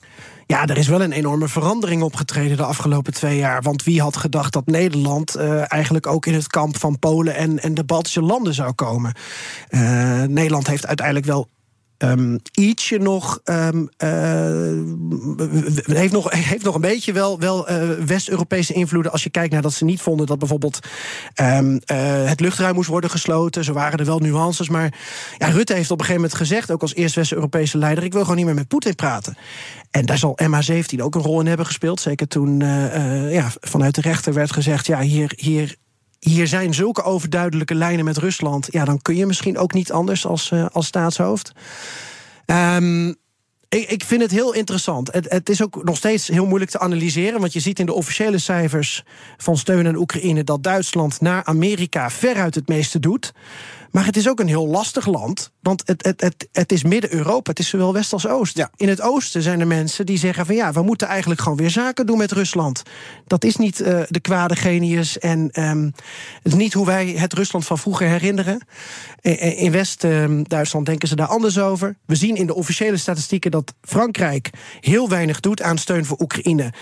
Ja, 0.48 0.66
er 0.68 0.78
is 0.78 0.88
wel 0.88 1.02
een 1.02 1.12
enorme 1.12 1.48
verandering 1.48 2.02
opgetreden 2.02 2.58
de 2.58 2.64
afgelopen 2.64 3.14
twee 3.14 3.38
jaar. 3.38 3.62
Want 3.62 3.84
wie 3.84 4.02
had 4.02 4.18
gedacht 4.18 4.54
dat 4.54 4.66
Nederland 4.66 5.38
uh, 5.38 5.72
eigenlijk 5.72 6.08
ook 6.08 6.26
in 6.26 6.34
het 6.34 6.48
kamp 6.48 6.80
van 6.80 7.00
Polen 7.00 7.36
en, 7.36 7.60
en 7.60 7.74
de 7.74 7.84
Baltische 7.84 8.22
landen 8.22 8.54
zou 8.54 8.74
komen? 8.74 9.16
Uh, 9.70 10.24
Nederland 10.24 10.68
heeft 10.68 10.88
uiteindelijk 10.88 11.26
wel 11.26 11.48
Um, 12.04 12.40
ietsje 12.54 12.98
nog, 12.98 13.40
um, 13.46 13.90
uh, 13.98 14.10
heeft 15.86 16.12
nog. 16.12 16.32
Heeft 16.54 16.64
nog 16.64 16.76
een 16.76 16.82
beetje 16.82 17.14
wel, 17.14 17.40
wel 17.40 17.72
uh, 17.72 17.90
West-Europese 18.06 18.74
invloeden. 18.74 19.12
Als 19.12 19.24
je 19.24 19.30
kijkt 19.30 19.54
naar 19.54 19.62
dat 19.62 19.74
ze 19.74 19.86
niet 19.86 20.02
vonden 20.02 20.26
dat 20.26 20.40
bijvoorbeeld 20.40 20.80
um, 21.42 21.82
het 22.26 22.40
luchtruim 22.40 22.76
moest 22.76 22.90
worden 22.90 23.10
gesloten. 23.10 23.64
Zo 23.64 23.74
waren 23.74 24.00
er 24.00 24.06
wel 24.06 24.20
nuances. 24.20 24.70
Maar 24.70 24.94
ja, 25.38 25.48
Rutte 25.48 25.74
heeft 25.74 25.92
op 25.92 26.00
een 26.00 26.06
gegeven 26.06 26.22
moment 26.22 26.40
gezegd, 26.40 26.72
ook 26.72 26.82
als 26.82 26.96
eerste 26.96 27.20
West-Europese 27.20 27.78
leider: 27.78 28.04
ik 28.04 28.14
wil 28.14 28.22
gewoon 28.22 28.38
niet 28.38 28.46
meer 28.46 28.56
met 28.56 28.68
Poetin 28.68 28.96
praten. 28.96 29.38
En 29.92 30.06
daar 30.06 30.18
zal 30.18 30.38
MH17 30.44 31.00
ook 31.00 31.16
een 31.16 31.22
rol 31.22 31.40
in 31.40 31.48
hebben 31.48 31.66
gespeeld. 31.66 32.02
Zeker 32.02 32.28
toen 32.28 32.60
ja, 33.30 33.52
vanuit 33.60 33.96
de 33.96 34.02
rechter 34.02 34.34
werd 34.34 34.52
gezegd: 34.52 34.86
ja, 34.86 35.00
hier, 35.00 35.34
hier 35.36 35.76
hier 36.24 36.48
zijn 36.48 36.74
zulke 36.74 37.04
overduidelijke 37.04 37.76
lijnen 37.76 38.06
met 38.06 38.18
Rusland. 38.18 38.68
Ja, 38.72 38.86
dan 38.86 39.02
kun 39.02 39.16
je 39.16 39.26
misschien 39.26 39.58
ook 39.58 39.74
niet 39.74 39.92
anders 39.92 40.26
als, 40.26 40.52
uh, 40.52 40.66
als 40.72 40.86
staatshoofd. 40.86 41.52
Um, 42.46 43.16
ik, 43.70 43.90
ik, 43.90 44.04
vind 44.04 44.22
het 44.22 44.32
heel 44.32 44.54
interessant. 44.54 45.14
Het, 45.14 45.30
het, 45.30 45.50
is 45.50 45.64
ook 45.64 45.84
nog 45.84 45.98
steeds 45.98 46.28
heel 46.28 46.46
moeilijk 46.46 46.72
te 46.72 46.80
analyseren. 46.80 47.40
Want 47.40 47.54
je 47.54 47.60
ziet 47.60 47.80
in 47.80 47.86
de 47.86 47.94
officiële 47.94 48.38
cijfers 48.38 49.04
van 49.38 49.58
steun 49.58 49.88
aan 49.88 49.96
Oekraïne 49.96 50.44
dat 50.44 50.64
Duitsland 50.64 51.22
naar 51.22 51.44
Amerika 51.44 52.10
veruit 52.10 52.56
het 52.56 52.68
meeste 52.68 53.00
doet. 53.00 53.34
Maar 53.94 54.06
het 54.06 54.18
is 54.18 54.30
ook 54.30 54.40
een 54.40 54.48
heel 54.48 54.68
lastig 54.68 55.06
land. 55.06 55.52
Want 55.60 55.84
het, 55.86 56.06
het, 56.06 56.22
het, 56.22 56.48
het 56.52 56.72
is 56.72 56.84
Midden-Europa. 56.84 57.50
Het 57.50 57.60
is 57.60 57.70
zowel 57.70 57.94
West 57.94 58.14
als 58.14 58.28
Oost. 58.28 58.58
Ja. 58.58 58.70
In 58.76 58.90
het 58.90 59.02
Oosten 59.02 59.42
zijn 59.42 59.60
er 59.60 59.68
mensen 59.68 60.06
die 60.06 60.18
zeggen 60.18 60.46
van 60.46 60.56
ja, 60.56 60.72
we 60.72 60.82
moeten 60.82 61.08
eigenlijk 61.08 61.42
gewoon 61.42 61.58
weer 61.58 61.70
zaken 61.70 62.06
doen 62.06 62.18
met 62.18 62.32
Rusland. 62.32 62.84
Dat 63.28 63.44
is 63.44 63.56
niet 63.56 63.80
uh, 63.80 64.02
de 64.08 64.20
kwade 64.20 64.56
genius. 64.56 65.20
En 65.20 65.62
um, 65.62 65.94
het 66.44 66.52
is 66.52 66.54
niet 66.54 66.74
hoe 66.74 66.86
wij 66.86 67.08
het 67.08 67.34
Rusland 67.34 67.66
van 67.66 67.78
vroeger 67.78 68.08
herinneren. 68.08 68.66
In 69.56 69.72
West-Duitsland 69.72 70.74
ehm, 70.74 70.84
denken 70.84 71.08
ze 71.08 71.16
daar 71.16 71.28
anders 71.28 71.60
over. 71.60 71.96
We 72.06 72.16
zien 72.16 72.36
in 72.36 72.48
de 72.48 72.56
officiële 72.56 72.98
statistieken 72.98 73.52
dat 73.52 73.74
Frankrijk 73.82 74.50
heel 74.80 75.10
weinig 75.10 75.40
doet 75.40 75.62
aan 75.62 75.78
steun 75.78 76.06
voor 76.06 76.20
Oekraïne. 76.20 76.74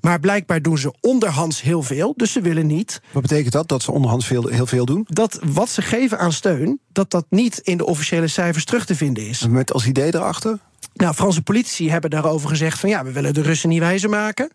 Maar 0.00 0.20
blijkbaar 0.20 0.62
doen 0.62 0.78
ze 0.78 0.94
onderhands 1.00 1.62
heel 1.62 1.82
veel. 1.82 2.14
Dus 2.16 2.32
ze 2.32 2.40
willen 2.40 2.66
niet. 2.66 3.00
Wat 3.12 3.22
betekent 3.22 3.52
dat, 3.52 3.68
dat 3.68 3.82
ze 3.82 3.92
onderhands 3.92 4.26
veel, 4.26 4.46
heel 4.46 4.66
veel 4.66 4.84
doen? 4.84 5.06
Dat 5.08 5.40
wat 5.52 5.68
ze 5.68 5.82
geven 5.82 6.18
aan 6.18 6.32
steun, 6.32 6.59
dat 6.92 7.10
dat 7.10 7.26
niet 7.28 7.58
in 7.58 7.76
de 7.76 7.86
officiële 7.86 8.26
cijfers 8.26 8.64
terug 8.64 8.86
te 8.86 8.96
vinden 8.96 9.28
is. 9.28 9.46
Met 9.46 9.72
als 9.72 9.86
idee 9.86 10.14
erachter? 10.14 10.58
Nou, 10.94 11.14
Franse 11.14 11.42
politici 11.42 11.90
hebben 11.90 12.10
daarover 12.10 12.48
gezegd 12.48 12.78
van 12.78 12.88
ja, 12.88 13.04
we 13.04 13.12
willen 13.12 13.34
de 13.34 13.42
Russen 13.42 13.68
niet 13.68 13.78
wijzer 13.78 14.10
maken. 14.10 14.50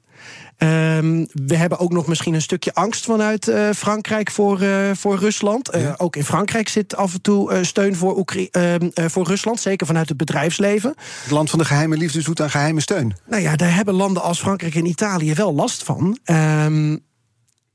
Um, 0.58 1.28
we 1.34 1.56
hebben 1.56 1.80
ook 1.80 1.92
nog 1.92 2.08
misschien 2.08 2.34
een 2.34 2.42
stukje 2.42 2.74
angst 2.74 3.06
vanuit 3.06 3.48
uh, 3.48 3.70
Frankrijk 3.76 4.32
voor, 4.32 4.62
uh, 4.62 4.92
voor 4.94 5.18
Rusland. 5.18 5.76
Uh, 5.76 5.82
ja. 5.82 5.94
Ook 5.98 6.16
in 6.16 6.24
Frankrijk 6.24 6.70
zit 6.70 6.96
af 6.96 7.14
en 7.14 7.22
toe 7.22 7.64
steun 7.64 7.96
voor, 7.96 8.18
Oekri 8.18 8.48
ehm, 8.52 8.90
voor 8.94 9.28
Rusland, 9.28 9.60
zeker 9.60 9.88
vanuit 9.88 10.10
het 10.10 10.18
bedrijfsleven. 10.18 10.94
Het 11.24 11.32
land 11.32 11.50
van 11.50 11.60
de 11.60 11.66
geheime 11.66 11.98
liefde 11.98 12.22
zoet 12.22 12.42
aan 12.42 12.50
geheime 12.50 12.82
steun. 12.82 13.16
Nou 13.28 13.42
ja, 13.42 13.56
daar 13.56 13.76
hebben 13.76 13.94
landen 13.94 14.24
als 14.24 14.40
Frankrijk 14.40 14.76
en 14.76 14.86
Italië 14.86 15.34
wel 15.34 15.54
last 15.54 15.84
van. 15.84 16.18
Um, 16.26 17.04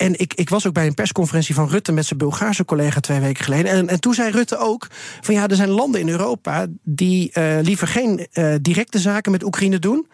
en 0.01 0.21
ik, 0.21 0.35
ik 0.35 0.49
was 0.49 0.67
ook 0.67 0.73
bij 0.73 0.87
een 0.87 0.95
persconferentie 0.95 1.55
van 1.55 1.69
Rutte 1.69 1.93
met 1.93 2.07
zijn 2.07 2.19
Bulgaarse 2.19 2.65
collega 2.65 3.01
twee 3.01 3.21
weken 3.21 3.45
geleden. 3.45 3.71
En, 3.71 3.89
en 3.89 4.01
toen 4.01 4.15
zei 4.15 4.31
Rutte 4.31 4.59
ook: 4.59 4.87
van 5.21 5.35
ja, 5.35 5.49
er 5.49 5.57
zijn 5.57 5.69
landen 5.69 6.01
in 6.01 6.09
Europa 6.09 6.67
die 6.83 7.31
uh, 7.35 7.59
liever 7.61 7.89
geen 7.89 8.29
uh, 8.33 8.55
directe 8.63 8.99
zaken 8.99 9.33
met 9.33 9.45
Oekraïne 9.45 9.79
doen. 9.79 10.09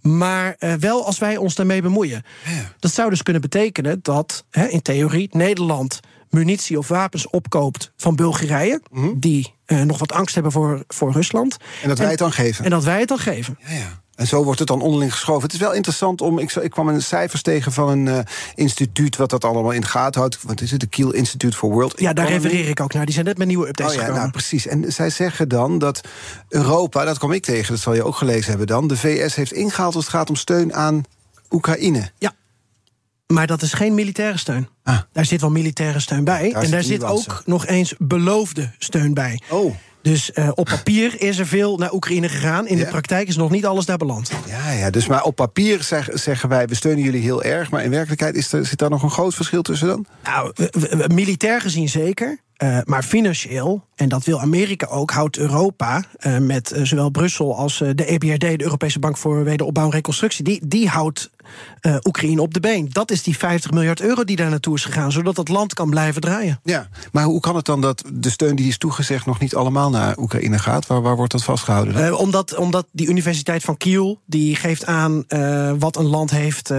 Maar 0.00 0.56
uh, 0.58 0.74
wel 0.74 1.06
als 1.06 1.18
wij 1.18 1.36
ons 1.36 1.54
daarmee 1.54 1.82
bemoeien. 1.82 2.22
Ja. 2.44 2.72
Dat 2.78 2.92
zou 2.92 3.10
dus 3.10 3.22
kunnen 3.22 3.42
betekenen 3.42 3.98
dat 4.02 4.44
hè, 4.50 4.66
in 4.66 4.82
theorie 4.82 5.28
Nederland 5.32 6.00
munitie 6.30 6.78
of 6.78 6.88
wapens 6.88 7.28
opkoopt 7.30 7.92
van 7.96 8.16
Bulgarije, 8.16 8.80
mm 8.90 9.02
-hmm. 9.02 9.20
die 9.20 9.54
nog 9.84 9.98
wat 9.98 10.12
angst 10.12 10.34
hebben 10.34 10.52
voor, 10.52 10.84
voor 10.88 11.12
Rusland. 11.12 11.56
En 11.82 11.88
dat 11.88 11.98
wij 11.98 12.10
het 12.10 12.18
dan 12.18 12.32
geven. 12.32 12.64
En 12.64 12.70
dat 12.70 12.84
wij 12.84 12.98
het 12.98 13.08
dan 13.08 13.18
geven. 13.18 13.58
Ja, 13.66 13.74
ja. 13.74 14.02
En 14.18 14.26
zo 14.26 14.44
wordt 14.44 14.58
het 14.58 14.68
dan 14.68 14.80
onderling 14.80 15.12
geschoven. 15.12 15.42
Het 15.42 15.52
is 15.52 15.58
wel 15.58 15.72
interessant 15.72 16.20
om. 16.20 16.38
Ik, 16.38 16.52
ik 16.52 16.70
kwam 16.70 16.88
een 16.88 17.02
cijfers 17.02 17.42
tegen 17.42 17.72
van 17.72 17.88
een 17.88 18.06
uh, 18.06 18.18
instituut. 18.54 19.16
wat 19.16 19.30
dat 19.30 19.44
allemaal 19.44 19.70
in 19.70 19.80
de 19.80 19.86
gaten 19.86 20.20
houdt. 20.20 20.38
Wat 20.42 20.60
is 20.60 20.70
het? 20.70 20.80
De 20.80 20.86
Kiel 20.86 21.12
Institute 21.12 21.56
for 21.56 21.70
World 21.70 22.00
Ja, 22.00 22.12
daar 22.12 22.28
refereer 22.28 22.68
ik 22.68 22.80
ook 22.80 22.92
naar. 22.92 23.04
Die 23.04 23.14
zijn 23.14 23.26
net 23.26 23.38
met 23.38 23.46
nieuwe 23.46 23.68
updates 23.68 23.92
oh, 23.92 23.98
ja, 23.98 24.00
gekomen. 24.00 24.20
Nou, 24.20 24.32
precies. 24.32 24.66
En 24.66 24.92
zij 24.92 25.10
zeggen 25.10 25.48
dan 25.48 25.78
dat 25.78 26.00
Europa. 26.48 27.04
dat 27.04 27.18
kwam 27.18 27.32
ik 27.32 27.44
tegen, 27.44 27.72
dat 27.72 27.82
zal 27.82 27.94
je 27.94 28.04
ook 28.04 28.16
gelezen 28.16 28.48
hebben 28.48 28.66
dan. 28.66 28.88
de 28.88 28.96
VS 28.96 29.34
heeft 29.34 29.52
ingehaald 29.52 29.94
als 29.94 30.04
het 30.04 30.14
gaat 30.14 30.28
om 30.28 30.36
steun 30.36 30.74
aan 30.74 31.04
Oekraïne. 31.50 32.10
Ja. 32.18 32.32
Maar 33.26 33.46
dat 33.46 33.62
is 33.62 33.72
geen 33.72 33.94
militaire 33.94 34.38
steun. 34.38 34.68
Ah. 34.82 34.98
Daar 35.12 35.24
zit 35.24 35.40
wel 35.40 35.50
militaire 35.50 36.00
steun 36.00 36.24
bij. 36.24 36.50
Daar 36.52 36.62
en 36.62 36.70
daar 36.70 36.82
zit 36.82 36.90
zit 36.90 37.00
nuance. 37.00 37.30
ook 37.30 37.42
nog 37.46 37.66
eens 37.66 37.94
beloofde 37.98 38.70
steun 38.78 39.14
bij. 39.14 39.42
Oh. 39.48 39.74
Dus 40.08 40.30
uh, 40.34 40.50
op 40.54 40.64
papier 40.66 41.20
is 41.22 41.38
er 41.38 41.46
veel 41.46 41.76
naar 41.76 41.92
Oekraïne 41.92 42.28
gegaan. 42.28 42.66
In 42.66 42.76
Ja. 42.78 42.84
de 42.84 42.90
praktijk 42.90 43.28
is 43.28 43.36
nog 43.36 43.50
niet 43.50 43.66
alles 43.66 43.84
daar 43.86 43.96
beland. 43.96 44.30
Ja, 44.46 44.70
ja, 44.72 44.90
dus 44.90 45.06
maar 45.06 45.22
op 45.22 45.36
papier 45.36 45.82
zeg- 45.82 46.08
zeggen 46.12 46.48
wij, 46.48 46.66
we 46.66 46.74
steunen 46.74 47.04
jullie 47.04 47.22
heel 47.22 47.42
erg. 47.42 47.70
Maar 47.70 47.84
in 47.84 47.90
werkelijkheid 47.90 48.34
is 48.34 48.52
er, 48.52 48.66
zit 48.66 48.78
daar 48.78 48.90
nog 48.90 49.02
een 49.02 49.10
groot 49.10 49.34
verschil 49.34 49.62
tussen 49.62 49.88
dan? 49.88 50.06
Nou, 50.22 50.52
militair 51.14 51.60
gezien 51.60 51.88
zeker. 51.88 52.38
Eh, 52.58 52.78
maar 52.84 53.02
financieel, 53.02 53.84
en 53.94 54.08
dat 54.08 54.24
wil 54.24 54.40
Amerika 54.40 54.86
ook, 54.86 55.10
houdt 55.10 55.36
Europa 55.36 56.04
eh, 56.16 56.38
met 56.38 56.72
eh, 56.72 56.84
zowel 56.84 57.10
Brussel 57.10 57.56
als 57.56 57.78
de 57.78 58.04
EBRD, 58.04 58.40
de 58.40 58.62
Europese 58.62 58.98
Bank 58.98 59.16
voor 59.16 59.44
Wederopbouw 59.44 59.84
en 59.84 59.90
Reconstructie, 59.90 60.44
die, 60.44 60.60
die 60.66 60.88
houdt 60.88 61.30
Oekraïne 62.04 62.42
op 62.42 62.54
de 62.54 62.60
been. 62.60 62.88
Dat 62.92 63.10
is 63.10 63.22
die 63.22 63.38
50 63.38 63.70
miljard 63.70 64.00
euro 64.00 64.24
die 64.24 64.36
daar 64.36 64.50
naartoe 64.50 64.74
is 64.74 64.84
gegaan, 64.84 65.12
zodat 65.12 65.36
het 65.36 65.48
land 65.48 65.74
kan 65.74 65.90
blijven 65.90 66.20
draaien. 66.20 66.60
Ja, 66.62 66.88
maar 67.12 67.24
hoe 67.24 67.40
kan 67.40 67.56
het 67.56 67.64
dan 67.64 67.80
dat 67.80 68.04
de 68.12 68.30
steun 68.30 68.56
die 68.56 68.68
is 68.68 68.78
toegezegd 68.78 69.26
nog 69.26 69.38
niet 69.38 69.54
allemaal 69.54 69.90
naar 69.90 70.18
Oekraïne 70.18 70.58
gaat? 70.58 70.86
Waar, 70.86 71.02
waar 71.02 71.16
wordt 71.16 71.32
dat 71.32 71.44
vastgehouden? 71.44 72.06
Eh, 72.06 72.18
omdat, 72.18 72.56
omdat 72.56 72.86
die 72.92 73.08
Universiteit 73.08 73.62
van 73.62 73.76
Kiel 73.76 74.20
die 74.26 74.56
geeft 74.56 74.86
aan 74.86 75.24
wat 75.78 75.96
een 75.96 76.06
land 76.06 76.30
heeft 76.30 76.70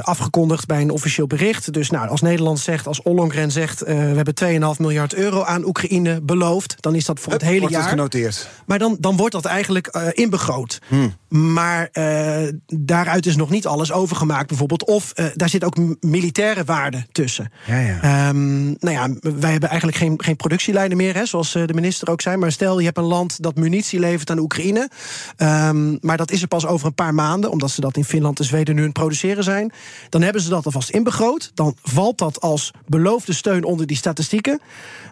afgekondigd 0.00 0.66
bij 0.66 0.80
een 0.80 0.90
officieel 0.90 1.26
bericht. 1.26 1.72
Dus 1.72 1.90
nou, 1.90 2.08
als 2.08 2.20
Nederland 2.20 2.58
zegt, 2.58 2.86
als 2.86 3.02
Ollongren 3.02 3.50
zegt, 3.50 3.80
we 3.80 3.92
hebben 3.92 4.34
2,5 4.74 4.80
miljard 4.80 5.13
euro 5.14 5.42
aan 5.42 5.64
Oekraïne 5.64 6.20
beloofd, 6.20 6.74
dan 6.80 6.94
is 6.94 7.04
dat 7.04 7.20
voor 7.20 7.32
het 7.32 7.42
hele 7.42 7.58
wordt 7.58 7.74
het 7.74 7.82
jaar. 7.82 7.92
genoteerd. 7.92 8.48
Maar 8.66 8.78
dan, 8.78 8.96
dan 9.00 9.16
wordt 9.16 9.32
dat 9.32 9.44
eigenlijk 9.44 9.86
eh, 9.86 10.06
inbegroot. 10.12 10.78
Hmm. 10.88 11.14
Maar 11.28 11.88
eh, 11.92 12.52
daaruit 12.66 13.26
is 13.26 13.36
nog 13.36 13.50
niet 13.50 13.66
alles 13.66 13.92
overgemaakt, 13.92 14.48
bijvoorbeeld. 14.48 14.84
Of 14.84 15.12
eh, 15.12 15.26
daar 15.34 15.48
zit 15.48 15.64
ook 15.64 15.76
militaire 16.00 16.64
waarde 16.64 17.06
tussen. 17.12 17.52
Ja, 17.66 17.78
ja. 17.78 18.02
Ehm, 18.02 18.64
nou 18.64 18.90
ja, 18.90 19.08
wij 19.20 19.50
hebben 19.50 19.68
eigenlijk 19.68 19.98
geen, 19.98 20.14
geen 20.16 20.36
productielijnen 20.36 20.96
meer, 20.96 21.14
hè, 21.14 21.26
zoals 21.26 21.52
de 21.52 21.74
minister 21.74 22.10
ook 22.10 22.20
zei. 22.20 22.36
Maar 22.36 22.52
stel, 22.52 22.78
je 22.78 22.84
hebt 22.84 22.98
een 22.98 23.04
land 23.04 23.42
dat 23.42 23.56
munitie 23.56 24.00
levert 24.00 24.30
aan 24.30 24.38
Oekraïne. 24.38 24.88
Ehm, 25.36 25.96
maar 26.00 26.16
dat 26.16 26.30
is 26.30 26.42
er 26.42 26.48
pas 26.48 26.66
over 26.66 26.86
een 26.86 26.94
paar 26.94 27.14
maanden, 27.14 27.50
omdat 27.50 27.70
ze 27.70 27.80
dat 27.80 27.96
in 27.96 28.04
Finland 28.04 28.38
en 28.38 28.44
Zweden 28.44 28.74
nu 28.74 28.80
aan 28.80 28.86
het 28.86 28.96
produceren 28.96 29.44
zijn. 29.44 29.72
Dan 30.08 30.22
hebben 30.22 30.42
ze 30.42 30.48
dat 30.48 30.64
alvast 30.64 30.90
inbegroot. 30.90 31.50
Dan 31.54 31.76
valt 31.82 32.18
dat 32.18 32.40
als 32.40 32.70
beloofde 32.86 33.32
steun 33.32 33.64
onder 33.64 33.86
die 33.86 33.96
statistieken. 33.96 34.60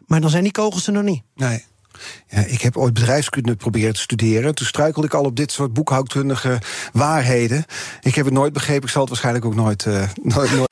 Maar 0.07 0.21
dan 0.21 0.31
zijn 0.31 0.43
die 0.43 0.53
kogels 0.53 0.87
er 0.87 0.93
nog 0.93 1.03
niet. 1.03 1.23
Nee. 1.35 1.65
Ja, 2.29 2.39
ik 2.45 2.63
heb 2.63 2.77
ooit 2.77 2.95
bedrijfskunde 2.95 3.57
proberen 3.57 3.95
te 3.95 4.01
studeren. 4.01 4.55
Toen 4.55 4.67
struikelde 4.67 5.07
ik 5.07 5.15
al 5.15 5.25
op 5.25 5.37
dit 5.37 5.53
soort 5.53 5.73
boekhoudkundige 5.73 6.59
waarheden. 6.93 7.65
Ik 8.01 8.15
heb 8.15 8.25
het 8.25 8.35
nooit 8.35 8.53
begrepen. 8.53 8.83
Ik 8.83 8.89
zal 8.89 9.01
het 9.01 9.11
waarschijnlijk 9.11 9.45
ook 9.45 9.55
nooit. 9.55 9.87
eh, 9.87 10.09
nooit, 10.23 10.51
nooit. 10.57 10.72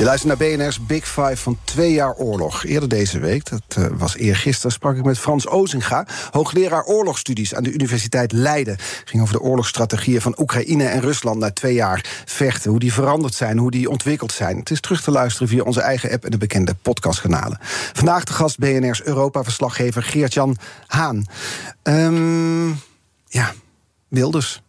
Je 0.00 0.06
luistert 0.06 0.38
naar 0.38 0.48
BNR's 0.48 0.86
Big 0.86 1.04
Five 1.08 1.36
van 1.36 1.58
twee 1.64 1.92
jaar 1.92 2.14
oorlog. 2.14 2.64
Eerder 2.64 2.88
deze 2.88 3.18
week, 3.18 3.50
dat 3.50 3.76
uh, 3.78 3.86
was 3.92 4.16
eergisteren, 4.16 4.72
sprak 4.72 4.96
ik 4.96 5.04
met 5.04 5.18
Frans 5.18 5.46
Ozinga... 5.46 6.06
hoogleraar 6.30 6.84
oorlogsstudies 6.84 7.54
aan 7.54 7.62
de 7.62 7.72
Universiteit 7.72 8.32
Leiden. 8.32 8.76
Ging 9.04 9.22
over 9.22 9.34
de 9.34 9.40
oorlogsstrategieën 9.40 10.20
van 10.20 10.34
Oekraïne 10.38 10.84
en 10.84 11.00
Rusland... 11.00 11.38
na 11.38 11.50
twee 11.50 11.74
jaar 11.74 12.22
vechten, 12.24 12.70
hoe 12.70 12.80
die 12.80 12.92
veranderd 12.92 13.34
zijn, 13.34 13.58
hoe 13.58 13.70
die 13.70 13.90
ontwikkeld 13.90 14.32
zijn. 14.32 14.58
Het 14.58 14.70
is 14.70 14.80
terug 14.80 15.02
te 15.02 15.10
luisteren 15.10 15.48
via 15.48 15.62
onze 15.62 15.80
eigen 15.80 16.10
app 16.10 16.24
en 16.24 16.30
de 16.30 16.38
bekende 16.38 16.74
podcastkanalen. 16.82 17.58
Vandaag 17.92 18.24
de 18.24 18.32
gast 18.32 18.58
BNR's 18.58 19.02
Europa-verslaggever 19.02 20.02
Geert-Jan 20.02 20.56
Haan. 20.86 21.26
Um, 21.82 22.80
ja, 23.26 23.52
Wilders. 24.08 24.62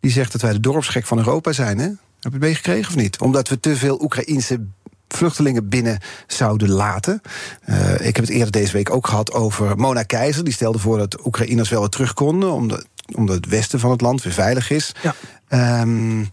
Die 0.00 0.10
zegt 0.10 0.32
dat 0.32 0.40
wij 0.40 0.52
de 0.52 0.60
dorpsgek 0.60 1.06
van 1.06 1.18
Europa 1.18 1.52
zijn, 1.52 1.78
hè? 1.78 1.90
Heb 2.24 2.32
je 2.32 2.38
het 2.38 2.48
meegekregen 2.48 2.88
of 2.88 2.96
niet? 2.96 3.20
Omdat 3.20 3.48
we 3.48 3.60
te 3.60 3.76
veel 3.76 4.02
Oekraïnse 4.02 4.66
vluchtelingen 5.08 5.68
binnen 5.68 5.98
zouden 6.26 6.70
laten. 6.70 7.20
Uh, 7.68 7.92
ik 7.94 8.16
heb 8.16 8.24
het 8.24 8.28
eerder 8.28 8.50
deze 8.50 8.72
week 8.72 8.90
ook 8.90 9.06
gehad 9.06 9.32
over 9.32 9.76
Mona 9.76 10.02
Keizer. 10.02 10.44
Die 10.44 10.52
stelde 10.52 10.78
voor 10.78 10.98
dat 10.98 11.26
Oekraïners 11.26 11.68
wel 11.68 11.80
weer 11.80 11.88
terug 11.88 12.14
konden... 12.14 12.52
omdat, 12.52 12.86
omdat 13.14 13.36
het 13.36 13.46
westen 13.46 13.80
van 13.80 13.90
het 13.90 14.00
land 14.00 14.22
weer 14.22 14.32
veilig 14.32 14.70
is. 14.70 14.94
Ja. 15.02 15.80
Um, 15.80 16.32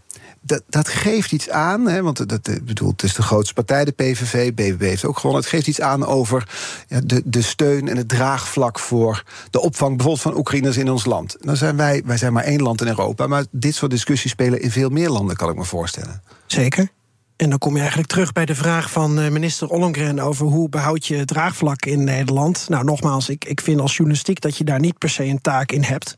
dat, 0.52 0.62
dat, 0.68 0.88
geeft 0.88 1.32
iets 1.32 1.50
aan, 1.50 1.88
hè, 1.88 2.02
want 2.02 2.28
dat, 2.28 2.48
ik 2.48 2.64
bedoel, 2.64 2.90
het 2.90 3.02
is 3.02 3.14
de 3.14 3.22
grootste 3.22 3.54
partij, 3.54 3.84
de 3.84 3.90
PVV. 3.90 4.52
BBB 4.52 4.80
heeft 4.80 5.04
ook 5.04 5.16
gewonnen. 5.16 5.40
Het 5.40 5.50
geeft 5.50 5.66
iets 5.66 5.80
aan 5.80 6.06
over 6.06 6.48
de, 7.04 7.22
de 7.24 7.42
steun 7.42 7.88
en 7.88 7.96
het 7.96 8.08
draagvlak 8.08 8.78
voor 8.78 9.24
de 9.50 9.60
opvang 9.60 9.90
bijvoorbeeld 9.96 10.22
van 10.22 10.36
Oekraïners 10.36 10.76
in 10.76 10.90
ons 10.90 11.04
land. 11.04 11.36
Dan 11.40 11.56
zijn 11.56 11.76
wij, 11.76 12.02
wij 12.04 12.16
zijn 12.16 12.32
maar 12.32 12.44
één 12.44 12.62
land 12.62 12.80
in 12.80 12.86
Europa, 12.86 13.26
maar 13.26 13.44
dit 13.50 13.74
soort 13.74 13.90
discussies 13.90 14.30
spelen 14.30 14.60
in 14.60 14.70
veel 14.70 14.88
meer 14.88 15.08
landen, 15.08 15.36
kan 15.36 15.50
ik 15.50 15.56
me 15.56 15.64
voorstellen. 15.64 16.22
Zeker. 16.46 16.88
En 17.36 17.50
dan 17.50 17.58
kom 17.58 17.72
je 17.72 17.78
eigenlijk 17.78 18.08
terug 18.08 18.32
bij 18.32 18.46
de 18.46 18.54
vraag 18.54 18.90
van 18.90 19.20
eh, 19.20 19.30
minister 19.30 19.68
Ollongren 19.68 20.18
over 20.18 20.46
hoe 20.46 20.68
behoud 20.68 21.06
je 21.06 21.24
draagvlak 21.24 21.86
in 21.86 22.04
Nederland. 22.04 22.68
Nou, 22.68 22.84
nogmaals, 22.84 23.28
ik, 23.28 23.44
ik 23.44 23.60
vind 23.60 23.80
als 23.80 23.96
journalistiek 23.96 24.40
dat 24.40 24.56
je 24.56 24.64
daar 24.64 24.80
niet 24.80 24.98
per 24.98 25.10
se 25.10 25.24
een 25.24 25.40
taak 25.40 25.72
in 25.72 25.82
hebt. 25.82 26.16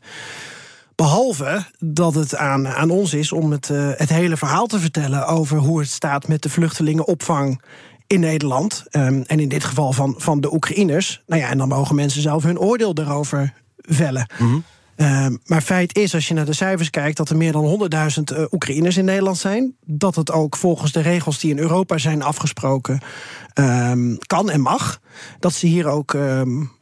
Behalve 0.95 1.65
dat 1.79 2.13
het 2.13 2.35
aan, 2.35 2.67
aan 2.67 2.89
ons 2.89 3.13
is 3.13 3.31
om 3.31 3.51
het, 3.51 3.69
uh, 3.69 3.89
het 3.95 4.09
hele 4.09 4.37
verhaal 4.37 4.67
te 4.67 4.79
vertellen 4.79 5.27
over 5.27 5.57
hoe 5.57 5.79
het 5.79 5.89
staat 5.89 6.27
met 6.27 6.41
de 6.41 6.49
vluchtelingenopvang 6.49 7.61
in 8.07 8.19
Nederland. 8.19 8.83
Um, 8.91 9.21
en 9.21 9.39
in 9.39 9.49
dit 9.49 9.63
geval 9.63 9.93
van, 9.93 10.15
van 10.17 10.41
de 10.41 10.53
Oekraïners. 10.53 11.23
Nou 11.27 11.41
ja, 11.41 11.49
en 11.49 11.57
dan 11.57 11.67
mogen 11.67 11.95
mensen 11.95 12.21
zelf 12.21 12.43
hun 12.43 12.59
oordeel 12.59 12.93
daarover 12.93 13.53
vellen. 13.77 14.29
Mm 14.37 14.47
-hmm. 14.47 14.63
Uh, 14.95 15.27
maar 15.45 15.61
feit 15.61 15.97
is, 15.97 16.13
als 16.13 16.27
je 16.27 16.33
naar 16.33 16.45
de 16.45 16.53
cijfers 16.53 16.89
kijkt, 16.89 17.17
dat 17.17 17.29
er 17.29 17.37
meer 17.37 17.51
dan 17.51 17.89
100.000 18.29 18.37
uh, 18.37 18.45
Oekraïners 18.51 18.97
in 18.97 19.05
Nederland 19.05 19.37
zijn. 19.37 19.75
Dat 19.85 20.15
het 20.15 20.31
ook 20.31 20.55
volgens 20.55 20.91
de 20.91 20.99
regels 20.99 21.39
die 21.39 21.51
in 21.51 21.59
Europa 21.59 21.97
zijn 21.97 22.23
afgesproken 22.23 22.99
um, 23.53 24.17
kan 24.17 24.49
en 24.49 24.61
mag. 24.61 24.99
Dat 25.39 25.53
ze 25.53 25.67
hier 25.67 25.87
ook 25.87 26.17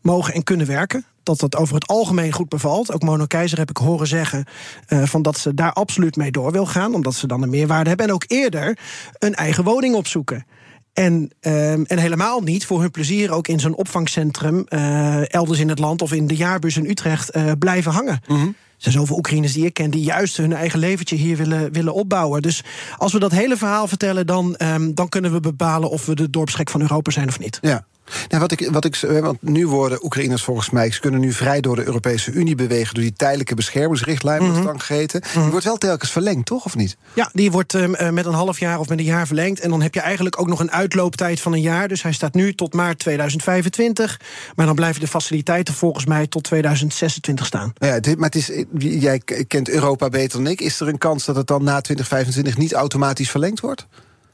mogen 0.01 0.33
en 0.33 0.43
kunnen 0.43 0.67
werken. 0.67 1.05
Dat 1.23 1.39
dat 1.39 1.55
over 1.55 1.75
het 1.75 1.87
algemeen 1.87 2.31
goed 2.31 2.49
bevalt. 2.49 2.93
Ook 2.93 3.03
Mono 3.03 3.25
Keizer 3.25 3.57
heb 3.57 3.69
ik 3.69 3.77
horen 3.77 4.07
zeggen 4.07 4.45
uh, 4.87 5.03
van 5.03 5.21
dat 5.21 5.37
ze 5.37 5.53
daar 5.53 5.73
absoluut 5.73 6.15
mee 6.15 6.31
door 6.31 6.51
wil 6.51 6.65
gaan. 6.65 6.93
Omdat 6.93 7.15
ze 7.15 7.27
dan 7.27 7.41
een 7.41 7.49
meerwaarde 7.49 7.89
hebben. 7.89 8.07
En 8.07 8.13
ook 8.13 8.25
eerder 8.27 8.77
een 9.19 9.35
eigen 9.35 9.63
woning 9.63 9.95
opzoeken. 9.95 10.45
En, 10.93 11.13
um, 11.41 11.85
en 11.85 11.97
helemaal 11.97 12.41
niet 12.41 12.65
voor 12.65 12.81
hun 12.81 12.91
plezier 12.91 13.31
ook 13.31 13.47
in 13.47 13.59
zo'n 13.59 13.75
opvangcentrum 13.75 14.65
uh, 14.69 15.33
elders 15.33 15.59
in 15.59 15.69
het 15.69 15.79
land 15.79 16.01
of 16.01 16.13
in 16.13 16.27
de 16.27 16.35
jaarbus 16.35 16.77
in 16.77 16.89
Utrecht 16.89 17.35
uh, 17.35 17.51
blijven 17.59 17.91
hangen. 17.91 18.21
-hmm. 18.25 18.55
Zijn 18.83 18.95
zoveel 18.95 19.17
Oekraïners 19.17 19.53
die 19.53 19.65
ik 19.65 19.73
ken 19.73 19.89
die 19.91 20.03
juist 20.03 20.37
hun 20.37 20.53
eigen 20.53 20.79
leventje 20.79 21.15
hier 21.15 21.37
willen, 21.37 21.71
willen 21.71 21.93
opbouwen. 21.93 22.41
Dus 22.41 22.63
als 22.97 23.13
we 23.13 23.19
dat 23.19 23.31
hele 23.31 23.57
verhaal 23.57 23.87
vertellen, 23.87 24.25
dan, 24.27 24.55
ehm, 24.55 24.93
dan 24.93 25.09
kunnen 25.09 25.31
we 25.31 25.39
bepalen 25.39 25.89
of 25.89 26.05
we 26.05 26.15
de 26.15 26.29
dorpsgek 26.29 26.69
van 26.69 26.81
Europa 26.81 27.11
zijn 27.11 27.27
of 27.27 27.39
niet. 27.39 27.57
Ja. 27.61 27.85
Nou, 28.27 28.41
wat 28.41 28.51
ik, 28.51 28.69
wat 28.71 28.85
ik, 28.85 28.95
want 29.21 29.41
nu 29.41 29.67
worden 29.67 30.03
Oekraïners 30.05 30.43
volgens 30.43 30.69
mij... 30.69 30.91
ze 30.91 30.99
kunnen 30.99 31.19
nu 31.19 31.31
vrij 31.31 31.61
door 31.61 31.75
de 31.75 31.85
Europese 31.85 32.31
Unie 32.31 32.55
bewegen... 32.55 32.93
door 32.93 33.03
die 33.03 33.13
tijdelijke 33.13 33.55
beschermingsrichtlijn, 33.55 34.39
wordt 34.41 34.55
Mhm. 34.57 34.65
dan 34.65 34.79
gegeten. 34.79 35.21
Die 35.21 35.41
Mhm. 35.41 35.49
wordt 35.49 35.65
wel 35.65 35.77
telkens 35.77 36.11
verlengd, 36.11 36.45
toch, 36.45 36.65
of 36.65 36.75
niet? 36.75 36.97
Ja, 37.13 37.29
die 37.33 37.51
wordt 37.51 37.73
ehm, 37.73 37.93
eh, 37.93 38.09
met 38.09 38.25
een 38.25 38.33
half 38.33 38.59
jaar 38.59 38.79
of 38.79 38.89
met 38.89 38.99
een 38.99 39.05
jaar 39.05 39.25
verlengd. 39.27 39.59
En 39.59 39.69
dan 39.69 39.81
heb 39.81 39.93
je 39.93 39.99
eigenlijk 39.99 40.39
ook 40.39 40.47
nog 40.47 40.59
een 40.59 40.71
uitlooptijd 40.71 41.39
van 41.41 41.53
een 41.53 41.61
jaar. 41.61 41.87
Dus 41.87 42.03
hij 42.03 42.11
staat 42.13 42.33
nu 42.33 42.53
tot 42.53 42.73
maart 42.73 42.99
2025. 42.99 44.19
Maar 44.55 44.65
dan 44.65 44.75
blijven 44.75 45.01
de 45.01 45.07
faciliteiten 45.07 45.73
volgens 45.73 46.05
mij 46.05 46.27
tot 46.27 46.43
2026 46.43 47.45
staan. 47.45 47.73
Ja, 47.77 47.99
dit, 47.99 48.15
maar 48.17 48.29
het 48.29 48.35
is, 48.35 48.51
jij 48.77 49.19
kent 49.47 49.69
Europa 49.69 50.09
beter 50.09 50.43
dan 50.43 50.51
ik. 50.51 50.61
Is 50.61 50.79
er 50.79 50.87
een 50.87 50.97
kans 50.97 51.25
dat 51.25 51.35
het 51.35 51.47
dan 51.47 51.63
na 51.63 51.81
2025 51.81 52.57
niet 52.57 52.73
automatisch 52.73 53.29
verlengd 53.29 53.59
wordt? 53.59 53.87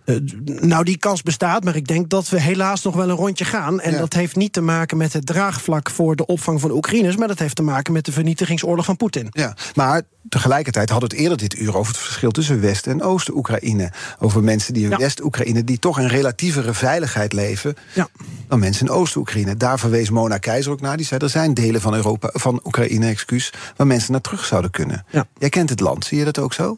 Eh, 0.09 0.15
nou, 0.45 0.83
die 0.83 0.97
kans 0.97 1.21
bestaat, 1.21 1.63
maar 1.63 1.75
ik 1.75 1.87
denk 1.87 2.09
dat 2.09 2.29
we 2.29 2.41
helaas 2.41 2.83
nog 2.83 2.95
wel 2.95 3.09
een 3.09 3.15
rondje 3.15 3.45
gaan. 3.45 3.79
En 3.79 3.91
Ja. 3.91 3.97
dat 3.97 4.13
heeft 4.13 4.35
niet 4.35 4.53
te 4.53 4.61
maken 4.61 4.97
met 4.97 5.13
het 5.13 5.25
draagvlak 5.25 5.89
voor 5.89 6.15
de 6.15 6.25
opvang 6.25 6.61
van 6.61 6.71
Oekraïners, 6.71 7.15
maar 7.15 7.27
dat 7.27 7.39
heeft 7.39 7.55
te 7.55 7.61
maken 7.61 7.93
met 7.93 8.05
de 8.05 8.11
vernietigingsoorlog 8.11 8.85
van 8.85 8.97
Poetin. 8.97 9.27
Ja, 9.31 9.55
maar 9.75 10.01
tegelijkertijd 10.29 10.89
hadden 10.89 11.09
we 11.09 11.15
het 11.15 11.23
eerder 11.23 11.37
dit 11.49 11.59
uur 11.59 11.77
over 11.77 11.93
het 11.93 12.01
verschil 12.01 12.31
tussen 12.31 12.61
West- 12.61 12.87
en 12.87 13.01
Oost-Oekraïne. 13.01 13.91
Over 14.19 14.43
mensen 14.43 14.73
die 14.73 14.83
in 14.83 14.89
Ja. 14.89 14.97
West-Oekraïne 14.97 15.63
die 15.63 15.79
toch 15.79 15.99
in 15.99 16.07
relatievere 16.07 16.73
veiligheid 16.73 17.33
leven 17.33 17.75
Ja. 17.93 18.07
dan 18.47 18.59
mensen 18.59 18.85
in 18.85 18.91
Oost-Oekraïne. 18.91 19.57
Daar 19.57 19.79
verwees 19.79 20.09
Mona 20.09 20.37
Keizer 20.37 20.71
ook 20.71 20.81
naar. 20.81 20.97
Die 20.97 21.05
zei 21.05 21.19
er 21.23 21.29
zijn 21.29 21.53
delen 21.53 21.81
van, 21.81 21.93
Europa, 21.93 22.29
van 22.33 22.59
Oekraïne 22.63 23.07
excuus, 23.07 23.53
waar 23.75 23.87
mensen 23.87 24.11
naar 24.11 24.21
terug 24.21 24.45
zouden 24.45 24.71
kunnen. 24.71 25.05
Ja. 25.09 25.27
Jij 25.37 25.49
kent 25.49 25.69
het 25.69 25.79
land, 25.79 26.05
zie 26.05 26.17
je 26.17 26.25
dat 26.25 26.39
ook 26.39 26.53
zo? 26.53 26.77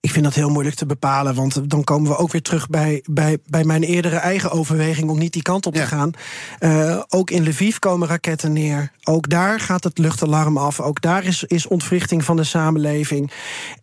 Ik 0.00 0.10
vind 0.10 0.24
dat 0.24 0.34
heel 0.34 0.50
moeilijk 0.50 0.76
te 0.76 0.86
bepalen, 0.86 1.34
want 1.34 1.70
dan 1.70 1.84
komen 1.84 2.10
we 2.10 2.16
ook 2.16 2.32
weer 2.32 2.42
terug 2.42 2.68
bij, 2.68 3.04
bij, 3.10 3.38
bij 3.46 3.64
mijn 3.64 3.82
eerdere 3.82 4.16
eigen 4.16 4.50
overweging 4.50 5.10
om 5.10 5.18
niet 5.18 5.32
die 5.32 5.42
kant 5.42 5.66
op 5.66 5.74
Ja. 5.74 5.80
te 5.80 5.86
gaan. 5.88 6.10
Eh, 6.58 7.02
ook 7.08 7.30
in 7.30 7.48
Lviv 7.48 7.76
komen 7.78 8.08
raketten 8.08 8.52
neer. 8.52 8.92
Ook 9.04 9.28
daar 9.28 9.60
gaat 9.60 9.84
het 9.84 9.98
luchtalarm 9.98 10.56
af. 10.56 10.80
Ook 10.80 11.00
daar 11.00 11.24
is, 11.24 11.44
is 11.44 11.66
ontwrichting 11.66 12.24
van 12.24 12.36
de 12.36 12.44
samenleving. 12.44 13.32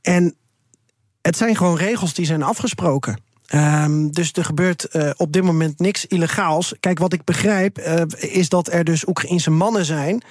En 0.01 0.36
het 1.22 1.38
zijn 1.38 1.55
gewoon 1.55 1.78
regels 1.78 2.13
die 2.13 2.26
zijn 2.26 2.43
afgesproken. 2.43 3.20
Ehm, 3.47 4.07
dus 4.07 4.31
er 4.31 4.45
gebeurt 4.45 4.83
eh, 4.83 5.09
op 5.17 5.33
dit 5.33 5.43
moment 5.43 5.79
niks 5.79 6.05
illegaals. 6.05 6.73
Kijk, 6.79 6.99
wat 6.99 7.13
ik 7.13 7.23
begrijp 7.23 7.77
eh, 7.77 8.01
is 8.17 8.49
dat 8.49 8.71
er 8.73 8.83
dus 8.83 9.07
Oekraïense 9.07 9.51
mannen 9.51 9.85
zijn 9.85 10.21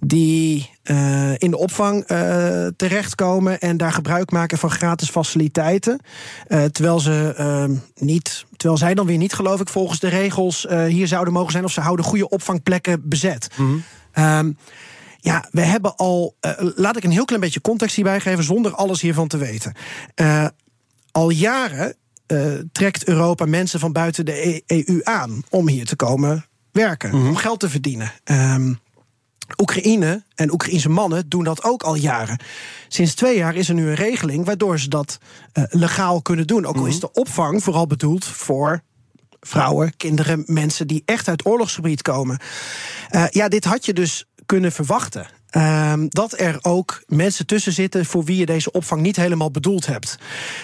die 0.00 0.70
eh, 0.82 1.32
in 1.38 1.50
de 1.50 1.58
opvang 1.58 2.06
terechtkomen 2.76 3.60
en 3.60 3.76
daar 3.76 3.92
gebruik 3.92 4.30
maken 4.30 4.58
van 4.58 4.70
gratis 4.70 5.10
faciliteiten. 5.10 6.00
Terwijl, 6.48 7.00
ze, 7.00 7.34
ehm, 7.36 7.74
niet, 7.94 8.44
terwijl 8.56 8.78
zij 8.78 8.94
dan 8.94 9.06
weer 9.06 9.16
niet, 9.16 9.32
geloof 9.32 9.60
ik, 9.60 9.68
volgens 9.68 10.00
de 10.00 10.08
regels 10.08 10.66
hier 10.88 11.06
zouden 11.06 11.32
mogen 11.32 11.52
zijn 11.52 11.64
of 11.64 11.72
ze 11.72 11.80
houden 11.80 12.04
goede 12.04 12.28
opvangplekken 12.28 13.08
bezet. 13.08 13.48
Ehm, 14.12 14.52
ja, 15.20 15.48
we 15.50 15.60
hebben 15.60 15.96
al. 15.96 16.36
laat 16.58 16.96
ik 16.96 17.04
een 17.04 17.10
heel 17.10 17.24
klein 17.24 17.40
beetje 17.40 17.60
context 17.60 17.94
hierbij 17.94 18.20
geven, 18.20 18.44
zonder 18.44 18.74
alles 18.74 19.00
hiervan 19.00 19.28
te 19.28 19.36
weten. 19.36 19.74
Al 21.10 21.30
jaren 21.30 21.96
eh, 22.26 22.52
trekt 22.72 23.04
Europa 23.06 23.44
mensen 23.44 23.80
van 23.80 23.92
buiten 23.92 24.24
de 24.24 24.46
E- 24.46 24.84
EU 24.84 25.00
aan 25.02 25.42
om 25.50 25.68
hier 25.68 25.86
te 25.86 25.96
komen 25.96 26.46
werken, 26.72 27.12
om 27.12 27.36
geld 27.36 27.60
te 27.60 27.68
verdienen. 27.68 28.12
Ehm, 28.24 28.72
Oekraïne 29.60 30.22
en 30.34 30.52
Oekraïense 30.52 30.88
mannen 30.88 31.28
doen 31.28 31.44
dat 31.44 31.64
ook 31.64 31.82
al 31.82 31.94
jaren. 31.94 32.38
Sinds 32.88 33.14
twee 33.14 33.36
jaar 33.36 33.54
is 33.54 33.68
er 33.68 33.74
nu 33.74 33.88
een 33.88 33.94
regeling 33.94 34.44
waardoor 34.44 34.78
ze 34.78 34.88
dat 34.88 35.18
eh, 35.52 35.64
legaal 35.68 36.22
kunnen 36.22 36.46
doen. 36.46 36.66
Ook 36.66 36.76
al 36.76 36.86
is 36.86 37.00
de 37.00 37.12
opvang 37.12 37.62
vooral 37.62 37.86
bedoeld 37.86 38.24
voor 38.24 38.82
vrouwen, 39.40 39.96
kinderen, 39.96 40.42
mensen 40.46 40.86
die 40.86 41.02
echt 41.04 41.28
uit 41.28 41.46
oorlogsgebied 41.46 42.02
komen. 42.02 42.38
Eh, 43.08 43.24
ja, 43.30 43.48
dit 43.48 43.64
had 43.64 43.84
je 43.84 43.92
dus 43.92 44.24
kunnen 44.46 44.72
verwachten. 44.72 45.26
Ehm, 45.54 46.06
dat 46.08 46.40
er 46.40 46.58
ook 46.62 47.02
mensen 47.06 47.46
tussen 47.46 47.72
zitten 47.72 48.04
voor 48.06 48.24
wie 48.24 48.36
je 48.36 48.46
deze 48.46 48.72
opvang 48.72 49.00
niet 49.02 49.16
helemaal 49.16 49.50
bedoeld 49.50 49.86
hebt. 49.86 50.18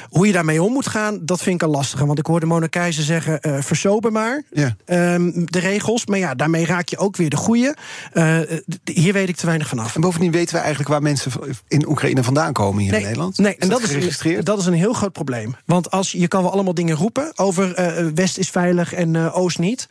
Hoe 0.09 0.27
je 0.27 0.33
daarmee 0.33 0.63
om 0.63 0.73
moet 0.73 0.87
gaan, 0.87 1.19
dat 1.23 1.43
vind 1.43 1.55
ik 1.55 1.63
een 1.63 1.75
lastige. 1.75 2.07
Want 2.07 2.19
ik 2.19 2.27
hoorde 2.27 2.47
Mona 2.47 2.67
Keizer 2.67 3.03
zeggen: 3.05 3.41
eh 3.41 3.63
versober 3.63 4.13
maar 4.13 4.43
Ja. 4.51 4.77
ehm, 4.85 5.31
de 5.45 5.59
regels. 5.59 6.07
Maar 6.07 6.19
ja, 6.19 6.35
daarmee 6.35 6.67
raak 6.67 6.89
je 6.89 6.99
ook 6.99 7.17
weer 7.17 7.31
de 7.31 7.37
goede. 7.37 7.77
Eh, 8.13 8.39
hier 8.85 9.13
weet 9.13 9.29
ik 9.29 9.37
te 9.37 9.47
weinig 9.47 9.69
vanaf. 9.69 9.95
En 9.95 10.01
bovendien 10.01 10.31
weten 10.31 10.55
we 10.55 10.61
eigenlijk 10.61 10.91
waar 10.91 11.03
mensen 11.03 11.33
in 11.69 11.89
Oekraïne 11.89 12.23
vandaan 12.25 12.53
komen 12.53 12.83
hier 12.83 12.95
in 12.95 13.03
Nederland. 13.03 13.39
Nee, 13.39 13.53
Is 13.57 13.59
en 13.59 13.69
dat, 13.69 13.81
geregistreerd? 13.83 14.39
is, 14.39 14.45
dat 14.45 14.59
is 14.59 14.67
een 14.67 14.73
heel 14.73 14.93
groot 14.93 15.13
probleem. 15.13 15.55
Want 15.65 15.91
als, 15.91 16.13
je 16.13 16.29
kan 16.29 16.43
wel 16.43 16.53
allemaal 16.53 16.75
dingen 16.75 16.97
roepen 16.97 17.33
over 17.35 17.75
eh, 17.75 18.07
West 18.15 18.39
is 18.39 18.49
veilig 18.49 18.93
en 18.95 19.33
Oost 19.33 19.59
niet. 19.59 19.87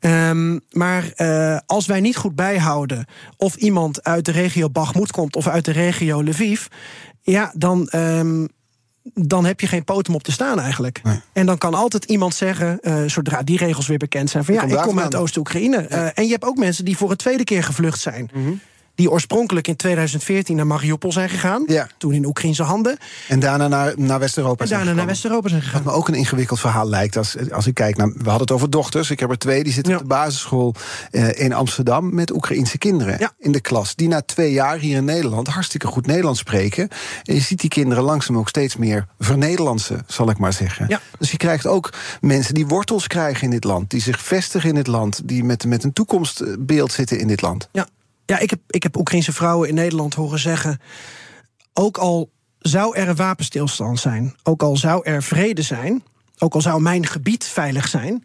Ehm, 0.00 0.58
maar 0.70 1.10
eh, 1.14 1.58
als 1.66 1.86
wij 1.86 2.00
niet 2.00 2.16
goed 2.16 2.34
bijhouden 2.34 3.06
of 3.36 3.54
iemand 3.54 4.04
uit 4.04 4.24
de 4.24 4.32
regio 4.32 4.70
Bakhmut 4.70 5.10
komt 5.10 5.36
of 5.36 5.46
uit 5.46 5.64
de 5.64 5.72
regio 5.72 6.22
Lviv, 6.22 6.66
ja, 7.22 7.52
dan. 7.56 7.88
ehm, 7.88 8.46
dan 9.14 9.44
heb 9.44 9.60
je 9.60 9.66
geen 9.66 9.84
potem 9.84 10.14
op 10.14 10.22
te 10.22 10.32
staan 10.32 10.60
eigenlijk. 10.60 11.00
En 11.32 11.46
dan 11.46 11.58
kan 11.58 11.74
altijd 11.74 12.04
iemand 12.04 12.34
zeggen, 12.34 12.80
eh, 12.80 13.02
zodra 13.06 13.42
die 13.42 13.56
regels 13.58 13.86
weer 13.86 13.98
bekend 13.98 14.30
zijn... 14.30 14.44
van 14.44 14.54
ja, 14.54 14.62
ik 14.62 14.76
kom 14.76 15.00
uit. 15.00 15.14
Oost-Oekraïne. 15.14 15.76
Eh, 15.76 16.04
en 16.14 16.24
je 16.24 16.30
hebt 16.30 16.44
ook 16.44 16.56
mensen 16.56 16.84
die 16.84 16.96
voor 16.96 17.10
een 17.10 17.16
tweede 17.16 17.44
keer 17.44 17.62
gevlucht 17.62 18.00
zijn. 18.00 18.30
Die 19.00 19.10
oorspronkelijk 19.10 19.68
in 19.68 19.76
2014 19.76 20.56
naar 20.56 20.66
Mariupol 20.66 21.12
zijn 21.12 21.28
gegaan. 21.28 21.62
Ja. 21.66 21.86
Toen 21.98 22.12
in 22.12 22.24
Oekraïnse 22.24 22.62
handen. 22.62 22.98
En 23.28 23.40
daarna 23.40 23.68
naar, 23.68 23.92
naar 23.96 24.18
West-Europa. 24.18 24.66
Zijn 24.66 24.78
daarna 24.78 24.94
naar. 24.94 25.06
West-Europa 25.06 25.48
zijn 25.48 25.62
gegaan. 25.62 25.82
Wat 25.82 25.92
me 25.92 25.98
ook 25.98 26.08
een 26.08 26.14
ingewikkeld 26.14 26.60
verhaal 26.60 26.88
lijkt. 26.88 27.16
Als, 27.16 27.36
als 27.50 27.66
ik 27.66 27.74
kijk 27.74 27.96
naar. 27.96 28.08
We 28.08 28.18
hadden 28.22 28.40
het 28.40 28.50
over 28.50 28.70
dochters. 28.70 29.10
Ik 29.10 29.20
heb 29.20 29.30
er 29.30 29.38
twee. 29.38 29.64
Die 29.64 29.72
zitten 29.72 29.92
Ja. 29.92 29.98
op 29.98 30.04
de 30.04 30.08
basisschool 30.14 30.74
eh, 31.10 31.40
in 31.40 31.52
Amsterdam. 31.52 32.14
met 32.14 32.32
Oekraïense 32.32 32.78
kinderen 32.78 33.16
Ja. 33.18 33.32
in 33.38 33.52
de 33.52 33.60
klas. 33.60 33.94
Die 33.94 34.08
na 34.08 34.22
twee 34.22 34.52
jaar 34.52 34.78
hier 34.78 34.96
in 34.96 35.04
Nederland 35.04 35.48
hartstikke 35.48 35.86
goed 35.86 36.06
Nederlands 36.06 36.38
spreken. 36.40 36.88
En 37.24 37.34
je 37.34 37.40
ziet 37.40 37.60
die 37.60 37.70
kinderen 37.70 38.04
langzaam 38.04 38.38
ook 38.38 38.48
steeds 38.48 38.76
meer 38.76 39.06
vernederlandsen, 39.18 40.02
zal 40.06 40.30
ik 40.30 40.38
maar 40.38 40.52
zeggen. 40.52 40.86
Ja. 40.88 41.00
Dus 41.18 41.30
je 41.30 41.36
krijgt 41.36 41.66
ook 41.66 41.92
mensen 42.20 42.54
die 42.54 42.66
wortels 42.66 43.06
krijgen 43.06 43.42
in 43.44 43.50
dit 43.50 43.64
land. 43.64 43.90
Die 43.90 44.00
zich 44.00 44.20
vestigen 44.20 44.68
in 44.68 44.74
dit 44.74 44.86
land. 44.86 45.20
Die 45.24 45.44
met, 45.44 45.64
met 45.64 45.84
een 45.84 45.92
toekomstbeeld 45.92 46.92
zitten 46.92 47.18
in 47.18 47.26
dit 47.26 47.42
land. 47.42 47.68
Ja, 47.72 47.86
ja 48.30 48.38
ik, 48.38 48.50
heb, 48.50 48.60
ik 48.66 48.82
heb 48.82 48.96
Oekraïnse 48.96 49.32
vrouwen 49.32 49.68
in 49.68 49.74
Nederland 49.74 50.14
horen 50.14 50.38
zeggen... 50.38 50.80
ook 51.72 51.98
al 51.98 52.30
zou 52.58 52.96
er 52.96 53.08
een 53.08 53.16
wapenstilstand 53.16 54.00
zijn... 54.00 54.36
ook 54.42 54.62
al 54.62 54.76
zou 54.76 55.00
er 55.04 55.22
vrede 55.22 55.62
zijn... 55.62 56.02
ook 56.38 56.54
al 56.54 56.60
zou 56.60 56.80
mijn 56.80 57.06
gebied 57.06 57.44
veilig 57.44 57.88
zijn... 57.88 58.24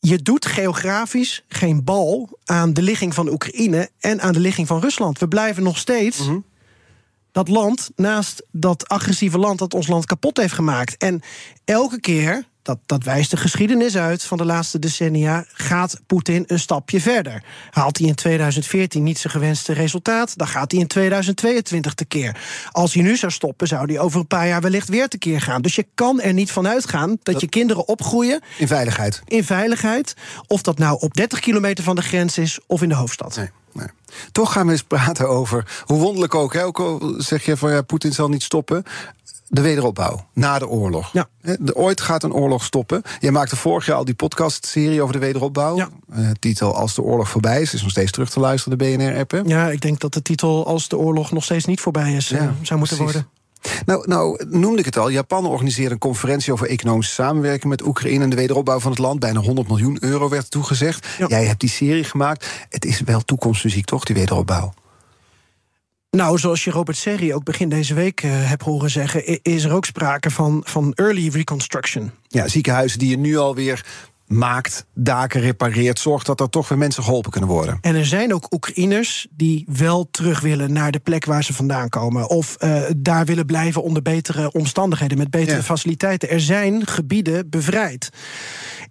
je 0.00 0.22
doet 0.22 0.46
geografisch 0.46 1.44
geen 1.48 1.84
bal 1.84 2.38
aan 2.44 2.72
de 2.72 2.82
ligging 2.82 3.14
van 3.14 3.28
Oekraïne... 3.28 3.90
en 3.98 4.20
aan 4.20 4.32
de 4.32 4.40
ligging 4.40 4.66
van 4.66 4.80
Rusland. 4.80 5.18
We 5.18 5.28
blijven 5.28 5.62
nog 5.62 5.78
steeds... 5.78 6.28
Dat 7.32 7.48
land 7.48 7.90
naast 7.96 8.46
dat 8.50 8.88
agressieve 8.88 9.38
land 9.38 9.58
dat 9.58 9.74
ons 9.74 9.86
land 9.86 10.06
kapot 10.06 10.36
heeft 10.36 10.52
gemaakt. 10.52 10.96
En 10.96 11.20
elke 11.64 12.00
keer, 12.00 12.48
dat, 12.66 12.78
dat 12.86 13.04
wijst 13.04 13.30
de 13.30 13.36
geschiedenis 13.36 13.96
uit 13.96 14.22
van 14.22 14.38
de 14.38 14.44
laatste 14.44 14.78
decennia, 14.78 15.44
gaat 15.52 16.00
Poetin 16.06 16.44
een 16.46 16.58
stapje 16.58 17.00
verder. 17.00 17.42
Haalt 17.70 17.98
hij 17.98 18.06
in 18.08 18.14
2014 18.14 19.02
niet 19.02 19.18
zijn 19.18 19.32
gewenste 19.32 19.72
resultaat, 19.72 20.38
dan 20.38 20.46
gaat 20.46 20.70
hij 20.70 20.80
in 20.80 20.86
2022 20.86 21.94
tekeer. 21.94 22.36
Als 22.70 22.94
hij 22.94 23.02
nu 23.02 23.16
zou 23.16 23.32
stoppen, 23.32 23.66
zou 23.66 23.86
hij 23.92 23.98
over 24.00 24.20
een 24.20 24.26
paar 24.26 24.46
jaar 24.46 24.60
wellicht 24.60 24.88
weer 24.88 25.08
tekeer 25.08 25.40
gaan. 25.40 25.62
Dus 25.62 25.74
je 25.74 25.86
kan 25.94 26.20
er 26.20 26.32
niet 26.32 26.50
van 26.52 26.68
uitgaan 26.68 27.16
dat, 27.22 27.40
je 27.40 27.48
kinderen 27.48 27.88
opgroeien 27.88 28.40
In 28.58 28.66
veiligheid. 28.66 29.22
in 29.24 29.44
veiligheid. 29.44 30.14
Of 30.46 30.62
dat 30.62 30.78
nou 30.78 31.00
op 31.00 31.14
30 31.14 31.40
kilometer 31.40 31.84
van 31.84 31.96
de 31.96 32.02
grens 32.02 32.38
is 32.38 32.58
of 32.66 32.82
in 32.82 32.88
de 32.88 32.94
hoofdstad. 32.94 33.36
Nee, 33.36 33.50
nee. 33.72 33.88
Toch 34.32 34.52
gaan 34.52 34.66
we 34.66 34.72
eens 34.72 34.82
praten 34.82 35.28
over, 35.28 35.82
hoe 35.84 35.98
wonderlijk 35.98 36.34
ook, 36.34 36.52
hè, 36.52 36.64
ook 36.64 36.80
al 36.80 37.14
zeg 37.18 37.44
je 37.44 37.56
van 37.56 37.70
ja, 37.70 37.82
Poetin 37.82 38.12
zal 38.12 38.28
niet 38.28 38.42
stoppen. 38.42 38.84
De 39.48 39.60
wederopbouw 39.60 40.26
na 40.32 40.58
de 40.58 40.68
oorlog. 40.68 41.10
Ja. 41.12 41.28
Ooit 41.72 42.00
gaat 42.00 42.22
een 42.22 42.32
oorlog 42.32 42.64
stoppen. 42.64 43.02
Jij 43.20 43.30
maakte 43.30 43.56
vorig 43.56 43.86
jaar 43.86 43.96
al 43.96 44.04
die 44.04 44.14
podcastserie 44.14 45.02
over 45.02 45.12
de 45.12 45.20
wederopbouw. 45.20 45.76
Ja. 45.76 45.88
Eh, 46.12 46.30
titel 46.38 46.74
Als 46.74 46.94
de 46.94 47.02
oorlog 47.02 47.28
voorbij 47.28 47.60
is. 47.60 47.74
Is 47.74 47.82
nog 47.82 47.90
steeds 47.90 48.12
terug 48.12 48.30
te 48.30 48.40
luisteren, 48.40 48.78
de 48.78 48.84
BNR-app. 48.84 49.42
Ja, 49.46 49.70
ik 49.70 49.80
denk 49.80 50.00
dat 50.00 50.14
de 50.14 50.22
titel 50.22 50.66
Als 50.66 50.88
de 50.88 50.96
oorlog 50.98 51.32
nog 51.32 51.44
steeds 51.44 51.64
niet 51.64 51.80
voorbij 51.80 52.12
is, 52.12 52.32
eh, 52.32 52.38
zou 52.38 52.78
moeten 52.78 52.96
precies. 52.96 52.98
worden. 52.98 53.26
Nou, 53.86 54.08
nou, 54.08 54.44
noemde 54.48 54.78
ik 54.78 54.84
het 54.84 54.96
al. 54.96 55.08
Japan 55.08 55.46
organiseerde 55.46 55.92
een 55.92 55.98
conferentie 55.98 56.52
over 56.52 56.68
economische 56.68 57.14
samenwerking 57.14 57.70
met 57.70 57.86
Oekraïne 57.86 58.24
en 58.24 58.30
de 58.30 58.36
wederopbouw 58.36 58.78
van 58.78 58.90
het 58.90 59.00
land. 59.00 59.20
Bijna 59.20 59.40
100 59.40 59.68
miljoen 59.68 59.96
euro 60.00 60.28
werd 60.28 60.50
toegezegd. 60.50 61.06
Ja. 61.18 61.26
Jij 61.26 61.44
hebt 61.44 61.60
die 61.60 61.68
serie 61.68 62.04
gemaakt. 62.04 62.46
Het 62.68 62.84
is 62.84 63.00
wel 63.00 63.20
toekomstmuziek, 63.20 63.84
toch, 63.84 64.04
die 64.04 64.14
wederopbouw? 64.16 64.74
Nou, 66.10 66.38
zoals 66.38 66.64
je 66.64 66.70
Robert 66.70 66.96
Serri 66.96 67.34
ook 67.34 67.44
begin 67.44 67.68
deze 67.68 67.94
week 67.94 68.22
eh, 68.22 68.30
hebt 68.32 68.62
horen 68.62 68.90
zeggen, 68.90 69.42
is 69.42 69.64
er 69.64 69.72
ook 69.72 69.84
sprake 69.84 70.30
van, 70.30 70.60
van 70.64 70.92
early 70.94 71.28
reconstruction. 71.28 72.10
Ja, 72.28 72.48
ziekenhuizen 72.48 72.98
die 72.98 73.10
je 73.10 73.18
nu 73.18 73.36
alweer 73.36 73.84
maakt, 74.26 74.86
daken 74.94 75.40
repareert, 75.40 75.98
zorgt 75.98 76.26
dat 76.26 76.40
er 76.40 76.48
toch 76.48 76.68
weer 76.68 76.78
mensen 76.78 77.02
geholpen 77.02 77.30
kunnen 77.30 77.50
worden. 77.50 77.78
En 77.80 77.94
er 77.94 78.06
zijn 78.06 78.34
ook 78.34 78.54
Oekraïners 78.54 79.26
die 79.30 79.64
wel 79.68 80.08
terug 80.10 80.40
willen 80.40 80.72
naar 80.72 80.90
de 80.90 80.98
plek 80.98 81.24
waar 81.24 81.44
ze 81.44 81.54
vandaan 81.54 81.88
komen. 81.88 82.28
Of 82.28 82.56
uh, 82.58 82.82
daar 82.96 83.24
willen 83.24 83.46
blijven 83.46 83.82
onder 83.82 84.02
betere 84.02 84.52
omstandigheden, 84.52 85.18
met 85.18 85.30
betere 85.30 85.56
ja. 85.56 85.62
faciliteiten. 85.62 86.30
Er 86.30 86.40
zijn 86.40 86.86
gebieden 86.86 87.50
bevrijd. 87.50 88.10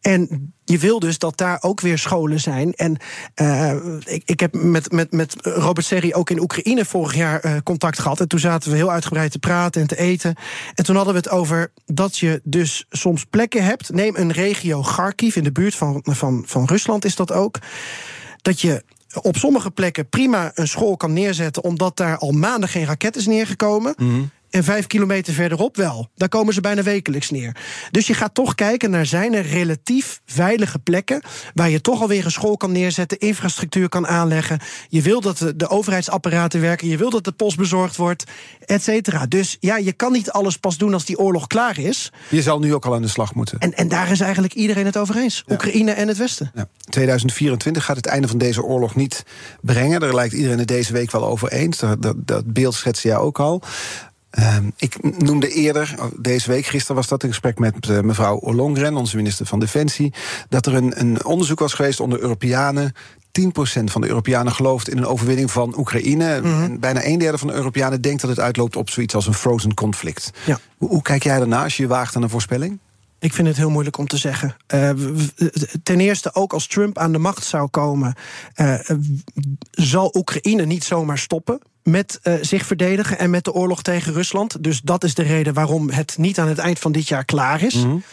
En 0.06 0.54
je 0.66 0.78
wil 0.78 1.00
dus 1.00 1.18
dat 1.18 1.38
daar 1.38 1.58
ook 1.62 1.82
weer 1.82 1.98
scholen 1.98 2.40
zijn. 2.40 2.74
En 2.74 2.98
uh, 3.42 3.72
ik, 4.06 4.22
ik 4.26 4.40
heb 4.40 4.54
met, 4.54 4.92
met, 4.92 5.12
met 5.12 5.36
Robert 5.42 5.86
Serri 5.86 6.14
ook 6.14 6.30
in 6.30 6.42
Oekraïne 6.42 6.86
vorig 6.86 7.16
jaar 7.16 7.46
uh, 7.46 7.58
contact 7.64 8.00
gehad. 8.00 8.20
En 8.20 8.28
toen 8.28 8.40
zaten 8.40 8.72
we 8.72 8.78
heel 8.78 8.92
uitgebreid 8.92 9.32
te 9.32 9.40
praten 9.40 9.82
en 9.82 9.88
te 9.88 9.98
eten. 9.98 10.36
En 10.74 10.84
toen 10.84 10.96
hadden 10.96 11.14
we 11.14 11.20
het 11.20 11.30
over 11.30 11.72
dat 11.86 12.18
je 12.18 12.42
dus 12.44 12.86
soms 12.90 13.26
plekken 13.26 13.64
hebt. 13.64 13.94
Neem 13.94 14.16
een 14.16 14.32
regio 14.32 14.82
Kharkiv 14.82 15.36
in 15.36 15.44
de 15.44 15.52
buurt 15.52 15.76
van, 15.76 16.00
van, 16.04 16.44
van 16.46 16.66
Rusland 16.66 17.06
is 17.06 17.16
dat 17.16 17.32
ook. 17.32 17.60
Dat 18.42 18.62
je 18.62 18.84
op 19.22 19.38
sommige 19.38 19.72
plekken 19.72 20.10
prima 20.10 20.52
een 20.54 20.68
school 20.68 20.98
kan 20.98 21.14
neerzetten, 21.14 21.64
omdat 21.64 21.98
daar 21.98 22.18
al 22.18 22.32
maanden 22.32 22.70
geen 22.70 22.86
raket 22.86 23.16
is 23.16 23.26
neergekomen. 23.26 23.94
Mm. 23.98 24.30
En 24.56 24.64
vijf 24.64 24.88
kilometer 24.88 25.34
verderop 25.34 25.76
wel. 25.76 26.10
Daar 26.16 26.30
komen 26.30 26.54
ze 26.54 26.62
bijna 26.62 26.84
wekelijks 26.84 27.30
neer. 27.30 27.56
Dus 27.92 28.08
je 28.08 28.14
gaat 28.14 28.34
toch 28.34 28.56
kijken 28.56 28.90
naar 28.90 29.06
zijn 29.06 29.34
er 29.34 29.46
relatief 29.46 30.22
veilige 30.26 30.80
plekken. 30.80 31.22
waar 31.54 31.70
je 31.70 31.82
toch 31.82 32.02
alweer 32.02 32.26
een 32.26 32.32
school 32.32 32.58
kan 32.58 32.72
neerzetten, 32.72 33.20
infrastructuur 33.20 33.90
kan 33.90 34.08
aanleggen. 34.08 34.60
Je 34.90 35.02
wil 35.02 35.22
dat 35.22 35.54
de, 35.56 35.70
overheidsapparaten 35.70 36.62
werken. 36.62 36.88
Je 36.88 36.98
wil 36.98 37.10
dat 37.10 37.24
de 37.24 37.32
post 37.32 37.58
bezorgd 37.58 37.96
wordt, 37.96 38.24
et 38.66 38.84
cetera. 38.84 39.26
Dus 39.26 39.58
ja, 39.60 39.78
je 39.78 39.94
kan 39.94 40.12
niet 40.12 40.32
alles 40.32 40.58
pas 40.58 40.78
doen 40.78 40.94
als 40.94 41.06
die 41.06 41.20
oorlog 41.20 41.48
klaar 41.48 41.80
is. 41.80 42.12
Je 42.30 42.42
zal 42.42 42.60
nu 42.60 42.74
ook 42.74 42.86
al 42.86 42.94
aan 42.94 43.02
de 43.02 43.08
slag 43.08 43.34
moeten. 43.34 43.60
En, 43.60 43.74
en 43.74 43.88
daar 43.88 44.12
is 44.12 44.20
eigenlijk 44.20 44.54
iedereen 44.54 44.86
het 44.86 44.98
over 44.98 45.18
eens. 45.18 45.44
Ja. 45.46 45.54
Oekraïne 45.54 45.92
en 45.92 46.08
het 46.08 46.18
Westen. 46.18 46.52
Ja. 46.54 46.68
2024 46.90 47.86
gaat 47.86 47.96
het 47.96 48.06
einde 48.06 48.28
van 48.28 48.38
deze 48.38 48.64
oorlog 48.64 48.96
niet 48.96 49.24
brengen. 49.62 50.00
Daar 50.00 50.16
lijkt 50.16 50.34
iedereen 50.34 50.60
het 50.60 50.68
deze 50.68 50.94
week 50.94 51.12
wel 51.12 51.26
over 51.26 51.52
eens. 51.52 51.78
Dat, 51.78 52.02
dat, 52.02 52.16
dat 52.28 52.54
beeld 52.54 52.74
schetste 52.74 53.08
jij 53.08 53.18
ook 53.18 53.40
al. 53.40 53.62
Um, 54.40 54.74
ik 54.78 55.20
noemde 55.20 55.50
eerder, 55.50 55.96
deze 56.18 56.52
week, 56.52 56.66
gisteren 56.66 56.96
was 56.96 57.08
dat 57.08 57.24
een 57.24 57.30
gesprek 57.30 57.60
met 57.60 57.88
uh, 57.90 58.00
mevrouw 58.00 58.36
Ollongren, 58.36 58.96
onze 58.96 59.16
minister 59.16 59.46
van 59.46 59.60
Defensie, 59.60 60.14
dat 60.50 60.66
er 60.66 60.74
een, 60.74 61.00
een 61.00 61.26
onderzoek 61.26 61.60
was 61.60 61.74
geweest 61.74 62.00
onder 62.00 62.20
Europeanen. 62.20 62.94
10% 63.42 63.84
van 63.84 64.02
de 64.02 64.08
Europeanen 64.08 64.54
gelooft 64.54 64.90
in 64.90 64.98
een 64.98 65.06
overwinning 65.06 65.52
van 65.52 65.78
Oekraïne. 65.78 66.40
Mm 66.42 66.52
-hmm. 66.52 66.64
En 66.64 66.80
bijna 66.80 67.06
een 67.06 67.18
derde 67.18 67.38
van 67.38 67.48
de 67.48 67.54
Europeanen 67.54 68.02
denkt 68.02 68.22
dat 68.22 68.30
het 68.30 68.40
uitloopt 68.40 68.76
op 68.76 68.90
zoiets 68.90 69.16
als 69.16 69.28
een 69.28 69.34
frozen 69.34 69.74
conflict. 69.74 70.32
Ja. 70.46 70.60
Hoe, 70.78 70.90
hoe 70.90 71.02
kijk 71.02 71.24
jij 71.24 71.38
daarna 71.38 71.64
als 71.64 71.78
je 71.78 71.84
je 71.84 71.90
waagt 71.90 72.16
aan 72.16 72.24
een 72.24 72.30
voorspelling? 72.30 72.80
Ik 73.20 73.34
vind 73.34 73.48
het 73.48 73.58
heel 73.58 73.70
moeilijk 73.70 73.98
om 73.98 74.08
te 74.08 74.18
zeggen. 74.18 74.56
Uh, 74.74 74.90
ten 75.84 76.00
eerste, 76.00 76.34
ook 76.34 76.54
als 76.54 76.68
Trump 76.68 76.98
aan 76.98 77.12
de 77.12 77.18
macht 77.18 77.46
zou 77.46 77.68
komen, 77.68 78.16
uh, 78.56 78.80
zal 79.72 80.14
Oekraïne 80.16 80.66
niet 80.66 80.84
zomaar 80.84 81.18
stoppen 81.18 81.60
met 81.84 82.20
uh, 82.24 82.34
zich 82.42 82.66
verdedigen 82.66 83.20
en 83.20 83.30
met 83.30 83.44
de 83.44 83.54
oorlog 83.54 83.82
tegen 83.82 84.14
Rusland. 84.14 84.64
Dus 84.64 84.82
dat 84.82 85.04
is 85.04 85.14
de 85.14 85.24
reden 85.24 85.54
waarom 85.54 85.90
het 85.90 86.18
niet 86.18 86.40
aan 86.40 86.48
het 86.48 86.58
eind 86.58 86.80
van 86.80 86.92
dit 86.92 87.08
jaar 87.08 87.26
klaar 87.26 87.64
is. 87.64 87.76
Mm 87.76 87.84
-hmm. 87.84 88.04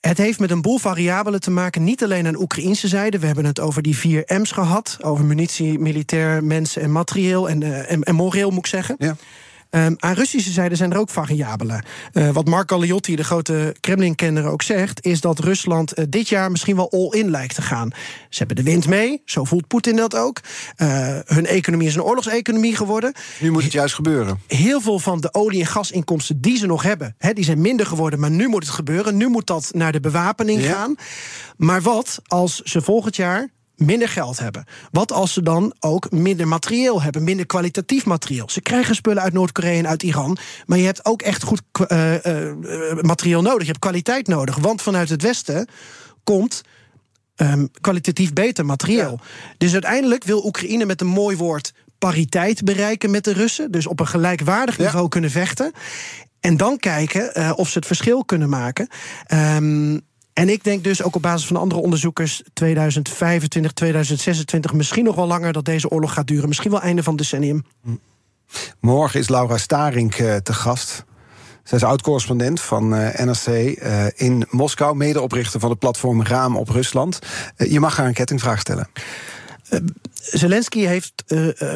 Het 0.00 0.18
heeft 0.18 0.38
met 0.38 0.50
een 0.50 0.62
boel 0.62 0.78
variabelen 0.78 1.40
te 1.40 1.50
maken, 1.50 1.84
niet 1.84 2.04
alleen 2.04 2.26
aan 2.26 2.40
Oekraïnse 2.40 2.88
zijde. 2.88 3.18
We 3.18 3.26
hebben 3.26 3.44
het 3.44 3.60
over 3.60 3.82
die 3.82 3.96
vier 3.96 4.22
M's 4.26 4.52
gehad: 4.52 4.98
over 5.00 5.24
munitie, 5.24 5.78
militair, 5.78 6.44
mensen 6.44 6.82
en 6.82 6.92
materieel 6.92 7.48
en, 7.48 7.86
en, 7.86 8.02
en 8.02 8.14
moreel, 8.14 8.50
moet 8.50 8.58
ik 8.58 8.66
zeggen. 8.66 8.94
Ja. 8.98 9.16
Um, 9.70 9.96
aan 9.98 10.14
Russische 10.14 10.50
zijde 10.50 10.76
zijn 10.76 10.92
er 10.92 10.98
ook 10.98 11.10
variabelen. 11.10 11.84
Uh, 12.12 12.30
wat 12.30 12.48
Mark 12.48 12.70
Galeotti, 12.70 13.16
de 13.16 13.24
grote 13.24 13.74
Kremlin-kenner, 13.80 14.46
ook 14.46 14.62
zegt... 14.62 15.04
is 15.04 15.20
dat 15.20 15.38
Rusland 15.38 15.98
uh, 15.98 16.04
dit 16.08 16.28
jaar 16.28 16.50
misschien 16.50 16.76
wel 16.76 16.90
all-in 16.90 17.30
lijkt 17.30 17.54
te 17.54 17.62
gaan. 17.62 17.90
Ze 18.28 18.38
hebben 18.38 18.56
de 18.56 18.62
wind 18.62 18.86
mee, 18.86 19.22
zo 19.24 19.44
voelt 19.44 19.66
Poetin 19.66 19.96
dat 19.96 20.16
ook. 20.16 20.40
Uh, 20.76 21.18
hun 21.24 21.46
economie 21.46 21.88
is 21.88 21.94
een 21.94 22.02
oorlogseconomie 22.02 22.76
geworden. 22.76 23.12
Nu 23.38 23.50
moet 23.50 23.62
het 23.62 23.72
juist 23.72 23.94
gebeuren. 23.94 24.40
Heel 24.46 24.80
veel 24.80 24.98
van 24.98 25.20
de 25.20 25.34
olie- 25.34 25.60
en 25.60 25.66
gasinkomsten 25.66 26.40
die 26.40 26.56
ze 26.56 26.66
nog 26.66 26.82
hebben... 26.82 27.14
He, 27.18 27.32
die 27.32 27.44
zijn 27.44 27.60
minder 27.60 27.86
geworden, 27.86 28.20
maar 28.20 28.30
nu 28.30 28.48
moet 28.48 28.62
het 28.62 28.74
gebeuren. 28.74 29.16
Nu 29.16 29.28
moet 29.28 29.46
dat 29.46 29.70
naar 29.74 29.92
de 29.92 30.00
bewapening 30.00 30.62
ja. 30.62 30.72
gaan. 30.72 30.94
Maar 31.56 31.82
wat 31.82 32.20
als 32.26 32.60
ze 32.60 32.82
volgend 32.82 33.16
jaar 33.16 33.48
minder 33.80 34.08
geld 34.08 34.38
hebben? 34.38 34.64
Wat 34.90 35.12
als 35.12 35.32
ze 35.32 35.42
dan 35.42 35.74
ook 35.80 36.10
minder 36.10 36.48
materieel 36.48 37.02
hebben, 37.02 37.24
minder 37.24 37.46
kwalitatief 37.46 38.06
materieel? 38.06 38.50
Ze 38.50 38.60
krijgen 38.60 38.94
spullen 38.94 39.22
uit 39.22 39.32
Noord-Korea 39.32 39.78
en 39.78 39.88
uit 39.88 40.02
Iran, 40.02 40.38
maar 40.66 40.78
je 40.78 40.84
hebt 40.84 41.04
ook 41.04 41.22
echt 41.22 41.42
goed 41.42 41.62
uh, 41.88 42.24
uh, 42.24 42.52
materieel 43.00 43.42
nodig. 43.42 43.60
Je 43.60 43.66
hebt 43.66 43.78
kwaliteit 43.78 44.26
nodig, 44.26 44.56
want 44.56 44.82
vanuit 44.82 45.08
het 45.08 45.22
Westen 45.22 45.68
komt 46.24 46.62
um, 47.36 47.70
kwalitatief 47.80 48.32
beter 48.32 48.66
materieel. 48.66 49.18
Ja. 49.22 49.54
Dus 49.58 49.72
uiteindelijk 49.72 50.24
wil 50.24 50.44
Oekraïne 50.44 50.84
met 50.84 51.00
een 51.00 51.06
mooi 51.06 51.36
woord 51.36 51.72
pariteit 51.98 52.64
bereiken 52.64 53.10
met 53.10 53.24
de 53.24 53.32
Russen, 53.32 53.70
dus 53.70 53.86
op 53.86 54.00
een 54.00 54.06
gelijkwaardig 54.06 54.78
niveau 54.78 55.08
kunnen 55.08 55.30
vechten. 55.30 55.72
En 56.40 56.56
dan 56.56 56.78
kijken 56.78 57.30
uh, 57.38 57.52
of 57.56 57.68
ze 57.68 57.78
het 57.78 57.86
verschil 57.86 58.24
kunnen 58.24 58.48
maken. 58.48 58.88
Um, 59.34 60.00
en 60.40 60.48
ik 60.48 60.64
denk 60.64 60.84
dus 60.84 61.02
ook 61.02 61.14
op 61.14 61.22
basis 61.22 61.46
van 61.46 61.56
andere 61.56 61.80
onderzoekers 61.80 62.42
2025, 62.52 63.72
2026, 63.72 64.72
misschien 64.72 65.04
nog 65.04 65.14
wel 65.14 65.26
langer 65.26 65.52
dat 65.52 65.64
deze 65.64 65.88
oorlog 65.88 66.12
gaat 66.12 66.26
duren. 66.26 66.48
Misschien 66.48 66.70
wel 66.70 66.80
einde 66.80 67.02
van 67.02 67.12
het 67.12 67.22
decennium. 67.22 67.64
Morgen 68.80 69.20
is 69.20 69.28
Laura 69.28 69.56
Starink 69.56 70.18
uh, 70.18 70.36
te 70.36 70.52
gast. 70.52 71.04
Zij 71.64 71.78
is 71.78 71.84
oud-correspondent 71.84 72.60
van 72.60 72.94
uh, 72.94 73.14
NRC 73.14 73.46
uh, 73.46 74.06
in 74.14 74.46
Moskou, 74.50 74.96
medeoprichter 74.96 75.60
van 75.60 75.70
het 75.70 75.78
platform 75.78 76.22
Raam 76.22 76.56
op 76.56 76.68
Rusland. 76.68 77.18
Je 77.56 77.80
mag 77.80 77.96
haar 77.96 78.06
een 78.06 78.12
kettingvraag 78.12 78.60
stellen. 78.60 78.88
Zelensky 80.14 80.80
heeft 80.80 81.12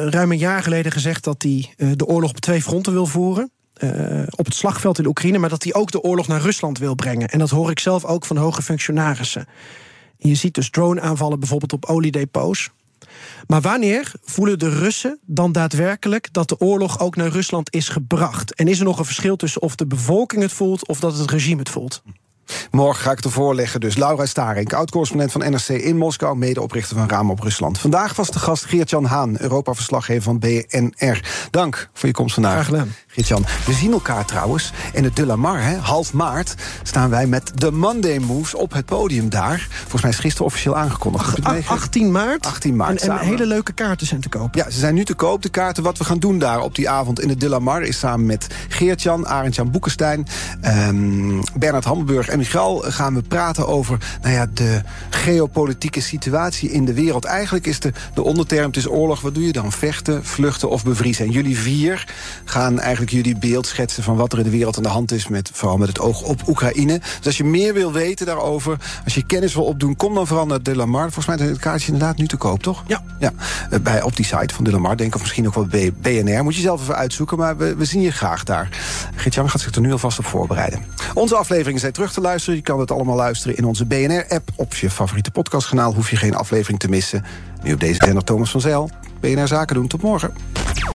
ruim 0.09 0.31
een 0.31 0.37
jaar 0.37 0.63
geleden 0.63 0.91
gezegd 0.91 1.23
dat 1.23 1.41
hij 1.41 1.73
de 1.95 2.05
oorlog 2.05 2.29
op 2.29 2.39
twee 2.39 2.61
fronten 2.61 2.93
wil 2.93 3.05
voeren. 3.05 3.51
Uh, 3.83 4.23
op 4.35 4.45
het 4.45 4.55
slagveld 4.55 4.99
in 4.99 5.05
Oekraïne, 5.05 5.37
maar 5.37 5.49
dat 5.49 5.63
hij 5.63 5.73
ook 5.73 5.91
de 5.91 6.01
oorlog 6.01 6.27
naar 6.27 6.41
Rusland 6.41 6.77
wil 6.77 6.95
brengen. 6.95 7.29
En 7.29 7.39
dat 7.39 7.49
hoor 7.49 7.69
ik 7.69 7.79
zelf 7.79 8.05
ook 8.05 8.25
van 8.25 8.37
hoge 8.37 8.61
functionarissen. 8.61 9.47
En 10.19 10.29
je 10.29 10.35
ziet 10.35 10.53
dus 10.53 10.69
drone-aanvallen 10.69 11.39
bijvoorbeeld 11.39 11.73
op 11.73 11.85
oliedepots. 11.85 12.69
Maar 13.47 13.61
wanneer 13.61 14.11
voelen 14.23 14.59
de 14.59 14.69
Russen 14.69 15.19
dan 15.25 15.51
daadwerkelijk 15.51 16.33
dat 16.33 16.49
de 16.49 16.59
oorlog 16.59 16.99
ook 16.99 17.15
naar 17.15 17.27
Rusland 17.27 17.73
is 17.73 17.89
gebracht? 17.89 18.53
En 18.53 18.67
is 18.67 18.79
er 18.79 18.85
nog 18.85 18.99
een 18.99 19.05
verschil 19.05 19.35
tussen 19.35 19.61
of 19.61 19.75
de 19.75 19.85
bevolking 19.85 20.41
het 20.41 20.51
voelt 20.51 20.87
of 20.87 20.99
dat 20.99 21.17
het 21.17 21.31
regime 21.31 21.59
het 21.59 21.69
voelt? 21.69 22.03
Morgen 22.71 23.03
ga 23.03 23.11
ik 23.11 23.15
het 23.15 23.25
ervoor 23.25 23.55
leggen. 23.55 23.79
Dus 23.79 23.95
Laura 23.95 24.25
Starink, 24.25 24.73
oud-correspondent 24.73 25.31
van 25.31 25.51
NRC 25.51 25.67
in 25.67 25.97
Moskou... 25.97 26.37
medeoprichter 26.37 26.97
van 26.97 27.09
Raam 27.09 27.29
op 27.29 27.39
Rusland. 27.39 27.79
Vandaag 27.79 28.15
was 28.15 28.29
de 28.29 28.39
gast 28.39 28.65
Geert-Jan 28.65 29.05
Haan, 29.05 29.41
Europa-verslaggever 29.41 30.23
van 30.23 30.39
BNR. 30.39 31.47
Dank 31.51 31.89
voor 31.93 32.09
je 32.09 32.15
komst 32.15 32.33
vandaag. 32.33 32.53
Graag 32.53 32.65
gedaan. 32.65 32.93
Geert-Jan, 33.15 33.45
we 33.65 33.73
zien 33.73 33.91
elkaar 33.91 34.25
trouwens. 34.25 34.71
In 34.93 35.03
het 35.03 35.15
De 35.15 35.25
La 35.25 35.35
Mar, 35.35 35.61
hè, 35.61 35.75
half 35.75 36.13
maart, 36.13 36.55
staan 36.83 37.09
wij 37.09 37.27
met 37.27 37.51
de 37.55 37.71
Monday 37.71 38.17
Moves 38.17 38.55
op 38.55 38.73
het 38.73 38.85
podium 38.85 39.29
daar. 39.29 39.67
Volgens 39.81 40.01
mij 40.01 40.11
is 40.11 40.17
gisteren 40.17 40.45
officieel 40.45 40.77
aangekondigd. 40.77 41.43
Ach, 41.43 41.67
18 41.67 42.11
maart? 42.11 42.45
18 42.45 42.75
maart. 42.75 43.01
En, 43.01 43.11
en 43.11 43.25
hele 43.25 43.45
leuke 43.45 43.73
kaarten 43.73 44.07
zijn 44.07 44.21
te 44.21 44.29
koop. 44.29 44.55
Ja, 44.55 44.69
ze 44.69 44.79
zijn 44.79 44.93
nu 44.93 45.05
te 45.05 45.13
koop, 45.13 45.41
de 45.41 45.49
kaarten. 45.49 45.83
Wat 45.83 45.97
we 45.97 46.03
gaan 46.03 46.19
doen 46.19 46.39
daar 46.39 46.61
op 46.61 46.75
die 46.75 46.89
avond 46.89 47.21
in 47.21 47.29
het 47.29 47.39
De 47.39 47.49
La 47.49 47.59
Mar... 47.59 47.81
is 47.81 47.99
samen 47.99 48.25
met 48.25 48.47
Geert-Jan, 48.69 49.27
Arend-Jan 49.27 49.71
Boekenstein... 49.71 50.27
Um, 50.65 51.41
Bernard 51.53 51.85
Hammelburg 51.85 52.27
en 52.27 52.37
Michael 52.37 52.83
gaan 52.87 53.13
we 53.13 53.21
praten 53.21 53.67
over 53.67 53.97
nou 54.21 54.33
ja, 54.33 54.47
de 54.53 54.81
geopolitieke 55.09 56.01
situatie 56.01 56.71
in 56.71 56.85
de 56.85 56.93
wereld. 56.93 57.25
Eigenlijk 57.25 57.67
is 57.67 57.79
de, 57.79 57.91
de 58.13 58.23
onderterm, 58.23 58.65
het 58.65 58.77
is 58.77 58.89
oorlog, 58.89 59.21
wat 59.21 59.33
doe 59.33 59.45
je 59.45 59.51
dan? 59.51 59.71
Vechten, 59.71 60.25
vluchten 60.25 60.69
of 60.69 60.83
bevriezen? 60.83 61.25
En 61.25 61.31
jullie 61.31 61.57
vier 61.57 62.07
gaan 62.45 62.79
eigenlijk 62.79 63.04
jullie 63.09 63.37
beeld 63.37 63.67
schetsen... 63.67 64.03
van 64.03 64.15
wat 64.15 64.33
er 64.33 64.37
in 64.37 64.43
de 64.43 64.49
wereld 64.49 64.77
aan 64.77 64.83
de 64.83 64.89
hand 64.89 65.11
is, 65.11 65.27
met, 65.27 65.49
vooral 65.53 65.77
met 65.77 65.87
het 65.87 65.99
oog 65.99 66.21
op 66.21 66.47
Oekraïne. 66.47 66.99
Dus 66.99 67.25
als 67.25 67.37
je 67.37 67.43
meer 67.43 67.73
wil 67.73 67.91
weten 67.91 68.25
daarover, 68.25 68.77
als 69.03 69.15
je 69.15 69.25
kennis 69.25 69.53
wil 69.53 69.63
opdoen... 69.63 69.95
kom 69.95 70.13
dan 70.13 70.27
vooral 70.27 70.45
naar 70.45 70.63
De 70.63 70.75
La 70.75 70.85
Mar. 70.85 71.11
Volgens 71.11 71.25
mij 71.25 71.45
is 71.45 71.51
het 71.51 71.61
kaartje 71.61 71.91
inderdaad 71.91 72.17
nu 72.17 72.27
te 72.27 72.37
koop, 72.37 72.63
toch? 72.63 72.83
Ja. 72.87 73.03
ja. 73.19 73.31
Bij, 73.81 74.01
op 74.01 74.15
die 74.15 74.25
site 74.25 74.53
van 74.53 74.63
De 74.63 74.71
La 74.71 74.77
Mar, 74.77 74.97
denk 74.97 75.15
of 75.15 75.21
misschien 75.21 75.47
ook 75.47 75.53
wel 75.53 75.67
BNR. 76.01 76.43
Moet 76.43 76.55
je 76.55 76.61
zelf 76.61 76.81
even 76.81 76.95
uitzoeken, 76.95 77.37
maar 77.37 77.57
we, 77.57 77.75
we 77.75 77.85
zien 77.85 78.01
je 78.01 78.11
graag 78.11 78.43
daar. 78.43 78.69
Geert-Jan 79.15 79.49
gaat 79.49 79.61
zich 79.61 79.75
er 79.75 79.81
nu 79.81 79.91
alvast 79.91 80.19
op 80.19 80.25
voorbereiden. 80.25 80.79
Onze 81.13 81.35
afleveringen 81.35 81.79
zijn 81.79 81.93
terug 81.93 82.13
te 82.13 82.21
luisteren. 82.21 82.55
Je 82.55 82.61
kan 82.61 82.79
het 82.79 82.91
allemaal 82.91 83.15
luisteren 83.15 83.57
in 83.57 83.65
onze 83.65 83.85
BNR-app. 83.85 84.49
Op 84.55 84.73
je 84.75 84.89
favoriete 84.89 85.31
podcastkanaal 85.31 85.93
hoef 85.93 86.09
je 86.09 86.15
geen 86.15 86.35
aflevering 86.35 86.79
te 86.79 86.89
missen. 86.89 87.25
Nu 87.63 87.73
op 87.73 87.79
deze 87.79 88.03
zender 88.05 88.23
Thomas 88.23 88.51
van 88.51 88.61
Zeil. 88.61 88.89
BNR 89.19 89.47
Zaken 89.47 89.75
doen. 89.75 89.87
Tot 89.87 90.01
morgen. 90.01 90.94